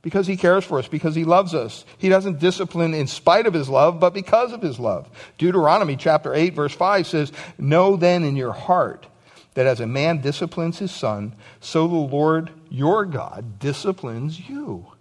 because 0.00 0.26
he 0.26 0.38
cares 0.38 0.64
for 0.64 0.78
us, 0.78 0.88
because 0.88 1.14
he 1.14 1.24
loves 1.24 1.54
us. 1.54 1.84
He 1.98 2.08
doesn't 2.08 2.40
discipline 2.40 2.94
in 2.94 3.06
spite 3.08 3.46
of 3.46 3.52
his 3.52 3.68
love, 3.68 4.00
but 4.00 4.14
because 4.14 4.52
of 4.52 4.62
his 4.62 4.80
love. 4.80 5.10
Deuteronomy 5.36 5.96
chapter 5.96 6.34
8 6.34 6.54
verse 6.54 6.74
5 6.74 7.06
says, 7.06 7.30
Know 7.58 7.96
then 7.96 8.24
in 8.24 8.36
your 8.36 8.52
heart 8.52 9.06
that 9.52 9.66
as 9.66 9.80
a 9.80 9.86
man 9.86 10.22
disciplines 10.22 10.78
his 10.78 10.92
son, 10.92 11.36
so 11.60 11.86
the 11.86 11.94
Lord 11.94 12.50
your 12.70 13.04
God 13.04 13.58
disciplines 13.58 14.48
you. 14.48 14.92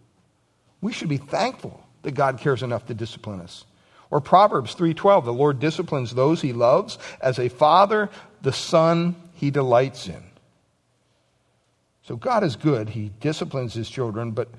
We 0.82 0.92
should 0.92 1.10
be 1.10 1.18
thankful 1.18 1.84
that 2.02 2.12
God 2.12 2.40
cares 2.40 2.64
enough 2.64 2.88
to 2.88 2.94
discipline 2.94 3.42
us. 3.42 3.66
Or 4.10 4.20
Proverbs 4.20 4.76
3:12, 4.76 5.26
the 5.26 5.34
Lord 5.34 5.60
disciplines 5.60 6.14
those 6.14 6.42
he 6.42 6.52
loves 6.52 6.98
as 7.22 7.40
a 7.40 7.50
father 7.50 8.10
the 8.42 8.52
son 8.52 9.16
he 9.34 9.52
delights 9.52 10.08
in. 10.08 10.24
So 12.04 12.16
God 12.16 12.44
is 12.44 12.56
good. 12.56 12.90
He 12.90 13.12
disciplines 13.20 13.74
his 13.74 13.90
children, 13.90 14.32
but 14.32 14.50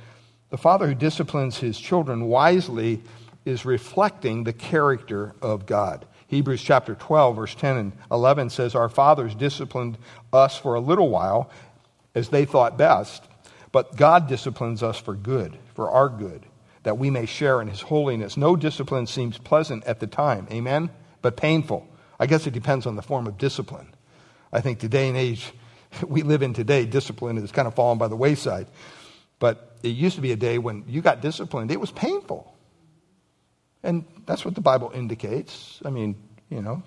the 0.50 0.56
father 0.58 0.86
who 0.86 0.94
disciplines 0.94 1.58
his 1.58 1.78
children 1.78 2.26
wisely 2.28 3.02
is 3.44 3.64
reflecting 3.64 4.44
the 4.44 4.52
character 4.52 5.34
of 5.42 5.66
God. 5.66 6.06
Hebrews 6.28 6.62
chapter 6.62 6.94
12, 6.94 7.36
verse 7.36 7.54
10 7.54 7.76
and 7.76 7.92
11 8.10 8.50
says, 8.50 8.74
Our 8.74 8.88
fathers 8.88 9.34
disciplined 9.34 9.98
us 10.32 10.56
for 10.56 10.74
a 10.74 10.80
little 10.80 11.10
while 11.10 11.50
as 12.14 12.28
they 12.30 12.44
thought 12.44 12.78
best, 12.78 13.22
but 13.70 13.96
God 13.96 14.28
disciplines 14.28 14.82
us 14.82 14.98
for 14.98 15.14
good, 15.14 15.58
for 15.74 15.90
our 15.90 16.08
good, 16.08 16.46
that 16.82 16.98
we 16.98 17.10
may 17.10 17.26
share 17.26 17.60
in 17.60 17.68
his 17.68 17.80
holiness. 17.80 18.36
No 18.36 18.56
discipline 18.56 19.06
seems 19.06 19.38
pleasant 19.38 19.84
at 19.84 20.00
the 20.00 20.06
time, 20.06 20.46
amen, 20.50 20.90
but 21.20 21.36
painful. 21.36 21.86
I 22.18 22.26
guess 22.26 22.46
it 22.46 22.52
depends 22.52 22.86
on 22.86 22.96
the 22.96 23.02
form 23.02 23.26
of 23.26 23.38
discipline. 23.38 23.88
I 24.52 24.60
think 24.60 24.78
today 24.78 25.08
and 25.08 25.16
age 25.16 25.52
we 26.06 26.22
live 26.22 26.42
in 26.42 26.54
today, 26.54 26.86
discipline 26.86 27.36
has 27.36 27.52
kind 27.52 27.68
of 27.68 27.74
fallen 27.74 27.98
by 27.98 28.08
the 28.08 28.16
wayside. 28.16 28.66
But 29.38 29.76
it 29.82 29.88
used 29.88 30.16
to 30.16 30.22
be 30.22 30.32
a 30.32 30.36
day 30.36 30.58
when 30.58 30.84
you 30.86 31.00
got 31.00 31.20
disciplined, 31.20 31.70
it 31.70 31.80
was 31.80 31.90
painful. 31.90 32.54
And 33.82 34.04
that's 34.26 34.44
what 34.44 34.54
the 34.54 34.60
Bible 34.60 34.92
indicates. 34.94 35.80
I 35.84 35.90
mean, 35.90 36.14
you 36.48 36.62
know, 36.62 36.82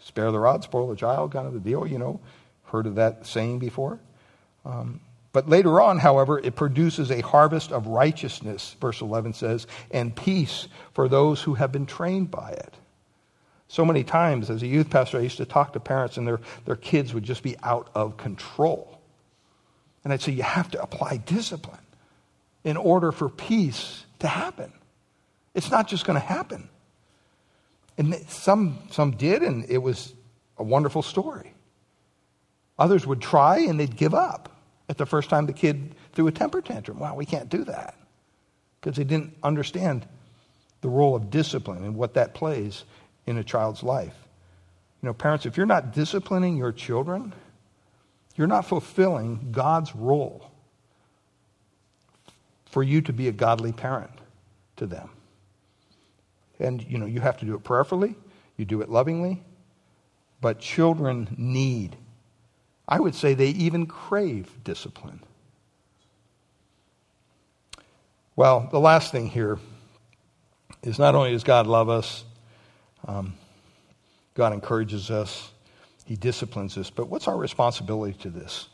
spare 0.00 0.32
the 0.32 0.40
rod, 0.40 0.64
spoil 0.64 0.88
the 0.88 0.96
child, 0.96 1.32
kind 1.32 1.46
of 1.46 1.54
the 1.54 1.60
deal, 1.60 1.86
you 1.86 1.98
know. 1.98 2.20
Heard 2.64 2.86
of 2.86 2.96
that 2.96 3.26
saying 3.26 3.60
before? 3.60 4.00
Um, 4.64 5.00
but 5.34 5.48
later 5.48 5.80
on, 5.80 5.98
however, 5.98 6.38
it 6.38 6.54
produces 6.54 7.10
a 7.10 7.20
harvest 7.20 7.72
of 7.72 7.88
righteousness, 7.88 8.76
verse 8.80 9.00
11 9.00 9.32
says, 9.32 9.66
and 9.90 10.14
peace 10.14 10.68
for 10.92 11.08
those 11.08 11.42
who 11.42 11.54
have 11.54 11.72
been 11.72 11.86
trained 11.86 12.30
by 12.30 12.50
it. 12.50 12.72
So 13.66 13.84
many 13.84 14.04
times 14.04 14.48
as 14.48 14.62
a 14.62 14.68
youth 14.68 14.90
pastor, 14.90 15.18
I 15.18 15.22
used 15.22 15.38
to 15.38 15.44
talk 15.44 15.72
to 15.72 15.80
parents 15.80 16.18
and 16.18 16.24
their, 16.24 16.38
their 16.66 16.76
kids 16.76 17.12
would 17.12 17.24
just 17.24 17.42
be 17.42 17.56
out 17.64 17.90
of 17.96 18.16
control. 18.16 19.00
And 20.04 20.12
I'd 20.12 20.22
say, 20.22 20.30
you 20.30 20.44
have 20.44 20.70
to 20.70 20.80
apply 20.80 21.16
discipline 21.16 21.80
in 22.62 22.76
order 22.76 23.10
for 23.10 23.28
peace 23.28 24.04
to 24.20 24.28
happen. 24.28 24.72
It's 25.52 25.68
not 25.68 25.88
just 25.88 26.06
going 26.06 26.18
to 26.18 26.24
happen. 26.24 26.68
And 27.98 28.14
some, 28.28 28.78
some 28.92 29.16
did, 29.16 29.42
and 29.42 29.68
it 29.68 29.78
was 29.78 30.14
a 30.58 30.62
wonderful 30.62 31.02
story. 31.02 31.54
Others 32.78 33.04
would 33.04 33.20
try 33.20 33.58
and 33.58 33.80
they'd 33.80 33.96
give 33.96 34.14
up 34.14 34.53
at 34.88 34.98
the 34.98 35.06
first 35.06 35.30
time 35.30 35.46
the 35.46 35.52
kid 35.52 35.94
threw 36.12 36.26
a 36.26 36.32
temper 36.32 36.60
tantrum. 36.60 36.98
Wow, 36.98 37.14
we 37.14 37.26
can't 37.26 37.48
do 37.48 37.64
that. 37.64 37.96
Because 38.80 38.96
they 38.96 39.04
didn't 39.04 39.34
understand 39.42 40.06
the 40.80 40.88
role 40.88 41.16
of 41.16 41.30
discipline 41.30 41.84
and 41.84 41.96
what 41.96 42.14
that 42.14 42.34
plays 42.34 42.84
in 43.26 43.38
a 43.38 43.44
child's 43.44 43.82
life. 43.82 44.14
You 45.02 45.06
know, 45.06 45.14
parents, 45.14 45.46
if 45.46 45.56
you're 45.56 45.66
not 45.66 45.92
disciplining 45.92 46.56
your 46.56 46.72
children, 46.72 47.32
you're 48.36 48.46
not 48.46 48.66
fulfilling 48.66 49.48
God's 49.52 49.94
role 49.94 50.50
for 52.66 52.82
you 52.82 53.00
to 53.02 53.12
be 53.12 53.28
a 53.28 53.32
godly 53.32 53.72
parent 53.72 54.10
to 54.76 54.86
them. 54.86 55.08
And, 56.58 56.82
you 56.82 56.98
know, 56.98 57.06
you 57.06 57.20
have 57.20 57.38
to 57.38 57.46
do 57.46 57.54
it 57.54 57.64
prayerfully, 57.64 58.16
you 58.56 58.64
do 58.64 58.80
it 58.80 58.90
lovingly, 58.90 59.42
but 60.40 60.60
children 60.60 61.34
need, 61.38 61.96
I 62.86 63.00
would 63.00 63.14
say 63.14 63.34
they 63.34 63.48
even 63.48 63.86
crave 63.86 64.50
discipline. 64.62 65.20
Well, 68.36 68.68
the 68.70 68.80
last 68.80 69.12
thing 69.12 69.28
here 69.28 69.58
is 70.82 70.98
not 70.98 71.14
only 71.14 71.32
does 71.32 71.44
God 71.44 71.66
love 71.66 71.88
us, 71.88 72.24
um, 73.06 73.34
God 74.34 74.52
encourages 74.52 75.10
us, 75.10 75.50
He 76.04 76.16
disciplines 76.16 76.76
us, 76.76 76.90
but 76.90 77.08
what's 77.08 77.28
our 77.28 77.36
responsibility 77.36 78.18
to 78.18 78.30
this? 78.30 78.68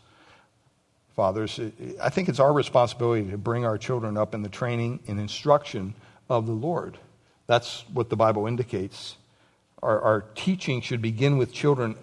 fathers, 1.20 1.60
I 2.00 2.08
think 2.08 2.30
it's 2.30 2.40
our 2.40 2.50
responsibility 2.50 3.30
to 3.30 3.36
bring 3.36 3.66
our 3.66 3.76
children 3.76 4.16
up 4.16 4.34
in 4.34 4.40
the 4.40 4.48
training 4.48 5.00
and 5.06 5.20
instruction 5.20 5.92
of 6.30 6.46
the 6.46 6.52
Lord. 6.52 6.96
That's 7.46 7.84
what 7.92 8.08
the 8.08 8.16
Bible 8.16 8.46
indicates. 8.46 9.18
Our, 9.82 10.00
our 10.00 10.20
teaching 10.34 10.80
should 10.80 11.02
begin 11.02 11.36
with 11.36 11.52
children 11.52 11.94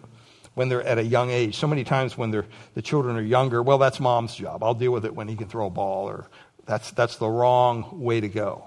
when 0.58 0.70
they're 0.70 0.82
at 0.82 0.97
a 0.97 1.03
young 1.03 1.30
age. 1.30 1.55
So 1.55 1.68
many 1.68 1.84
times 1.84 2.18
when 2.18 2.32
they're, 2.32 2.47
the 2.74 2.82
children 2.82 3.16
are 3.16 3.22
younger, 3.22 3.62
well, 3.62 3.78
that's 3.78 3.99
mom's 3.99 4.34
job. 4.34 4.64
I'll 4.64 4.74
deal 4.74 4.91
with 4.91 5.05
it 5.05 5.14
when 5.14 5.28
he 5.28 5.36
can 5.36 5.47
throw 5.47 5.68
a 5.68 5.70
ball, 5.70 6.10
or 6.10 6.32
that's, 6.66 6.89
that's 6.89 7.18
the 7.18 7.30
wrong 7.30 8.01
way 8.01 8.22
to 8.22 8.28
go. 8.28 8.64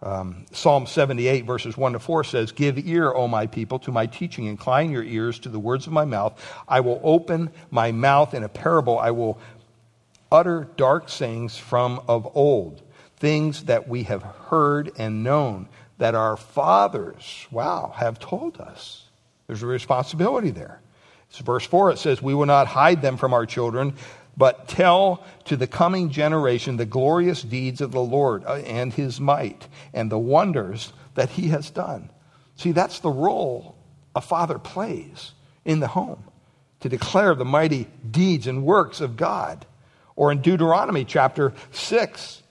Um, 0.00 0.46
Psalm 0.52 0.86
78, 0.86 1.46
verses 1.46 1.76
1 1.76 1.94
to 1.94 1.98
4 1.98 2.22
says, 2.22 2.52
Give 2.52 2.78
ear, 2.78 3.12
O 3.12 3.26
my 3.26 3.48
people, 3.48 3.80
to 3.80 3.90
my 3.90 4.06
teaching. 4.06 4.44
Incline 4.44 4.92
your 4.92 5.02
ears 5.02 5.40
to 5.40 5.48
the 5.48 5.58
words 5.58 5.88
of 5.88 5.92
my 5.92 6.04
mouth. 6.04 6.40
I 6.68 6.78
will 6.78 7.00
open 7.02 7.50
my 7.72 7.90
mouth 7.90 8.32
in 8.32 8.44
a 8.44 8.48
parable. 8.48 9.00
I 9.00 9.10
will 9.10 9.40
utter 10.30 10.68
dark 10.76 11.08
sayings 11.08 11.58
from 11.58 12.00
of 12.06 12.36
old, 12.36 12.82
things 13.16 13.64
that 13.64 13.88
we 13.88 14.04
have 14.04 14.22
heard 14.22 14.92
and 14.96 15.24
known, 15.24 15.68
that 15.96 16.14
our 16.14 16.36
fathers, 16.36 17.48
wow, 17.50 17.92
have 17.96 18.20
told 18.20 18.60
us. 18.60 19.07
There's 19.48 19.64
a 19.64 19.66
responsibility 19.66 20.50
there. 20.50 20.80
It's 21.28 21.38
verse 21.38 21.66
4, 21.66 21.90
it 21.92 21.98
says, 21.98 22.22
We 22.22 22.34
will 22.34 22.46
not 22.46 22.68
hide 22.68 23.02
them 23.02 23.16
from 23.16 23.34
our 23.34 23.44
children, 23.44 23.94
but 24.36 24.68
tell 24.68 25.24
to 25.46 25.56
the 25.56 25.66
coming 25.66 26.10
generation 26.10 26.76
the 26.76 26.86
glorious 26.86 27.42
deeds 27.42 27.80
of 27.80 27.90
the 27.90 28.00
Lord 28.00 28.44
uh, 28.44 28.54
and 28.54 28.92
his 28.92 29.20
might 29.20 29.66
and 29.92 30.10
the 30.10 30.18
wonders 30.18 30.92
that 31.14 31.30
he 31.30 31.48
has 31.48 31.70
done. 31.70 32.10
See, 32.54 32.72
that's 32.72 33.00
the 33.00 33.10
role 33.10 33.74
a 34.14 34.20
father 34.20 34.58
plays 34.58 35.32
in 35.64 35.80
the 35.80 35.88
home 35.88 36.22
to 36.80 36.88
declare 36.88 37.34
the 37.34 37.44
mighty 37.44 37.88
deeds 38.08 38.46
and 38.46 38.64
works 38.64 39.00
of 39.00 39.16
God. 39.16 39.66
Or 40.16 40.32
in 40.32 40.40
Deuteronomy 40.40 41.04
chapter 41.04 41.52
6, 41.72 42.42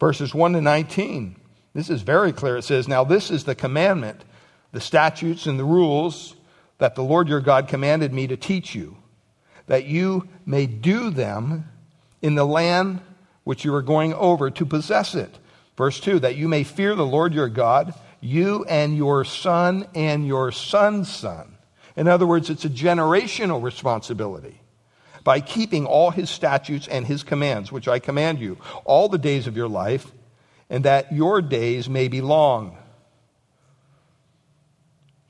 verses 0.00 0.34
1 0.34 0.52
to 0.54 0.60
19. 0.60 1.36
This 1.72 1.90
is 1.90 2.02
very 2.02 2.32
clear. 2.32 2.56
It 2.56 2.62
says, 2.62 2.88
Now 2.88 3.04
this 3.04 3.30
is 3.30 3.44
the 3.44 3.54
commandment, 3.54 4.24
the 4.72 4.80
statutes 4.80 5.46
and 5.46 5.58
the 5.58 5.64
rules 5.64 6.33
that 6.78 6.94
the 6.94 7.04
Lord 7.04 7.28
your 7.28 7.40
God 7.40 7.68
commanded 7.68 8.12
me 8.12 8.26
to 8.26 8.36
teach 8.36 8.74
you 8.74 8.96
that 9.66 9.86
you 9.86 10.28
may 10.44 10.66
do 10.66 11.10
them 11.10 11.68
in 12.22 12.34
the 12.34 12.46
land 12.46 13.00
which 13.44 13.64
you 13.64 13.74
are 13.74 13.82
going 13.82 14.14
over 14.14 14.50
to 14.50 14.66
possess 14.66 15.14
it. 15.14 15.38
Verse 15.76 16.00
2 16.00 16.20
that 16.20 16.36
you 16.36 16.48
may 16.48 16.64
fear 16.64 16.94
the 16.94 17.06
Lord 17.06 17.34
your 17.34 17.48
God, 17.48 17.94
you 18.20 18.64
and 18.64 18.96
your 18.96 19.24
son 19.24 19.86
and 19.94 20.26
your 20.26 20.52
son's 20.52 21.10
son. 21.10 21.56
In 21.96 22.08
other 22.08 22.26
words, 22.26 22.50
it's 22.50 22.64
a 22.64 22.70
generational 22.70 23.62
responsibility. 23.62 24.60
By 25.22 25.40
keeping 25.40 25.86
all 25.86 26.10
his 26.10 26.28
statutes 26.28 26.86
and 26.86 27.06
his 27.06 27.22
commands, 27.22 27.72
which 27.72 27.88
I 27.88 27.98
command 27.98 28.40
you, 28.40 28.58
all 28.84 29.08
the 29.08 29.16
days 29.16 29.46
of 29.46 29.56
your 29.56 29.68
life, 29.68 30.12
and 30.68 30.84
that 30.84 31.12
your 31.12 31.40
days 31.40 31.88
may 31.88 32.08
be 32.08 32.20
long. 32.20 32.76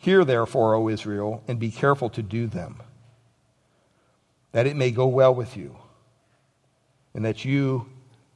Hear 0.04 0.22
therefore, 0.22 0.74
O 0.74 0.90
Israel, 0.90 1.42
and 1.48 1.58
be 1.58 1.70
careful 1.70 2.10
to 2.10 2.22
do 2.22 2.46
them 2.46 2.82
that 4.52 4.66
it 4.66 4.76
may 4.76 4.90
go 4.90 5.06
well 5.06 5.34
with 5.34 5.56
you, 5.56 5.78
and 7.14 7.24
that 7.24 7.46
you 7.46 7.86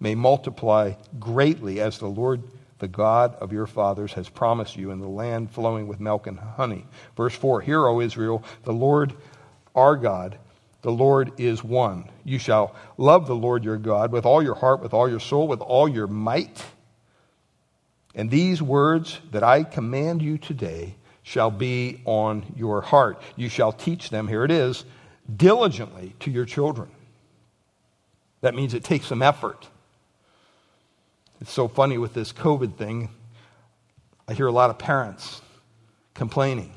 may 0.01 0.15
multiply 0.15 0.95
greatly 1.21 1.79
as 1.83 1.99
the 1.99 2.07
Lord, 2.07 2.43
the 2.79 2.89
God 2.89 3.35
of 3.35 3.53
your 3.53 3.67
fathers, 3.67 4.15
has 4.15 4.31
promised 4.31 4.79
you 4.79 4.93
in 4.93 4.99
the 4.99 5.09
land 5.09 5.51
flowing 5.51 5.87
with 5.87 6.01
milk 6.01 6.27
and 6.27 6.39
honey. 6.39 6.87
Verse 7.19 7.35
4 7.35 7.61
Hear, 7.61 7.87
O 7.87 8.01
Israel, 8.01 8.43
the 8.63 8.73
Lord 8.73 9.15
our 9.75 9.95
God, 9.95 10.39
the 10.81 10.91
Lord 10.91 11.33
is 11.37 11.63
one. 11.63 12.09
You 12.25 12.39
shall 12.39 12.75
love 12.97 13.27
the 13.27 13.37
Lord 13.37 13.63
your 13.63 13.77
God 13.77 14.11
with 14.11 14.25
all 14.25 14.43
your 14.43 14.55
heart, 14.55 14.81
with 14.81 14.95
all 14.95 15.07
your 15.07 15.21
soul, 15.21 15.47
with 15.47 15.61
all 15.61 15.87
your 15.87 16.07
might. 16.07 16.65
And 18.15 18.31
these 18.31 18.63
words 18.63 19.21
that 19.33 19.43
I 19.43 19.65
command 19.65 20.23
you 20.23 20.39
today 20.39 20.95
shall 21.29 21.51
be 21.51 22.01
on 22.07 22.43
your 22.57 22.81
heart. 22.81 23.21
You 23.37 23.51
shall 23.51 23.71
teach 23.71 24.09
them, 24.09 24.29
here 24.29 24.45
it 24.45 24.51
is, 24.51 24.87
diligently 25.37 26.15
to 26.21 26.31
your 26.31 26.47
children. 26.47 26.89
That 28.41 28.55
means 28.55 28.73
it 28.73 28.83
takes 28.83 29.09
some 29.09 29.21
effort. 29.21 29.69
It's 31.43 31.53
so 31.53 31.69
funny 31.69 31.99
with 31.99 32.15
this 32.15 32.33
COVID 32.33 32.77
thing. 32.77 33.11
I 34.27 34.33
hear 34.33 34.47
a 34.47 34.53
lot 34.53 34.71
of 34.71 34.79
parents 34.79 35.43
complaining 36.15 36.73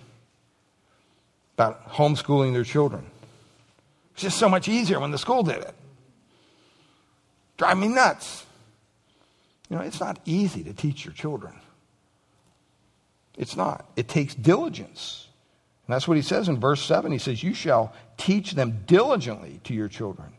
about 1.54 1.88
homeschooling 1.88 2.52
their 2.52 2.66
children. 2.66 3.06
It's 4.16 4.24
just 4.24 4.38
so 4.38 4.50
much 4.50 4.68
easier 4.68 5.00
when 5.00 5.12
the 5.12 5.18
school 5.18 5.44
did 5.44 5.60
it. 5.60 5.76
Drive 7.56 7.78
me 7.78 7.88
nuts. 7.88 8.46
You 9.70 9.78
know, 9.78 9.82
it's 9.84 10.02
not 10.02 10.20
easy 10.26 10.62
to 10.66 10.74
teach 10.74 11.06
your 11.06 11.14
children. 11.14 11.61
It's 13.38 13.56
not. 13.56 13.90
It 13.96 14.08
takes 14.08 14.36
diligence. 14.36 15.28
And 15.88 15.94
that's 15.94 16.08
what 16.08 16.18
he 16.18 16.24
says 16.24 16.48
in 16.48 16.60
verse 16.60 16.84
7. 16.84 17.12
He 17.12 17.18
says, 17.18 17.44
You 17.44 17.54
shall 17.54 17.94
teach 18.18 18.52
them 18.54 18.84
diligently 18.86 19.60
to 19.66 19.74
your 19.74 19.88
children. 19.88 20.34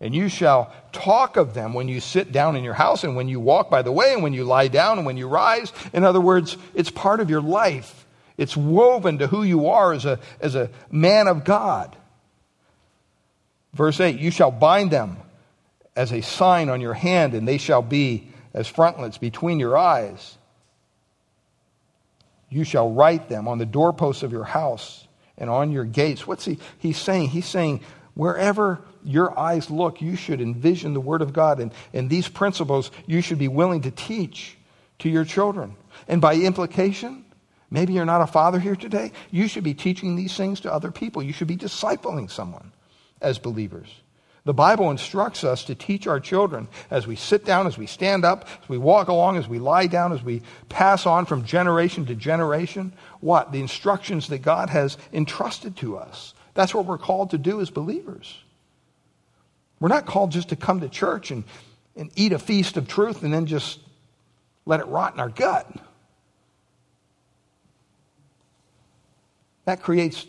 And 0.00 0.14
you 0.14 0.28
shall 0.28 0.72
talk 0.92 1.36
of 1.36 1.54
them 1.54 1.74
when 1.74 1.88
you 1.88 2.00
sit 2.00 2.30
down 2.30 2.54
in 2.54 2.62
your 2.62 2.74
house 2.74 3.02
and 3.02 3.16
when 3.16 3.28
you 3.28 3.40
walk 3.40 3.68
by 3.68 3.82
the 3.82 3.90
way 3.90 4.12
and 4.12 4.22
when 4.22 4.32
you 4.32 4.44
lie 4.44 4.68
down 4.68 4.98
and 4.98 5.06
when 5.06 5.16
you 5.16 5.26
rise. 5.26 5.72
In 5.92 6.04
other 6.04 6.20
words, 6.20 6.56
it's 6.74 6.90
part 6.90 7.18
of 7.18 7.30
your 7.30 7.40
life. 7.42 8.06
It's 8.36 8.56
woven 8.56 9.18
to 9.18 9.26
who 9.26 9.42
you 9.42 9.68
are 9.70 9.92
as 9.92 10.04
a, 10.04 10.20
as 10.40 10.54
a 10.54 10.70
man 10.90 11.26
of 11.26 11.44
God. 11.44 11.96
Verse 13.74 13.98
8 13.98 14.20
You 14.20 14.30
shall 14.30 14.52
bind 14.52 14.92
them 14.92 15.18
as 15.96 16.12
a 16.12 16.22
sign 16.22 16.68
on 16.68 16.80
your 16.80 16.94
hand, 16.94 17.34
and 17.34 17.46
they 17.46 17.58
shall 17.58 17.82
be 17.82 18.30
as 18.54 18.68
frontlets 18.68 19.18
between 19.18 19.58
your 19.58 19.76
eyes. 19.76 20.37
You 22.50 22.64
shall 22.64 22.90
write 22.90 23.28
them 23.28 23.48
on 23.48 23.58
the 23.58 23.66
doorposts 23.66 24.22
of 24.22 24.32
your 24.32 24.44
house 24.44 25.06
and 25.36 25.50
on 25.50 25.70
your 25.72 25.84
gates. 25.84 26.26
What's 26.26 26.44
he 26.44 26.58
he's 26.78 26.96
saying? 26.96 27.28
He's 27.28 27.46
saying 27.46 27.80
wherever 28.14 28.80
your 29.04 29.38
eyes 29.38 29.70
look, 29.70 30.00
you 30.02 30.16
should 30.16 30.40
envision 30.40 30.92
the 30.92 31.00
Word 31.00 31.22
of 31.22 31.32
God. 31.32 31.60
And, 31.60 31.72
and 31.92 32.10
these 32.10 32.28
principles 32.28 32.90
you 33.06 33.20
should 33.20 33.38
be 33.38 33.48
willing 33.48 33.82
to 33.82 33.90
teach 33.90 34.56
to 35.00 35.08
your 35.08 35.24
children. 35.24 35.76
And 36.08 36.20
by 36.20 36.34
implication, 36.34 37.24
maybe 37.70 37.92
you're 37.92 38.04
not 38.04 38.20
a 38.20 38.26
father 38.26 38.58
here 38.58 38.76
today, 38.76 39.12
you 39.30 39.48
should 39.48 39.64
be 39.64 39.74
teaching 39.74 40.16
these 40.16 40.36
things 40.36 40.60
to 40.60 40.72
other 40.72 40.90
people. 40.90 41.22
You 41.22 41.32
should 41.32 41.48
be 41.48 41.56
discipling 41.56 42.30
someone 42.30 42.72
as 43.20 43.38
believers. 43.38 43.88
The 44.48 44.54
Bible 44.54 44.90
instructs 44.90 45.44
us 45.44 45.64
to 45.64 45.74
teach 45.74 46.06
our 46.06 46.20
children 46.20 46.68
as 46.90 47.06
we 47.06 47.16
sit 47.16 47.44
down, 47.44 47.66
as 47.66 47.76
we 47.76 47.84
stand 47.84 48.24
up, 48.24 48.48
as 48.62 48.66
we 48.66 48.78
walk 48.78 49.08
along, 49.08 49.36
as 49.36 49.46
we 49.46 49.58
lie 49.58 49.86
down, 49.88 50.10
as 50.10 50.22
we 50.22 50.40
pass 50.70 51.04
on 51.04 51.26
from 51.26 51.44
generation 51.44 52.06
to 52.06 52.14
generation, 52.14 52.94
what? 53.20 53.52
The 53.52 53.60
instructions 53.60 54.28
that 54.28 54.38
God 54.38 54.70
has 54.70 54.96
entrusted 55.12 55.76
to 55.76 55.98
us. 55.98 56.32
That's 56.54 56.74
what 56.74 56.86
we're 56.86 56.96
called 56.96 57.32
to 57.32 57.36
do 57.36 57.60
as 57.60 57.68
believers. 57.68 58.38
We're 59.80 59.88
not 59.88 60.06
called 60.06 60.32
just 60.32 60.48
to 60.48 60.56
come 60.56 60.80
to 60.80 60.88
church 60.88 61.30
and, 61.30 61.44
and 61.94 62.10
eat 62.16 62.32
a 62.32 62.38
feast 62.38 62.78
of 62.78 62.88
truth 62.88 63.24
and 63.24 63.34
then 63.34 63.44
just 63.44 63.80
let 64.64 64.80
it 64.80 64.86
rot 64.86 65.12
in 65.12 65.20
our 65.20 65.28
gut. 65.28 65.70
That 69.66 69.82
creates 69.82 70.26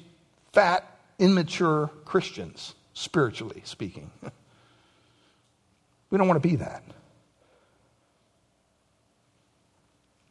fat, 0.52 0.84
immature 1.20 1.90
Christians 2.04 2.76
spiritually 3.00 3.62
speaking. 3.64 4.12
we 6.10 6.18
don't 6.18 6.28
want 6.28 6.42
to 6.42 6.48
be 6.48 6.58
that. 6.58 6.84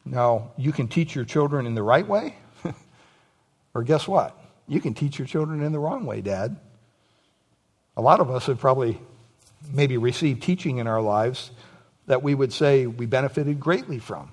Now, 0.04 0.50
you 0.56 0.72
can 0.72 0.88
teach 0.88 1.14
your 1.14 1.24
children 1.24 1.66
in 1.66 1.74
the 1.74 1.82
right 1.82 2.06
way, 2.06 2.36
or 3.74 3.82
guess 3.82 4.06
what? 4.06 4.38
You 4.66 4.80
can 4.80 4.94
teach 4.94 5.18
your 5.18 5.26
children 5.26 5.62
in 5.62 5.72
the 5.72 5.78
wrong 5.78 6.06
way, 6.06 6.20
Dad. 6.20 6.56
A 7.96 8.02
lot 8.02 8.20
of 8.20 8.30
us 8.30 8.46
have 8.46 8.58
probably 8.58 8.98
maybe 9.72 9.96
received 9.96 10.42
teaching 10.42 10.78
in 10.78 10.86
our 10.86 11.02
lives 11.02 11.50
that 12.06 12.22
we 12.22 12.34
would 12.34 12.52
say 12.52 12.86
we 12.86 13.06
benefited 13.06 13.60
greatly 13.60 13.98
from. 13.98 14.32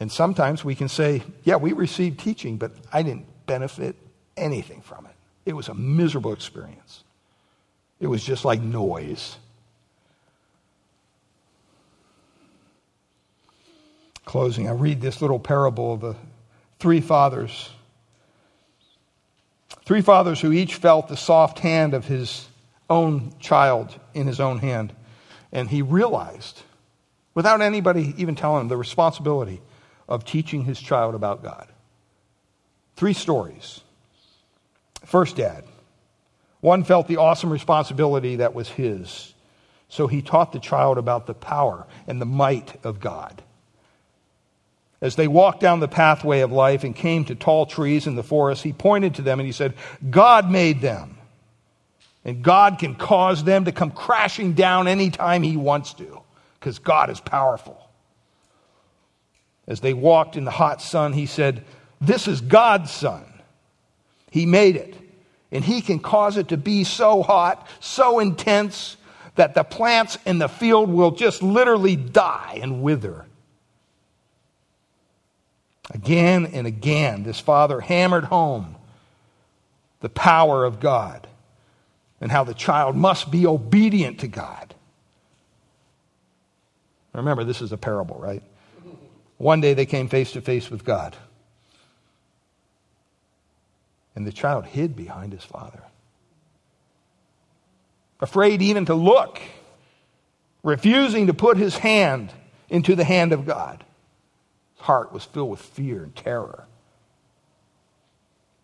And 0.00 0.10
sometimes 0.10 0.64
we 0.64 0.74
can 0.74 0.88
say, 0.88 1.22
yeah, 1.44 1.56
we 1.56 1.72
received 1.72 2.20
teaching, 2.20 2.56
but 2.56 2.72
I 2.92 3.02
didn't 3.02 3.26
benefit 3.46 3.96
anything 4.36 4.80
from 4.80 5.06
it. 5.06 5.12
It 5.44 5.54
was 5.54 5.68
a 5.68 5.74
miserable 5.74 6.32
experience. 6.32 7.04
It 7.98 8.06
was 8.06 8.24
just 8.24 8.44
like 8.44 8.60
noise. 8.60 9.36
Closing, 14.24 14.68
I 14.68 14.72
read 14.72 15.00
this 15.00 15.20
little 15.20 15.38
parable 15.40 15.94
of 15.94 16.00
the 16.00 16.16
three 16.78 17.00
fathers. 17.00 17.70
Three 19.84 20.02
fathers 20.02 20.40
who 20.40 20.52
each 20.52 20.76
felt 20.76 21.08
the 21.08 21.16
soft 21.16 21.58
hand 21.58 21.94
of 21.94 22.06
his 22.06 22.46
own 22.88 23.32
child 23.40 23.98
in 24.14 24.26
his 24.26 24.40
own 24.40 24.58
hand. 24.58 24.92
And 25.52 25.68
he 25.68 25.82
realized, 25.82 26.62
without 27.34 27.60
anybody 27.60 28.14
even 28.18 28.34
telling 28.34 28.62
him, 28.62 28.68
the 28.68 28.76
responsibility 28.76 29.60
of 30.08 30.24
teaching 30.24 30.64
his 30.64 30.80
child 30.80 31.14
about 31.14 31.42
God. 31.42 31.68
Three 32.96 33.14
stories. 33.14 33.80
First 35.04 35.36
dad. 35.36 35.64
One 36.60 36.84
felt 36.84 37.08
the 37.08 37.16
awesome 37.16 37.50
responsibility 37.50 38.36
that 38.36 38.54
was 38.54 38.68
his. 38.68 39.34
So 39.88 40.06
he 40.06 40.22
taught 40.22 40.52
the 40.52 40.60
child 40.60 40.98
about 40.98 41.26
the 41.26 41.34
power 41.34 41.86
and 42.06 42.20
the 42.20 42.26
might 42.26 42.84
of 42.84 43.00
God. 43.00 43.42
As 45.00 45.16
they 45.16 45.26
walked 45.26 45.60
down 45.60 45.80
the 45.80 45.88
pathway 45.88 46.40
of 46.40 46.52
life 46.52 46.84
and 46.84 46.94
came 46.94 47.24
to 47.24 47.34
tall 47.34 47.64
trees 47.64 48.06
in 48.06 48.14
the 48.14 48.22
forest, 48.22 48.62
he 48.62 48.72
pointed 48.72 49.14
to 49.14 49.22
them 49.22 49.40
and 49.40 49.46
he 49.46 49.52
said, 49.52 49.74
God 50.10 50.50
made 50.50 50.80
them. 50.80 51.16
And 52.24 52.42
God 52.42 52.78
can 52.78 52.94
cause 52.94 53.42
them 53.42 53.64
to 53.64 53.72
come 53.72 53.90
crashing 53.90 54.52
down 54.52 54.86
anytime 54.86 55.42
he 55.42 55.56
wants 55.56 55.94
to, 55.94 56.20
because 56.58 56.78
God 56.78 57.08
is 57.08 57.18
powerful. 57.18 57.80
As 59.66 59.80
they 59.80 59.94
walked 59.94 60.36
in 60.36 60.44
the 60.44 60.50
hot 60.50 60.82
sun, 60.82 61.14
he 61.14 61.24
said, 61.24 61.64
This 62.00 62.28
is 62.28 62.42
God's 62.42 62.90
sun. 62.90 63.24
He 64.30 64.46
made 64.46 64.76
it. 64.76 64.94
And 65.52 65.64
He 65.64 65.80
can 65.80 65.98
cause 65.98 66.36
it 66.36 66.48
to 66.48 66.56
be 66.56 66.84
so 66.84 67.22
hot, 67.22 67.66
so 67.80 68.20
intense, 68.20 68.96
that 69.34 69.54
the 69.54 69.64
plants 69.64 70.18
in 70.24 70.38
the 70.38 70.48
field 70.48 70.90
will 70.90 71.10
just 71.10 71.42
literally 71.42 71.96
die 71.96 72.58
and 72.62 72.82
wither. 72.82 73.26
Again 75.92 76.46
and 76.46 76.66
again, 76.66 77.24
this 77.24 77.40
father 77.40 77.80
hammered 77.80 78.24
home 78.24 78.76
the 80.00 80.08
power 80.08 80.64
of 80.64 80.80
God 80.80 81.26
and 82.20 82.30
how 82.30 82.44
the 82.44 82.54
child 82.54 82.96
must 82.96 83.30
be 83.30 83.46
obedient 83.46 84.20
to 84.20 84.28
God. 84.28 84.74
Remember, 87.12 87.44
this 87.44 87.60
is 87.60 87.72
a 87.72 87.76
parable, 87.76 88.16
right? 88.18 88.42
One 89.36 89.60
day 89.60 89.74
they 89.74 89.86
came 89.86 90.08
face 90.08 90.32
to 90.32 90.40
face 90.40 90.70
with 90.70 90.84
God. 90.84 91.16
And 94.14 94.26
the 94.26 94.32
child 94.32 94.66
hid 94.66 94.96
behind 94.96 95.32
his 95.32 95.44
father, 95.44 95.82
afraid 98.20 98.60
even 98.60 98.86
to 98.86 98.94
look, 98.94 99.40
refusing 100.62 101.28
to 101.28 101.34
put 101.34 101.56
his 101.56 101.76
hand 101.76 102.32
into 102.68 102.94
the 102.94 103.04
hand 103.04 103.32
of 103.32 103.46
God. 103.46 103.84
His 104.76 104.84
heart 104.84 105.12
was 105.12 105.24
filled 105.24 105.50
with 105.50 105.60
fear 105.60 106.02
and 106.02 106.14
terror. 106.14 106.66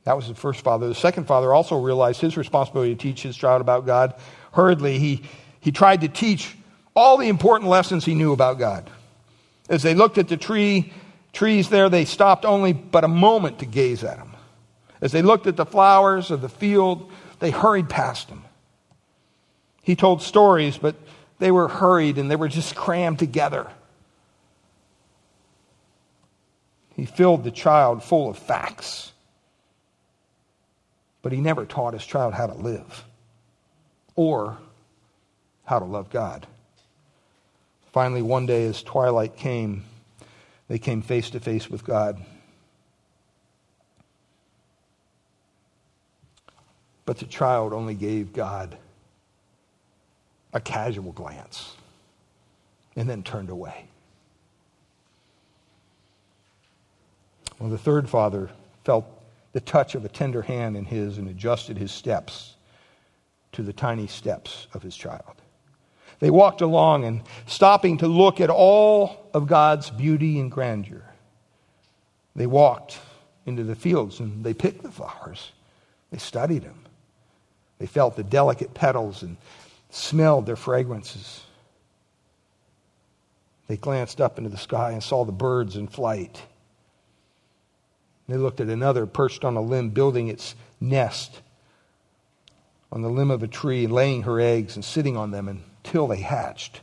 That 0.05 0.17
was 0.17 0.29
the 0.29 0.35
first 0.35 0.61
father. 0.61 0.87
The 0.87 0.95
second 0.95 1.27
father 1.27 1.53
also 1.53 1.81
realized 1.81 2.21
his 2.21 2.37
responsibility 2.37 2.95
to 2.95 3.01
teach 3.01 3.23
his 3.23 3.37
child 3.37 3.61
about 3.61 3.87
God. 3.87 4.15
Hurriedly, 4.53 4.99
he, 5.01 5.23
he 5.59 5.73
tried 5.73 6.03
to 6.03 6.09
teach 6.09 6.57
all 6.95 7.17
the 7.17 7.29
important 7.29 7.69
lessons 7.69 8.05
he 8.05 8.15
knew 8.15 8.33
about 8.33 8.59
God. 8.59 8.89
As 9.69 9.83
they 9.83 9.95
looked 9.95 10.17
at 10.17 10.29
the 10.29 10.37
tree, 10.37 10.93
trees 11.33 11.69
there, 11.71 11.89
they 11.89 12.05
stopped 12.05 12.45
only 12.45 12.73
but 12.73 13.03
a 13.03 13.09
moment 13.09 13.59
to 13.59 13.67
gaze 13.67 14.05
at 14.05 14.17
them. 14.17 14.36
As 15.01 15.13
they 15.13 15.23
looked 15.23 15.47
at 15.47 15.57
the 15.57 15.67
flowers 15.67 16.31
of 16.31 16.41
the 16.41 16.49
field, 16.49 17.11
they 17.39 17.51
hurried 17.51 17.89
past 17.89 18.29
him. 18.29 18.45
He 19.83 19.95
told 19.95 20.23
stories, 20.23 20.79
but 20.79 20.97
they 21.39 21.51
were 21.51 21.69
hurried 21.69 22.19
and 22.19 22.31
they 22.31 22.37
were 22.37 22.49
just 22.49 22.75
crammed 22.75 23.19
together. 23.19 23.71
He 26.95 27.05
filled 27.05 27.45
the 27.45 27.51
child 27.51 28.03
full 28.03 28.31
of 28.31 28.39
facts, 28.39 29.13
but 31.21 31.31
he 31.31 31.41
never 31.41 31.67
taught 31.67 31.93
his 31.93 32.07
child 32.07 32.33
how 32.33 32.47
to 32.47 32.55
live 32.55 33.05
or 34.15 34.57
how 35.67 35.79
to 35.79 35.85
love 35.85 36.09
God. 36.09 36.47
Finally, 37.93 38.23
one 38.23 38.47
day 38.47 38.65
as 38.65 38.83
twilight 38.83 39.37
came, 39.37 39.85
they 40.69 40.79
came 40.79 41.03
face 41.03 41.31
to 41.31 41.41
face 41.41 41.69
with 41.69 41.85
God. 41.85 42.21
But 47.07 47.19
the 47.19 47.27
child 47.27 47.73
only 47.73 47.95
gave 47.95 48.33
God 48.33 48.77
a 50.53 50.61
casual 50.61 51.13
glance 51.13 51.75
and 52.97 53.09
then 53.09 53.23
turned 53.23 53.49
away. 53.49 53.87
Well, 57.59 57.71
the 57.71 57.79
third 57.79 58.09
father 58.09 58.51
felt 58.85 59.07
the 59.53 59.61
touch 59.61 59.95
of 59.95 60.05
a 60.05 60.09
tender 60.09 60.43
hand 60.43 60.77
in 60.77 60.85
his 60.85 61.17
and 61.17 61.29
adjusted 61.29 61.79
his 61.79 61.93
steps 61.93 62.57
to 63.53 63.63
the 63.63 63.73
tiny 63.73 64.07
steps 64.07 64.67
of 64.75 64.83
his 64.83 64.97
child. 64.97 65.37
They 66.19 66.31
walked 66.31 66.61
along 66.61 67.05
and 67.05 67.23
stopping 67.47 67.99
to 67.99 68.09
look 68.09 68.41
at 68.41 68.51
all 68.51 69.29
of 69.33 69.47
God's 69.47 69.91
beauty 69.91 70.41
and 70.41 70.51
grandeur. 70.51 71.05
They 72.35 72.47
walked 72.47 72.99
into 73.47 73.65
the 73.65 73.75
fields 73.75 74.21
and 74.21 74.45
they 74.45 74.55
picked 74.55 74.83
the 74.83 74.91
flowers. 74.91 75.53
They 76.11 76.19
studied 76.19 76.65
them. 76.65 76.86
They 77.79 77.87
felt 77.87 78.17
the 78.17 78.23
delicate 78.23 78.75
petals 78.75 79.23
and 79.23 79.37
smelled 79.91 80.47
their 80.47 80.57
fragrances. 80.57 81.43
They 83.69 83.77
glanced 83.77 84.21
up 84.21 84.39
into 84.39 84.51
the 84.51 84.57
sky 84.57 84.93
and 84.93 85.03
saw 85.03 85.25
the 85.25 85.33
birds 85.33 85.77
in 85.77 85.89
flight. 85.89 86.43
They 88.29 88.37
looked 88.37 88.61
at 88.61 88.69
another 88.69 89.07
perched 89.07 89.45
on 89.45 89.57
a 89.57 89.61
limb, 89.61 89.91
building 89.91 90.29
its 90.29 90.55
nest 90.81 91.43
on 92.91 93.03
the 93.03 93.11
limb 93.11 93.31
of 93.31 93.43
a 93.43 93.49
tree, 93.49 93.87
laying 93.87 94.23
her 94.23 94.41
eggs 94.41 94.77
and 94.77 94.85
sitting 94.85 95.17
on 95.17 95.31
them 95.31 95.49
until 95.49 96.07
they 96.07 96.21
hatched. 96.21 96.81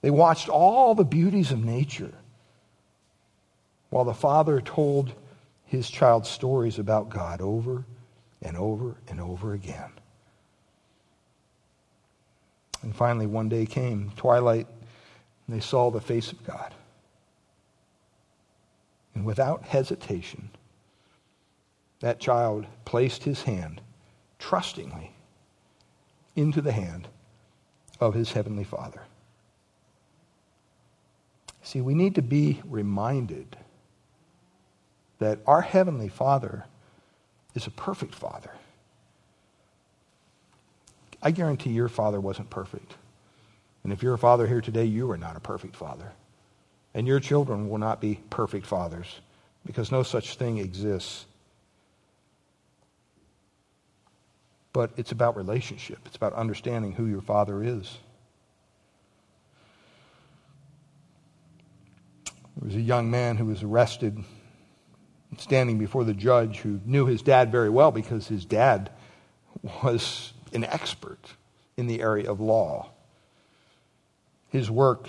They 0.00 0.10
watched 0.10 0.48
all 0.48 0.94
the 0.94 1.04
beauties 1.04 1.52
of 1.52 1.64
nature 1.64 2.12
while 3.90 4.04
the 4.04 4.14
father 4.14 4.60
told 4.60 5.12
his 5.66 5.90
child 5.90 6.26
stories 6.26 6.78
about 6.78 7.08
God 7.08 7.40
over 7.40 7.84
and 8.42 8.56
over 8.56 8.96
and 9.08 9.20
over 9.20 9.54
again. 9.54 9.90
And 12.82 12.94
finally, 12.94 13.26
one 13.26 13.48
day 13.48 13.64
came, 13.64 14.12
twilight, 14.16 14.66
and 15.46 15.56
they 15.56 15.60
saw 15.60 15.90
the 15.90 16.00
face 16.00 16.32
of 16.32 16.44
God. 16.44 16.74
And 19.14 19.24
without 19.24 19.64
hesitation, 19.64 20.50
that 22.00 22.18
child 22.18 22.66
placed 22.84 23.22
his 23.22 23.42
hand 23.42 23.80
trustingly 24.38 25.14
into 26.34 26.60
the 26.60 26.72
hand 26.72 27.06
of 28.00 28.14
his 28.14 28.32
heavenly 28.32 28.64
Father. 28.64 29.02
See, 31.62 31.80
we 31.80 31.94
need 31.94 32.16
to 32.16 32.22
be 32.22 32.60
reminded 32.64 33.56
that 35.20 35.38
our 35.46 35.60
heavenly 35.60 36.08
Father 36.08 36.64
is 37.54 37.66
a 37.66 37.70
perfect 37.70 38.14
Father. 38.14 38.50
I 41.22 41.30
guarantee 41.30 41.70
your 41.70 41.88
father 41.88 42.20
wasn't 42.20 42.50
perfect. 42.50 42.96
And 43.84 43.92
if 43.92 44.02
you're 44.02 44.14
a 44.14 44.18
father 44.18 44.46
here 44.46 44.60
today, 44.60 44.84
you 44.84 45.10
are 45.12 45.16
not 45.16 45.36
a 45.36 45.40
perfect 45.40 45.76
father. 45.76 46.12
And 46.94 47.06
your 47.06 47.20
children 47.20 47.68
will 47.68 47.78
not 47.78 48.00
be 48.00 48.20
perfect 48.28 48.66
fathers 48.66 49.20
because 49.64 49.92
no 49.92 50.02
such 50.02 50.36
thing 50.36 50.58
exists. 50.58 51.26
But 54.72 54.90
it's 54.96 55.12
about 55.12 55.36
relationship, 55.36 55.98
it's 56.06 56.16
about 56.16 56.32
understanding 56.32 56.92
who 56.92 57.06
your 57.06 57.20
father 57.20 57.62
is. 57.62 57.98
There 62.56 62.66
was 62.66 62.74
a 62.74 62.80
young 62.80 63.10
man 63.10 63.36
who 63.36 63.46
was 63.46 63.62
arrested 63.62 64.22
standing 65.38 65.78
before 65.78 66.04
the 66.04 66.14
judge 66.14 66.58
who 66.58 66.80
knew 66.84 67.06
his 67.06 67.22
dad 67.22 67.50
very 67.50 67.70
well 67.70 67.90
because 67.90 68.28
his 68.28 68.44
dad 68.44 68.90
was 69.82 70.32
an 70.52 70.64
expert 70.64 71.20
in 71.76 71.86
the 71.86 72.00
area 72.00 72.30
of 72.30 72.40
law. 72.40 72.90
His 74.48 74.70
work 74.70 75.08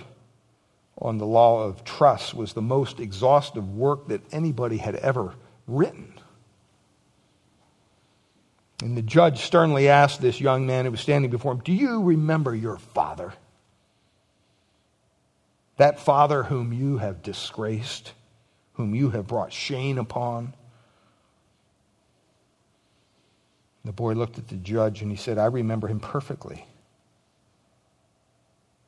on 0.97 1.17
the 1.17 1.25
law 1.25 1.63
of 1.63 1.83
trust 1.83 2.33
was 2.33 2.53
the 2.53 2.61
most 2.61 2.99
exhaustive 2.99 3.75
work 3.75 4.07
that 4.07 4.21
anybody 4.31 4.77
had 4.77 4.95
ever 4.95 5.33
written. 5.67 6.13
And 8.81 8.97
the 8.97 9.01
judge 9.01 9.41
sternly 9.41 9.87
asked 9.87 10.21
this 10.21 10.41
young 10.41 10.65
man 10.65 10.85
who 10.85 10.91
was 10.91 10.99
standing 10.99 11.31
before 11.31 11.53
him, 11.53 11.61
Do 11.63 11.73
you 11.73 12.01
remember 12.01 12.53
your 12.55 12.77
father? 12.77 13.33
That 15.77 15.99
father 15.99 16.43
whom 16.43 16.71
you 16.71 16.97
have 16.97 17.23
disgraced, 17.23 18.13
whom 18.73 18.95
you 18.95 19.09
have 19.11 19.27
brought 19.27 19.53
shame 19.53 19.97
upon. 19.97 20.53
The 23.85 23.91
boy 23.91 24.13
looked 24.13 24.37
at 24.37 24.47
the 24.47 24.55
judge 24.55 25.01
and 25.01 25.11
he 25.11 25.17
said, 25.17 25.37
I 25.37 25.45
remember 25.45 25.87
him 25.87 25.99
perfectly. 25.99 26.65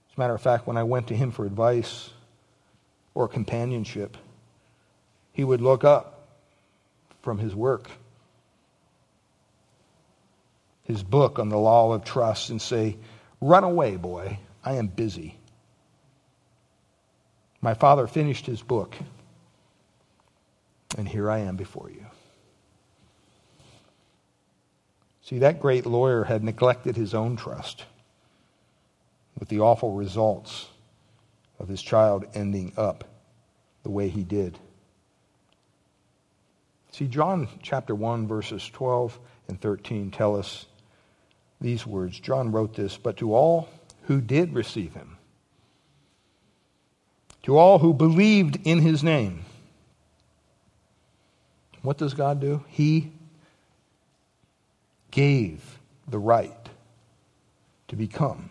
As 0.10 0.18
a 0.18 0.20
matter 0.20 0.34
of 0.34 0.42
fact, 0.42 0.68
when 0.68 0.78
I 0.78 0.84
went 0.84 1.08
to 1.08 1.16
him 1.16 1.32
for 1.32 1.46
advice 1.46 2.12
or 3.14 3.28
companionship, 3.28 4.18
he 5.34 5.44
would 5.44 5.62
look 5.62 5.84
up 5.84 6.30
from 7.22 7.40
his 7.40 7.54
work, 7.54 7.92
his 10.84 11.04
book 11.04 11.40
on 11.40 11.50
the 11.50 11.58
law 11.58 11.92
of 11.92 12.06
trust, 12.06 12.50
and 12.50 12.62
say, 12.62 12.98
Run 13.42 13.64
away, 13.64 13.98
boy. 13.98 14.40
I 14.64 14.74
am 14.74 14.88
busy. 14.88 15.38
My 17.62 17.74
father 17.74 18.08
finished 18.08 18.46
his 18.46 18.62
book, 18.62 18.96
and 20.98 21.08
here 21.08 21.30
I 21.30 21.40
am 21.40 21.56
before 21.56 21.90
you. 21.90 22.06
See, 25.22 25.40
that 25.40 25.60
great 25.60 25.86
lawyer 25.86 26.24
had 26.24 26.44
neglected 26.44 26.96
his 26.96 27.14
own 27.14 27.36
trust 27.36 27.86
with 29.40 29.50
the 29.50 29.60
awful 29.60 29.92
results 29.92 30.68
of 31.60 31.68
his 31.68 31.82
child 31.82 32.26
ending 32.34 32.74
up 32.78 33.04
the 33.84 33.90
way 33.90 34.10
he 34.10 34.24
did. 34.24 34.60
See, 36.92 37.08
John 37.08 37.48
chapter 37.62 37.94
1, 37.94 38.28
verses 38.28 38.70
12 38.70 39.20
and 39.48 39.60
13 39.60 40.12
tell 40.12 40.36
us 40.36 40.66
these 41.60 41.86
words. 41.86 42.20
John 42.20 42.52
wrote 42.52 42.76
this, 42.76 42.98
but 42.98 43.18
to 43.18 43.34
all 43.34 43.68
who 44.04 44.22
did 44.22 44.54
receive 44.54 44.94
him, 44.94 45.18
to 47.44 47.58
all 47.58 47.80
who 47.80 47.94
believed 47.94 48.60
in 48.64 48.80
his 48.80 49.04
name, 49.04 49.46
what 51.86 51.98
does 51.98 52.14
God 52.14 52.40
do? 52.40 52.64
He 52.68 53.12
gave 55.12 55.80
the 56.08 56.20
right 56.20 56.70
to 57.88 57.96
become 57.96 58.50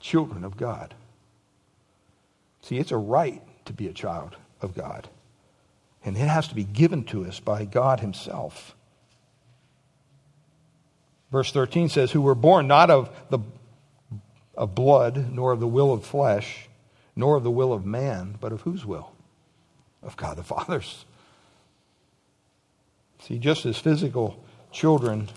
children 0.00 0.44
of 0.44 0.56
God. 0.56 0.94
See, 2.62 2.78
it's 2.78 2.92
a 2.92 2.96
right 2.96 3.42
to 3.66 3.72
be 3.72 3.88
a 3.88 3.92
child 3.92 4.36
of 4.60 4.74
God. 4.74 5.08
And 6.04 6.16
it 6.16 6.20
has 6.20 6.48
to 6.48 6.54
be 6.54 6.64
given 6.64 7.04
to 7.04 7.24
us 7.26 7.40
by 7.40 7.64
God 7.64 8.00
Himself. 8.00 8.74
Verse 11.32 11.50
13 11.50 11.88
says, 11.88 12.12
Who 12.12 12.20
were 12.20 12.34
born 12.34 12.66
not 12.66 12.90
of, 12.90 13.10
the, 13.30 13.38
of 14.56 14.74
blood, 14.74 15.32
nor 15.32 15.52
of 15.52 15.60
the 15.60 15.66
will 15.66 15.92
of 15.92 16.04
flesh, 16.04 16.68
nor 17.16 17.36
of 17.36 17.42
the 17.42 17.50
will 17.50 17.72
of 17.72 17.84
man, 17.84 18.36
but 18.40 18.52
of 18.52 18.60
whose 18.62 18.84
will? 18.84 19.12
Of 20.02 20.16
God 20.16 20.36
the 20.36 20.42
Father's. 20.42 21.04
See, 23.26 23.38
just 23.38 23.64
as 23.64 23.78
physical 23.78 24.38
children, 24.70 25.30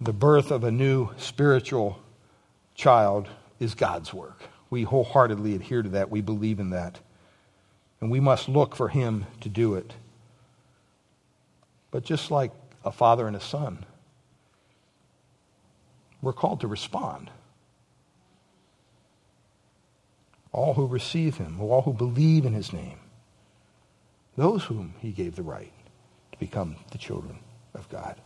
the 0.00 0.12
birth 0.12 0.50
of 0.50 0.64
a 0.64 0.70
new 0.72 1.10
spiritual 1.16 2.00
child 2.74 3.28
is 3.60 3.76
God's 3.76 4.12
work. 4.12 4.42
We 4.68 4.82
wholeheartedly 4.82 5.54
adhere 5.54 5.82
to 5.82 5.90
that. 5.90 6.10
We 6.10 6.22
believe 6.22 6.58
in 6.58 6.70
that. 6.70 6.98
And 8.00 8.10
we 8.10 8.18
must 8.18 8.48
look 8.48 8.74
for 8.74 8.88
Him 8.88 9.26
to 9.42 9.48
do 9.48 9.76
it. 9.76 9.92
But 11.92 12.02
just 12.02 12.32
like 12.32 12.50
a 12.84 12.90
father 12.90 13.28
and 13.28 13.36
a 13.36 13.40
son, 13.40 13.86
we're 16.20 16.32
called 16.32 16.62
to 16.62 16.66
respond. 16.66 17.30
All 20.50 20.74
who 20.74 20.88
receive 20.88 21.36
Him, 21.36 21.60
all 21.60 21.82
who 21.82 21.92
believe 21.92 22.44
in 22.44 22.54
His 22.54 22.72
name, 22.72 22.98
those 24.36 24.64
whom 24.64 24.94
He 24.98 25.12
gave 25.12 25.36
the 25.36 25.44
right 25.44 25.70
to 26.34 26.40
become 26.40 26.76
the 26.90 26.98
children 26.98 27.38
of 27.74 27.88
God. 27.88 28.20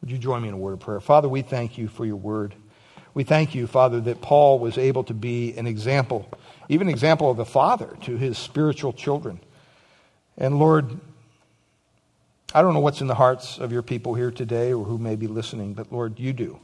Would 0.00 0.10
you 0.10 0.18
join 0.18 0.42
me 0.42 0.48
in 0.48 0.54
a 0.54 0.58
word 0.58 0.74
of 0.74 0.80
prayer? 0.80 1.00
Father, 1.00 1.28
we 1.28 1.42
thank 1.42 1.78
you 1.78 1.88
for 1.88 2.04
your 2.04 2.16
word. 2.16 2.54
We 3.14 3.24
thank 3.24 3.54
you, 3.54 3.66
Father, 3.66 4.00
that 4.02 4.20
Paul 4.20 4.58
was 4.58 4.76
able 4.76 5.04
to 5.04 5.14
be 5.14 5.56
an 5.56 5.66
example, 5.66 6.28
even 6.68 6.88
an 6.88 6.92
example 6.92 7.30
of 7.30 7.38
a 7.38 7.44
father 7.44 7.96
to 8.02 8.16
his 8.16 8.36
spiritual 8.36 8.92
children. 8.92 9.40
And 10.36 10.58
Lord, 10.58 11.00
I 12.52 12.62
don't 12.62 12.74
know 12.74 12.80
what's 12.80 13.00
in 13.00 13.06
the 13.06 13.14
hearts 13.14 13.58
of 13.58 13.72
your 13.72 13.82
people 13.82 14.14
here 14.14 14.30
today 14.30 14.72
or 14.72 14.84
who 14.84 14.98
may 14.98 15.16
be 15.16 15.28
listening, 15.28 15.74
but 15.74 15.92
Lord, 15.92 16.18
you 16.18 16.32
do. 16.32 16.58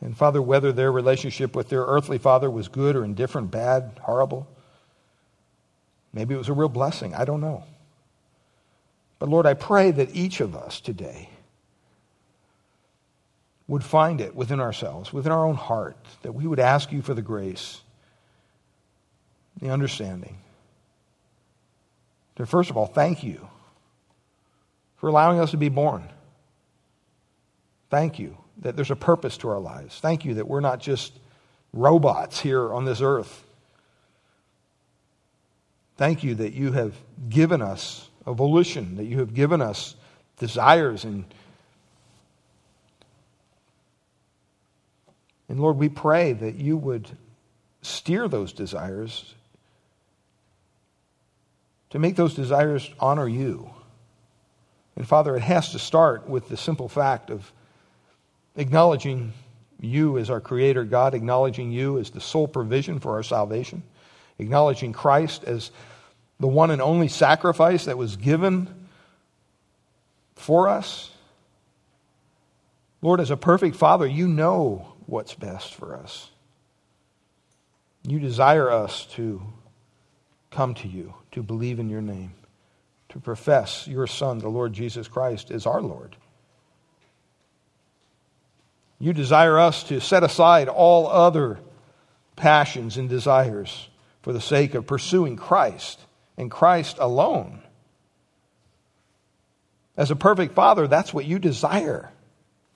And 0.00 0.16
Father, 0.16 0.40
whether 0.40 0.72
their 0.72 0.92
relationship 0.92 1.56
with 1.56 1.68
their 1.68 1.82
earthly 1.82 2.18
father 2.18 2.48
was 2.48 2.68
good 2.68 2.94
or 2.94 3.04
indifferent, 3.04 3.50
bad, 3.50 3.98
horrible, 4.02 4.48
maybe 6.12 6.34
it 6.34 6.38
was 6.38 6.48
a 6.48 6.52
real 6.52 6.68
blessing. 6.68 7.14
I 7.14 7.24
don't 7.24 7.40
know. 7.40 7.64
But 9.18 9.28
Lord, 9.28 9.46
I 9.46 9.54
pray 9.54 9.90
that 9.90 10.14
each 10.14 10.40
of 10.40 10.54
us 10.54 10.80
today 10.80 11.30
would 13.66 13.84
find 13.84 14.20
it 14.20 14.34
within 14.34 14.60
ourselves, 14.60 15.12
within 15.12 15.32
our 15.32 15.44
own 15.44 15.54
heart, 15.54 15.96
that 16.22 16.32
we 16.32 16.46
would 16.46 16.60
ask 16.60 16.90
you 16.90 17.02
for 17.02 17.14
the 17.14 17.22
grace, 17.22 17.80
the 19.60 19.70
understanding. 19.70 20.38
To 22.36 22.46
first 22.46 22.70
of 22.70 22.76
all, 22.76 22.86
thank 22.86 23.22
you 23.22 23.46
for 24.96 25.08
allowing 25.08 25.38
us 25.40 25.50
to 25.50 25.56
be 25.56 25.68
born. 25.68 26.08
Thank 27.90 28.18
you 28.18 28.36
that 28.58 28.76
there's 28.76 28.90
a 28.90 28.96
purpose 28.96 29.36
to 29.38 29.48
our 29.48 29.60
lives. 29.60 29.98
Thank 30.00 30.24
you 30.24 30.34
that 30.34 30.48
we're 30.48 30.60
not 30.60 30.80
just 30.80 31.12
robots 31.72 32.40
here 32.40 32.72
on 32.72 32.84
this 32.84 33.00
earth. 33.00 33.44
Thank 35.96 36.22
you 36.22 36.36
that 36.36 36.52
you 36.52 36.72
have 36.72 36.94
given 37.28 37.60
us 37.60 38.07
a 38.26 38.32
volition, 38.32 38.96
that 38.96 39.04
you 39.04 39.18
have 39.18 39.34
given 39.34 39.60
us 39.62 39.94
desires 40.38 41.04
and, 41.04 41.24
and 45.48 45.60
Lord, 45.60 45.78
we 45.78 45.88
pray 45.88 46.32
that 46.32 46.56
you 46.56 46.76
would 46.76 47.08
steer 47.82 48.28
those 48.28 48.52
desires 48.52 49.34
to 51.90 51.98
make 51.98 52.16
those 52.16 52.34
desires 52.34 52.88
honor 53.00 53.26
you. 53.26 53.70
And 54.96 55.06
Father, 55.06 55.36
it 55.36 55.42
has 55.42 55.72
to 55.72 55.78
start 55.78 56.28
with 56.28 56.48
the 56.48 56.56
simple 56.56 56.88
fact 56.88 57.30
of 57.30 57.50
acknowledging 58.56 59.32
you 59.80 60.18
as 60.18 60.28
our 60.28 60.40
Creator 60.40 60.84
God, 60.84 61.14
acknowledging 61.14 61.70
you 61.70 61.98
as 61.98 62.10
the 62.10 62.20
sole 62.20 62.48
provision 62.48 62.98
for 62.98 63.12
our 63.14 63.22
salvation, 63.22 63.82
acknowledging 64.38 64.92
Christ 64.92 65.44
as 65.44 65.70
the 66.40 66.46
one 66.46 66.70
and 66.70 66.80
only 66.80 67.08
sacrifice 67.08 67.86
that 67.86 67.98
was 67.98 68.16
given 68.16 68.68
for 70.36 70.68
us. 70.68 71.10
Lord, 73.02 73.20
as 73.20 73.30
a 73.30 73.36
perfect 73.36 73.76
Father, 73.76 74.06
you 74.06 74.28
know 74.28 74.92
what's 75.06 75.34
best 75.34 75.74
for 75.74 75.96
us. 75.96 76.30
You 78.06 78.18
desire 78.18 78.70
us 78.70 79.06
to 79.12 79.42
come 80.50 80.74
to 80.74 80.88
you, 80.88 81.14
to 81.32 81.42
believe 81.42 81.78
in 81.78 81.88
your 81.88 82.00
name, 82.00 82.32
to 83.10 83.20
profess 83.20 83.86
your 83.86 84.06
Son, 84.06 84.38
the 84.38 84.48
Lord 84.48 84.72
Jesus 84.72 85.08
Christ, 85.08 85.50
is 85.50 85.66
our 85.66 85.82
Lord. 85.82 86.16
You 88.98 89.12
desire 89.12 89.58
us 89.58 89.84
to 89.84 90.00
set 90.00 90.24
aside 90.24 90.68
all 90.68 91.06
other 91.08 91.60
passions 92.34 92.96
and 92.96 93.08
desires 93.08 93.88
for 94.22 94.32
the 94.32 94.40
sake 94.40 94.74
of 94.74 94.86
pursuing 94.86 95.36
Christ 95.36 96.00
and 96.38 96.50
Christ 96.50 96.96
alone. 96.98 97.60
As 99.96 100.10
a 100.12 100.16
perfect 100.16 100.54
Father, 100.54 100.86
that's 100.86 101.12
what 101.12 101.26
you 101.26 101.38
desire 101.40 102.10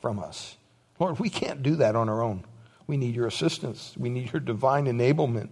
from 0.00 0.18
us. 0.18 0.56
Lord, 0.98 1.20
we 1.20 1.30
can't 1.30 1.62
do 1.62 1.76
that 1.76 1.96
on 1.96 2.08
our 2.08 2.20
own. 2.20 2.44
We 2.88 2.96
need 2.96 3.14
your 3.14 3.28
assistance. 3.28 3.94
We 3.96 4.10
need 4.10 4.32
your 4.32 4.40
divine 4.40 4.86
enablement. 4.86 5.48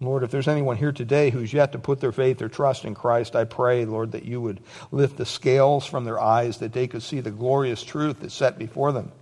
Lord, 0.00 0.22
if 0.22 0.30
there's 0.30 0.48
anyone 0.48 0.76
here 0.76 0.92
today 0.92 1.30
who's 1.30 1.52
yet 1.52 1.72
to 1.72 1.78
put 1.78 2.00
their 2.00 2.12
faith 2.12 2.40
or 2.42 2.48
trust 2.48 2.84
in 2.84 2.94
Christ, 2.94 3.36
I 3.36 3.44
pray, 3.44 3.84
Lord, 3.84 4.12
that 4.12 4.24
you 4.24 4.40
would 4.40 4.60
lift 4.90 5.18
the 5.18 5.26
scales 5.26 5.86
from 5.86 6.04
their 6.04 6.18
eyes, 6.18 6.58
that 6.58 6.72
they 6.72 6.86
could 6.86 7.02
see 7.02 7.20
the 7.20 7.30
glorious 7.30 7.82
truth 7.84 8.20
that's 8.20 8.34
set 8.34 8.58
before 8.58 8.92
them. 8.92 9.12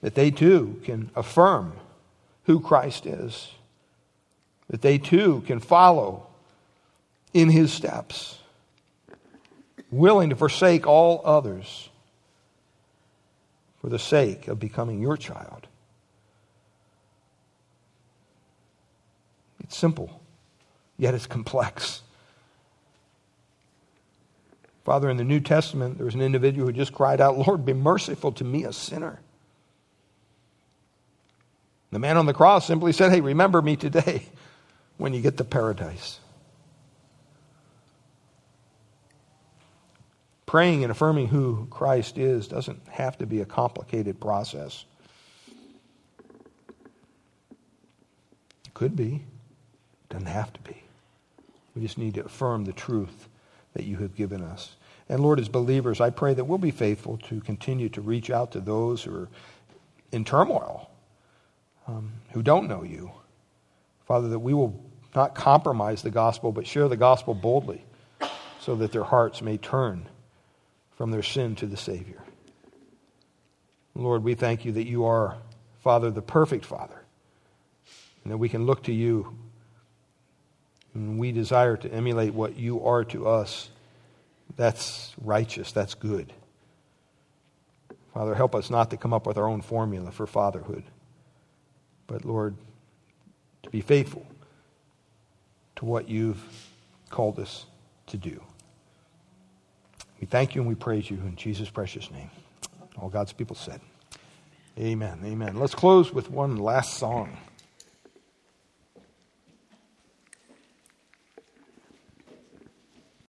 That 0.00 0.14
they 0.14 0.30
too 0.30 0.80
can 0.84 1.10
affirm 1.16 1.72
who 2.44 2.60
Christ 2.60 3.04
is. 3.04 3.50
That 4.68 4.82
they 4.82 4.98
too 4.98 5.42
can 5.46 5.60
follow 5.60 6.26
in 7.32 7.50
his 7.50 7.72
steps, 7.72 8.38
willing 9.90 10.30
to 10.30 10.36
forsake 10.36 10.86
all 10.86 11.22
others 11.24 11.88
for 13.80 13.88
the 13.88 13.98
sake 13.98 14.48
of 14.48 14.58
becoming 14.58 15.00
your 15.00 15.16
child. 15.16 15.66
It's 19.60 19.76
simple, 19.76 20.22
yet 20.96 21.14
it's 21.14 21.26
complex. 21.26 22.02
Father, 24.84 25.10
in 25.10 25.18
the 25.18 25.24
New 25.24 25.40
Testament, 25.40 25.98
there 25.98 26.06
was 26.06 26.14
an 26.14 26.22
individual 26.22 26.66
who 26.66 26.72
just 26.72 26.94
cried 26.94 27.20
out, 27.20 27.36
Lord, 27.36 27.66
be 27.66 27.74
merciful 27.74 28.32
to 28.32 28.44
me, 28.44 28.64
a 28.64 28.72
sinner. 28.72 29.20
The 31.90 31.98
man 31.98 32.16
on 32.16 32.24
the 32.24 32.32
cross 32.32 32.66
simply 32.66 32.92
said, 32.92 33.10
Hey, 33.10 33.20
remember 33.20 33.60
me 33.60 33.76
today 33.76 34.22
when 34.98 35.14
you 35.14 35.22
get 35.22 35.38
to 35.38 35.44
paradise. 35.44 36.20
Praying 40.44 40.82
and 40.82 40.90
affirming 40.90 41.28
who 41.28 41.66
Christ 41.70 42.18
is 42.18 42.48
doesn't 42.48 42.80
have 42.88 43.18
to 43.18 43.26
be 43.26 43.40
a 43.40 43.44
complicated 43.44 44.20
process. 44.20 44.84
It 48.66 48.74
could 48.74 48.96
be. 48.96 49.16
it 49.16 50.08
Doesn't 50.08 50.26
have 50.26 50.52
to 50.52 50.60
be. 50.60 50.82
We 51.74 51.82
just 51.82 51.98
need 51.98 52.14
to 52.14 52.24
affirm 52.24 52.64
the 52.64 52.72
truth 52.72 53.28
that 53.74 53.84
you 53.84 53.98
have 53.98 54.16
given 54.16 54.42
us. 54.42 54.74
And 55.08 55.20
Lord, 55.20 55.38
as 55.38 55.48
believers, 55.48 56.00
I 56.00 56.10
pray 56.10 56.34
that 56.34 56.44
we'll 56.44 56.58
be 56.58 56.70
faithful 56.70 57.18
to 57.28 57.40
continue 57.40 57.88
to 57.90 58.00
reach 58.00 58.30
out 58.30 58.52
to 58.52 58.60
those 58.60 59.02
who 59.02 59.14
are 59.14 59.28
in 60.12 60.24
turmoil, 60.24 60.90
um, 61.86 62.12
who 62.32 62.42
don't 62.42 62.68
know 62.68 62.82
you. 62.82 63.12
Father, 64.06 64.28
that 64.30 64.38
we 64.38 64.54
will 64.54 64.82
not 65.18 65.34
compromise 65.34 66.02
the 66.02 66.12
gospel, 66.12 66.52
but 66.52 66.64
share 66.64 66.88
the 66.88 66.96
gospel 66.96 67.34
boldly 67.34 67.84
so 68.60 68.76
that 68.76 68.92
their 68.92 69.02
hearts 69.02 69.42
may 69.42 69.56
turn 69.56 70.08
from 70.96 71.10
their 71.10 71.24
sin 71.24 71.56
to 71.56 71.66
the 71.66 71.76
Savior. 71.76 72.22
Lord, 73.96 74.22
we 74.22 74.34
thank 74.34 74.64
you 74.64 74.70
that 74.72 74.86
you 74.86 75.06
are, 75.06 75.36
Father, 75.80 76.12
the 76.12 76.22
perfect 76.22 76.64
Father, 76.64 77.02
and 78.22 78.32
that 78.32 78.38
we 78.38 78.48
can 78.48 78.64
look 78.64 78.84
to 78.84 78.92
you 78.92 79.36
and 80.94 81.18
we 81.18 81.32
desire 81.32 81.76
to 81.76 81.92
emulate 81.92 82.32
what 82.32 82.56
you 82.56 82.84
are 82.84 83.02
to 83.06 83.26
us, 83.26 83.70
that's 84.54 85.14
righteous, 85.20 85.72
that's 85.72 85.94
good. 85.94 86.32
Father, 88.14 88.36
help 88.36 88.54
us 88.54 88.70
not 88.70 88.90
to 88.90 88.96
come 88.96 89.12
up 89.12 89.26
with 89.26 89.36
our 89.36 89.48
own 89.48 89.62
formula 89.62 90.12
for 90.12 90.28
fatherhood, 90.28 90.84
but 92.06 92.24
Lord, 92.24 92.54
to 93.64 93.70
be 93.70 93.80
faithful 93.80 94.24
to 95.78 95.84
what 95.84 96.08
you've 96.08 96.42
called 97.08 97.38
us 97.38 97.66
to 98.08 98.16
do. 98.16 98.42
We 100.20 100.26
thank 100.26 100.56
you 100.56 100.60
and 100.60 100.68
we 100.68 100.74
praise 100.74 101.08
you 101.08 101.16
in 101.18 101.36
Jesus' 101.36 101.70
precious 101.70 102.10
name. 102.10 102.30
All 102.96 103.08
God's 103.08 103.32
people 103.32 103.54
said, 103.54 103.80
Amen. 104.76 105.20
Amen. 105.24 105.56
Let's 105.56 105.76
close 105.76 106.12
with 106.12 106.30
one 106.30 106.56
last 106.56 106.94
song. 106.94 107.36